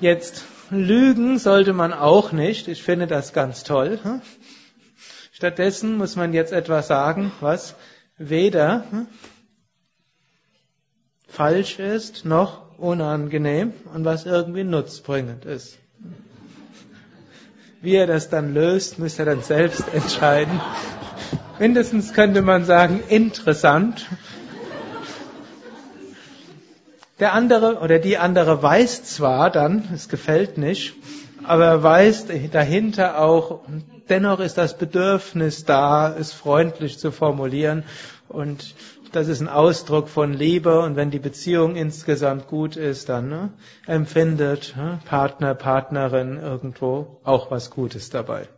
jetzt 0.00 0.44
lügen 0.70 1.38
sollte 1.38 1.74
man 1.74 1.92
auch 1.92 2.32
nicht. 2.32 2.68
Ich 2.68 2.82
finde 2.82 3.06
das 3.06 3.34
ganz 3.34 3.64
toll. 3.64 4.00
Hm? 4.02 4.22
Stattdessen 5.42 5.96
muss 5.96 6.14
man 6.14 6.32
jetzt 6.32 6.52
etwas 6.52 6.86
sagen, 6.86 7.32
was 7.40 7.74
weder 8.16 8.84
falsch 11.26 11.80
ist 11.80 12.24
noch 12.24 12.78
unangenehm 12.78 13.72
und 13.92 14.04
was 14.04 14.24
irgendwie 14.24 14.62
nutzbringend 14.62 15.44
ist. 15.44 15.78
Wie 17.80 17.96
er 17.96 18.06
das 18.06 18.28
dann 18.28 18.54
löst, 18.54 19.00
müsst 19.00 19.18
ihr 19.18 19.24
dann 19.24 19.42
selbst 19.42 19.82
entscheiden. 19.92 20.60
Mindestens 21.58 22.12
könnte 22.12 22.40
man 22.40 22.64
sagen, 22.64 23.02
interessant. 23.08 24.06
Der 27.18 27.32
andere 27.32 27.80
oder 27.80 27.98
die 27.98 28.16
andere 28.16 28.62
weiß 28.62 29.02
zwar 29.02 29.50
dann, 29.50 29.88
es 29.92 30.08
gefällt 30.08 30.56
nicht, 30.56 30.94
aber 31.42 31.64
er 31.64 31.82
weiß 31.82 32.26
dahinter 32.52 33.18
auch, 33.18 33.62
dennoch 34.12 34.40
ist 34.40 34.58
das 34.58 34.76
Bedürfnis 34.76 35.64
da, 35.64 36.14
es 36.14 36.34
freundlich 36.34 36.98
zu 36.98 37.10
formulieren 37.12 37.84
und 38.28 38.74
das 39.10 39.26
ist 39.28 39.40
ein 39.40 39.48
Ausdruck 39.48 40.10
von 40.10 40.34
Liebe 40.34 40.80
und 40.80 40.96
wenn 40.96 41.10
die 41.10 41.18
Beziehung 41.18 41.76
insgesamt 41.76 42.46
gut 42.46 42.76
ist, 42.76 43.08
dann 43.08 43.30
ne, 43.30 43.52
empfindet 43.86 44.74
ne, 44.76 45.00
Partner, 45.06 45.54
Partnerin 45.54 46.36
irgendwo 46.36 47.20
auch 47.24 47.50
was 47.50 47.70
Gutes 47.70 48.10
dabei. 48.10 48.48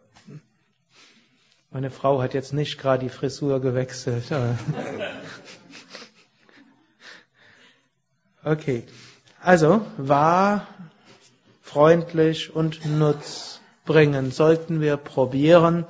Meine 1.71 1.91
Frau 1.91 2.21
hat 2.21 2.35
jetzt 2.35 2.53
nicht 2.53 2.81
gerade 2.81 3.05
die 3.05 3.09
Frisur 3.09 3.61
gewechselt. 3.61 4.25
okay. 8.45 8.85
Also, 9.41 9.85
wahr, 9.99 10.67
freundlich 11.63 12.55
und 12.55 12.85
nutzbringend 13.85 14.35
sollten 14.35 14.81
wir 14.81 14.97
probieren. 14.97 15.85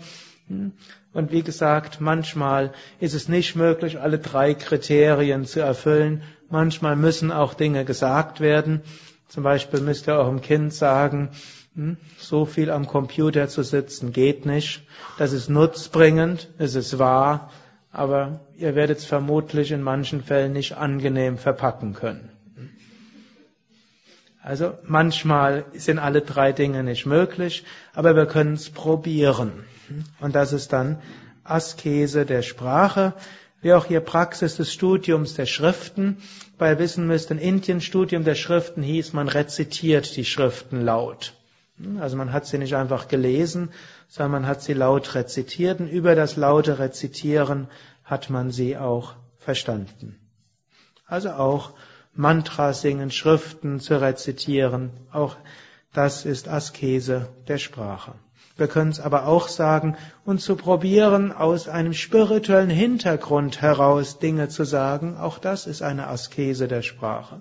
Und 1.12 1.30
wie 1.30 1.42
gesagt, 1.42 2.00
manchmal 2.00 2.72
ist 2.98 3.14
es 3.14 3.28
nicht 3.28 3.54
möglich, 3.54 4.00
alle 4.00 4.18
drei 4.18 4.54
Kriterien 4.54 5.44
zu 5.46 5.60
erfüllen. 5.60 6.22
Manchmal 6.50 6.96
müssen 6.96 7.30
auch 7.30 7.54
Dinge 7.54 7.84
gesagt 7.84 8.40
werden. 8.40 8.82
Zum 9.28 9.44
Beispiel 9.44 9.80
müsst 9.80 10.08
ihr 10.08 10.14
eurem 10.14 10.40
Kind 10.40 10.74
sagen, 10.74 11.30
hm, 11.76 11.96
so 12.18 12.44
viel 12.46 12.70
am 12.70 12.86
Computer 12.86 13.48
zu 13.48 13.62
sitzen 13.62 14.12
geht 14.12 14.44
nicht. 14.44 14.82
Das 15.16 15.32
ist 15.32 15.48
nutzbringend, 15.48 16.50
es 16.58 16.74
ist 16.74 16.98
wahr, 16.98 17.50
aber 17.92 18.40
ihr 18.56 18.74
werdet 18.74 18.98
es 18.98 19.04
vermutlich 19.04 19.70
in 19.70 19.82
manchen 19.82 20.22
Fällen 20.22 20.52
nicht 20.52 20.76
angenehm 20.76 21.38
verpacken 21.38 21.94
können. 21.94 22.33
Also 24.44 24.76
manchmal 24.84 25.64
sind 25.72 25.98
alle 25.98 26.20
drei 26.20 26.52
Dinge 26.52 26.82
nicht 26.82 27.06
möglich, 27.06 27.64
aber 27.94 28.14
wir 28.14 28.26
können 28.26 28.52
es 28.52 28.68
probieren. 28.68 29.64
Und 30.20 30.34
das 30.34 30.52
ist 30.52 30.74
dann 30.74 31.00
Askese 31.44 32.26
der 32.26 32.42
Sprache, 32.42 33.14
wie 33.62 33.72
auch 33.72 33.86
hier 33.86 34.00
Praxis 34.00 34.56
des 34.56 34.70
Studiums 34.70 35.32
der 35.32 35.46
Schriften. 35.46 36.18
Bei 36.58 36.78
Wissen 36.78 37.06
müsst, 37.06 37.30
in 37.30 37.38
Indien 37.38 37.80
Studium 37.80 38.24
der 38.24 38.34
Schriften 38.34 38.82
hieß, 38.82 39.14
man 39.14 39.28
rezitiert 39.28 40.14
die 40.14 40.26
Schriften 40.26 40.82
laut. 40.82 41.32
Also 41.98 42.18
man 42.18 42.30
hat 42.30 42.44
sie 42.44 42.58
nicht 42.58 42.76
einfach 42.76 43.08
gelesen, 43.08 43.70
sondern 44.08 44.42
man 44.42 44.46
hat 44.46 44.60
sie 44.60 44.74
laut 44.74 45.14
rezitiert 45.14 45.80
und 45.80 45.88
über 45.88 46.14
das 46.14 46.36
laute 46.36 46.78
Rezitieren 46.78 47.68
hat 48.04 48.28
man 48.28 48.50
sie 48.50 48.76
auch 48.76 49.14
verstanden. 49.38 50.20
Also 51.06 51.30
auch 51.30 51.72
Mantra 52.14 52.72
singen, 52.72 53.10
Schriften 53.10 53.80
zu 53.80 54.00
rezitieren, 54.00 54.90
auch 55.12 55.36
das 55.92 56.24
ist 56.24 56.48
Askese 56.48 57.28
der 57.48 57.58
Sprache. 57.58 58.14
Wir 58.56 58.68
können 58.68 58.90
es 58.90 59.00
aber 59.00 59.26
auch 59.26 59.48
sagen, 59.48 59.96
und 60.24 60.40
zu 60.40 60.54
probieren, 60.54 61.32
aus 61.32 61.66
einem 61.66 61.92
spirituellen 61.92 62.70
Hintergrund 62.70 63.60
heraus 63.62 64.20
Dinge 64.20 64.48
zu 64.48 64.64
sagen, 64.64 65.16
auch 65.16 65.38
das 65.38 65.66
ist 65.66 65.82
eine 65.82 66.06
Askese 66.06 66.68
der 66.68 66.82
Sprache. 66.82 67.40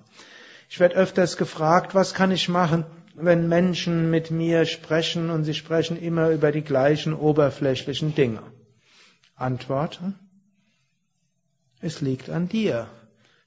Ich 0.70 0.80
werde 0.80 0.96
öfters 0.96 1.38
gefragt, 1.38 1.94
was 1.94 2.16
kann 2.16 2.32
ich 2.32 2.50
machen, 2.50 2.86
wenn 3.14 3.48
Menschen 3.48 4.10
mit 4.10 4.32
mir 4.32 4.66
sprechen 4.66 5.30
und 5.30 5.44
sie 5.44 5.54
sprechen 5.54 6.02
immer 6.02 6.30
über 6.30 6.52
die 6.52 6.64
gleichen 6.64 7.14
oberflächlichen 7.14 8.16
Dinge? 8.16 8.42
Antwort, 9.36 10.00
es 11.80 12.02
liegt 12.02 12.32
an 12.32 12.50
dir. 12.50 12.88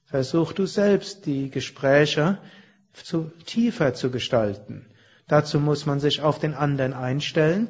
Versuch 0.07 0.53
du 0.53 0.65
selbst, 0.65 1.25
die 1.25 1.49
Gespräche 1.49 2.37
zu, 2.93 3.29
tiefer 3.45 3.93
zu 3.93 4.09
gestalten. 4.09 4.85
Dazu 5.27 5.59
muss 5.59 5.85
man 5.85 5.99
sich 5.99 6.21
auf 6.21 6.39
den 6.39 6.53
anderen 6.53 6.93
einstellen 6.93 7.67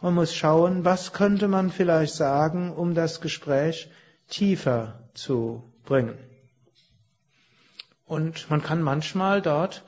und 0.00 0.14
muss 0.14 0.32
schauen, 0.34 0.84
was 0.84 1.12
könnte 1.12 1.48
man 1.48 1.70
vielleicht 1.70 2.14
sagen, 2.14 2.72
um 2.72 2.94
das 2.94 3.20
Gespräch 3.20 3.90
tiefer 4.28 5.10
zu 5.14 5.64
bringen. 5.84 6.16
Und 8.06 8.48
man 8.50 8.62
kann 8.62 8.82
manchmal 8.82 9.42
dort 9.42 9.84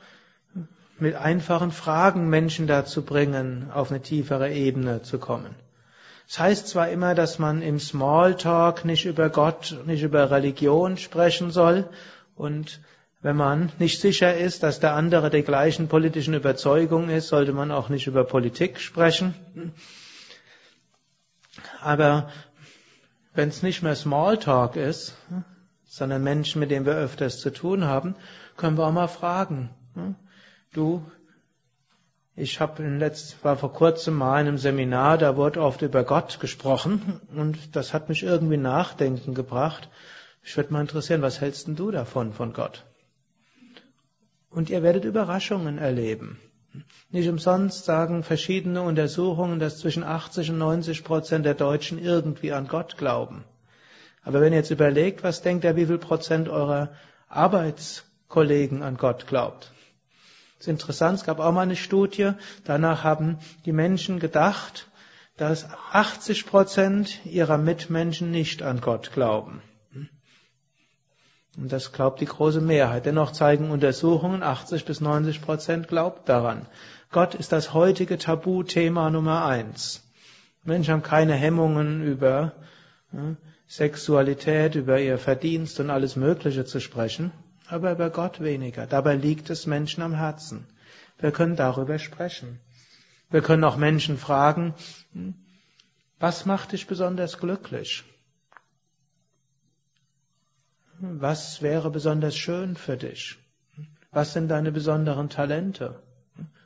mit 0.99 1.15
einfachen 1.15 1.71
Fragen 1.71 2.29
Menschen 2.29 2.67
dazu 2.67 3.03
bringen, 3.03 3.71
auf 3.71 3.91
eine 3.91 4.01
tiefere 4.01 4.51
Ebene 4.51 5.01
zu 5.03 5.19
kommen. 5.19 5.55
Es 6.27 6.39
heißt 6.39 6.67
zwar 6.67 6.89
immer, 6.89 7.15
dass 7.15 7.39
man 7.39 7.61
im 7.61 7.79
Smalltalk 7.79 8.85
nicht 8.85 9.05
über 9.05 9.29
Gott, 9.29 9.77
nicht 9.85 10.03
über 10.03 10.31
Religion 10.31 10.97
sprechen 10.97 11.51
soll 11.51 11.89
und 12.35 12.79
wenn 13.21 13.37
man 13.37 13.71
nicht 13.79 14.01
sicher 14.01 14.35
ist, 14.35 14.63
dass 14.63 14.81
der 14.81 14.95
andere 14.95 15.29
der 15.29 15.43
gleichen 15.43 15.87
politischen 15.87 16.33
Überzeugung 16.33 17.09
ist, 17.09 17.29
sollte 17.29 17.53
man 17.53 17.71
auch 17.71 17.87
nicht 17.87 18.05
über 18.05 18.25
Politik 18.25 18.81
sprechen. 18.81 19.33
Aber 21.79 22.29
wenn 23.33 23.47
es 23.47 23.63
nicht 23.63 23.81
mehr 23.81 23.95
Smalltalk 23.95 24.75
ist, 24.75 25.15
sondern 25.85 26.23
Menschen, 26.23 26.59
mit 26.59 26.69
denen 26.69 26.85
wir 26.85 26.95
öfters 26.95 27.39
zu 27.39 27.51
tun 27.51 27.85
haben, 27.85 28.15
können 28.57 28.77
wir 28.77 28.87
auch 28.87 28.91
mal 28.91 29.07
fragen. 29.07 29.69
Du, 30.73 31.05
ich 32.35 32.59
habe 32.59 32.83
letzt, 32.83 33.43
war 33.43 33.57
vor 33.57 33.73
kurzem 33.73 34.15
mal 34.15 34.41
in 34.41 34.47
einem 34.47 34.57
Seminar, 34.57 35.17
da 35.19 35.37
wurde 35.37 35.61
oft 35.61 35.83
über 35.83 36.03
Gott 36.03 36.39
gesprochen 36.39 37.21
und 37.35 37.75
das 37.75 37.93
hat 37.93 38.09
mich 38.09 38.23
irgendwie 38.23 38.57
nachdenken 38.57 39.35
gebracht. 39.35 39.89
Ich 40.41 40.57
würde 40.57 40.73
mal 40.73 40.81
interessieren, 40.81 41.21
was 41.21 41.41
hältst 41.41 41.67
denn 41.67 41.75
du 41.75 41.91
davon, 41.91 42.33
von 42.33 42.53
Gott? 42.53 42.85
Und 44.49 44.69
ihr 44.69 44.83
werdet 44.83 45.05
Überraschungen 45.05 45.77
erleben. 45.77 46.39
Nicht 47.11 47.29
umsonst 47.29 47.85
sagen 47.85 48.23
verschiedene 48.23 48.81
Untersuchungen, 48.81 49.59
dass 49.59 49.77
zwischen 49.77 50.03
80 50.03 50.49
und 50.51 50.57
90 50.57 51.03
Prozent 51.03 51.45
der 51.45 51.53
Deutschen 51.53 51.99
irgendwie 51.99 52.51
an 52.51 52.67
Gott 52.67 52.97
glauben. 52.97 53.43
Aber 54.23 54.41
wenn 54.41 54.53
ihr 54.53 54.59
jetzt 54.59 54.71
überlegt, 54.71 55.23
was 55.23 55.43
denkt 55.43 55.65
ihr, 55.65 55.75
wie 55.75 55.85
viel 55.85 55.99
Prozent 55.99 56.49
eurer 56.49 56.93
Arbeitskollegen 57.27 58.81
an 58.81 58.97
Gott 58.97 59.27
glaubt? 59.27 59.72
Das 60.63 60.69
ist 60.69 60.79
interessant, 60.79 61.19
es 61.19 61.25
gab 61.25 61.41
auch 61.41 61.51
mal 61.51 61.63
eine 61.63 61.75
Studie, 61.75 62.31
danach 62.63 63.03
haben 63.03 63.37
die 63.65 63.73
Menschen 63.73 64.19
gedacht, 64.19 64.87
dass 65.35 65.67
80 65.91 66.45
Prozent 66.45 67.25
ihrer 67.25 67.57
Mitmenschen 67.57 68.31
nicht 68.31 68.63
an 68.63 68.79
Gott 68.79 69.11
glauben. 69.11 69.61
Und 71.57 71.69
das 71.69 71.91
glaubt 71.91 72.21
die 72.21 72.25
große 72.27 72.61
Mehrheit. 72.61 73.05
Dennoch 73.05 73.33
zeigen 73.33 73.71
Untersuchungen, 73.71 74.41
80 74.41 74.85
bis 74.85 75.01
90 75.01 75.41
Prozent 75.41 75.89
glaubt 75.89 76.29
daran. 76.29 76.65
Gott 77.11 77.35
ist 77.35 77.51
das 77.51 77.73
heutige 77.73 78.17
Tabuthema 78.17 79.09
Nummer 79.09 79.43
eins. 79.43 80.01
Menschen 80.63 80.93
haben 80.93 81.03
keine 81.03 81.33
Hemmungen 81.33 82.05
über 82.05 82.53
Sexualität, 83.67 84.75
über 84.75 84.97
ihr 85.01 85.17
Verdienst 85.17 85.81
und 85.81 85.89
alles 85.89 86.15
Mögliche 86.15 86.63
zu 86.63 86.79
sprechen 86.79 87.33
aber 87.67 87.91
über 87.91 88.09
Gott 88.09 88.41
weniger. 88.41 88.87
Dabei 88.87 89.15
liegt 89.15 89.49
es 89.49 89.65
Menschen 89.65 90.03
am 90.03 90.13
Herzen. 90.13 90.65
Wir 91.19 91.31
können 91.31 91.55
darüber 91.55 91.99
sprechen. 91.99 92.59
Wir 93.29 93.41
können 93.41 93.63
auch 93.63 93.77
Menschen 93.77 94.17
fragen, 94.17 94.73
hm, 95.13 95.35
was 96.19 96.45
macht 96.45 96.71
dich 96.71 96.87
besonders 96.87 97.37
glücklich? 97.37 98.03
Was 100.99 101.61
wäre 101.61 101.89
besonders 101.89 102.35
schön 102.35 102.75
für 102.75 102.95
dich? 102.95 103.37
Was 104.11 104.33
sind 104.33 104.47
deine 104.49 104.71
besonderen 104.71 105.29
Talente? 105.29 106.01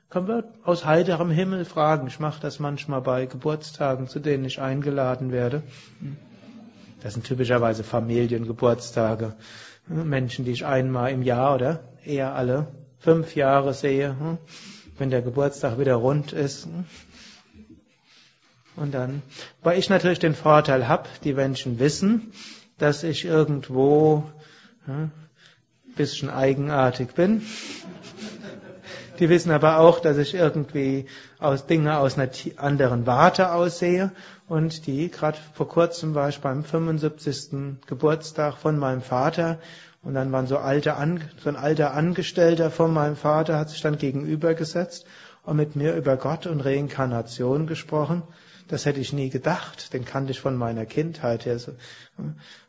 Können 0.10 0.28
wir 0.28 0.54
aus 0.64 0.86
heiterem 0.86 1.32
Himmel 1.32 1.66
fragen. 1.66 2.08
Ich 2.08 2.20
mache 2.20 2.40
das 2.42 2.60
manchmal 2.60 3.02
bei 3.02 3.26
Geburtstagen, 3.26 4.08
zu 4.08 4.20
denen 4.20 4.46
ich 4.46 4.62
eingeladen 4.62 5.32
werde. 5.32 5.64
Das 7.02 7.14
sind 7.14 7.26
typischerweise 7.26 7.84
Familiengeburtstage. 7.84 9.36
Menschen, 9.90 10.46
die 10.46 10.52
ich 10.52 10.66
einmal 10.66 11.12
im 11.12 11.22
Jahr 11.22 11.56
oder 11.56 11.80
eher 12.04 12.34
alle 12.36 12.68
fünf 13.00 13.36
Jahre 13.36 13.74
sehe, 13.74 14.10
hm, 14.20 14.38
wenn 14.98 15.10
der 15.10 15.22
Geburtstag 15.22 15.80
wieder 15.80 15.96
rund 15.96 16.34
ist. 16.34 16.66
Hm. 16.66 16.86
Und 18.76 18.94
dann, 18.94 19.24
weil 19.64 19.80
ich 19.80 19.90
natürlich 19.90 20.20
den 20.20 20.36
Vorteil 20.36 20.88
habe, 20.88 21.10
die 21.24 21.34
Menschen 21.34 21.80
wissen, 21.80 22.32
dass 22.78 23.04
ich 23.04 23.26
irgendwo 23.26 24.24
ein 24.86 24.94
hm, 24.94 25.12
bisschen 25.96 26.30
eigenartig 26.30 27.14
bin. 27.14 27.42
Die 29.20 29.30
wissen 29.30 29.52
aber 29.52 29.80
auch, 29.80 30.00
dass 30.00 30.18
ich 30.18 30.36
irgendwie 30.36 31.08
aus 31.40 31.66
Dinge 31.66 31.98
aus 31.98 32.20
einer 32.20 32.30
anderen 32.58 33.08
Warte 33.08 33.52
aussehe. 33.52 34.12
Und 34.48 34.88
die, 34.88 35.12
gerade 35.12 35.38
vor 35.54 35.68
kurzem 35.68 36.16
war 36.16 36.30
ich 36.30 36.40
beim 36.40 36.64
75. 36.64 37.80
Geburtstag 37.86 38.56
von 38.56 38.80
meinem 38.80 39.02
Vater. 39.02 39.60
Und 40.04 40.14
dann 40.14 40.32
waren 40.32 40.48
so 40.48 40.58
alte, 40.58 40.96
so 41.44 41.50
ein 41.50 41.58
alter 41.58 41.94
Angestellter 41.94 42.72
von 42.72 42.94
meinem 42.94 43.18
Vater 43.18 43.58
hat 43.58 43.70
sich 43.70 43.82
dann 43.82 43.98
gegenübergesetzt 43.98 45.06
und 45.44 45.58
mit 45.58 45.76
mir 45.76 45.96
über 45.96 46.16
Gott 46.16 46.48
und 46.48 46.62
Reinkarnation 46.62 47.68
gesprochen. 47.68 48.24
Das 48.70 48.86
hätte 48.86 49.02
ich 49.02 49.12
nie 49.12 49.30
gedacht. 49.30 49.94
Den 49.94 50.06
kannte 50.06 50.32
ich 50.32 50.40
von 50.40 50.56
meiner 50.56 50.86
Kindheit 50.86 51.46
her, 51.46 51.60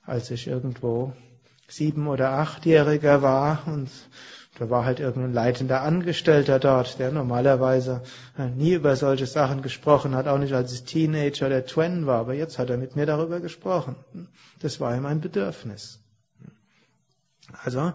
als 0.04 0.30
ich 0.32 0.48
irgendwo 0.48 1.12
sieben- 1.68 2.08
oder 2.08 2.30
achtjähriger 2.30 3.22
war 3.22 3.62
und 3.66 3.90
da 4.58 4.68
war 4.70 4.84
halt 4.84 4.98
irgendein 4.98 5.32
leitender 5.32 5.82
Angestellter 5.82 6.58
dort, 6.58 6.98
der 6.98 7.12
normalerweise 7.12 8.02
nie 8.56 8.74
über 8.74 8.96
solche 8.96 9.26
Sachen 9.26 9.62
gesprochen 9.62 10.16
hat, 10.16 10.26
auch 10.26 10.38
nicht 10.38 10.52
als 10.52 10.72
ich 10.72 10.84
Teenager 10.84 11.46
oder 11.46 11.64
Twen 11.64 12.06
war, 12.06 12.18
aber 12.20 12.34
jetzt 12.34 12.58
hat 12.58 12.68
er 12.70 12.76
mit 12.76 12.96
mir 12.96 13.06
darüber 13.06 13.40
gesprochen. 13.40 13.94
Das 14.60 14.80
war 14.80 14.96
ihm 14.96 15.06
ein 15.06 15.20
Bedürfnis. 15.20 16.00
Also, 17.62 17.92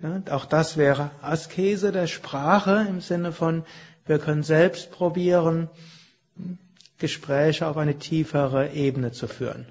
ja, 0.00 0.22
auch 0.30 0.44
das 0.44 0.76
wäre 0.76 1.10
Askese 1.22 1.92
der 1.92 2.06
Sprache 2.06 2.86
im 2.88 3.00
Sinne 3.00 3.32
von, 3.32 3.64
wir 4.04 4.18
können 4.18 4.42
selbst 4.42 4.90
probieren, 4.90 5.68
Gespräche 6.98 7.66
auf 7.66 7.76
eine 7.76 7.98
tiefere 7.98 8.70
Ebene 8.70 9.12
zu 9.12 9.28
führen. 9.28 9.66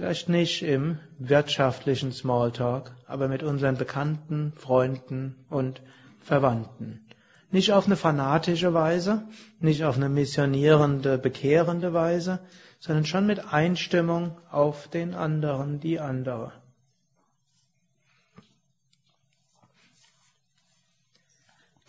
Vielleicht 0.00 0.30
nicht 0.30 0.62
im 0.62 0.98
wirtschaftlichen 1.18 2.10
Smalltalk, 2.10 2.90
aber 3.06 3.28
mit 3.28 3.42
unseren 3.42 3.76
Bekannten, 3.76 4.54
Freunden 4.56 5.36
und 5.50 5.82
Verwandten. 6.22 7.04
Nicht 7.50 7.74
auf 7.74 7.84
eine 7.84 7.96
fanatische 7.96 8.72
Weise, 8.72 9.28
nicht 9.58 9.84
auf 9.84 9.96
eine 9.96 10.08
missionierende, 10.08 11.18
bekehrende 11.18 11.92
Weise, 11.92 12.38
sondern 12.78 13.04
schon 13.04 13.26
mit 13.26 13.52
Einstimmung 13.52 14.38
auf 14.50 14.88
den 14.88 15.12
anderen, 15.12 15.80
die 15.80 16.00
andere. 16.00 16.52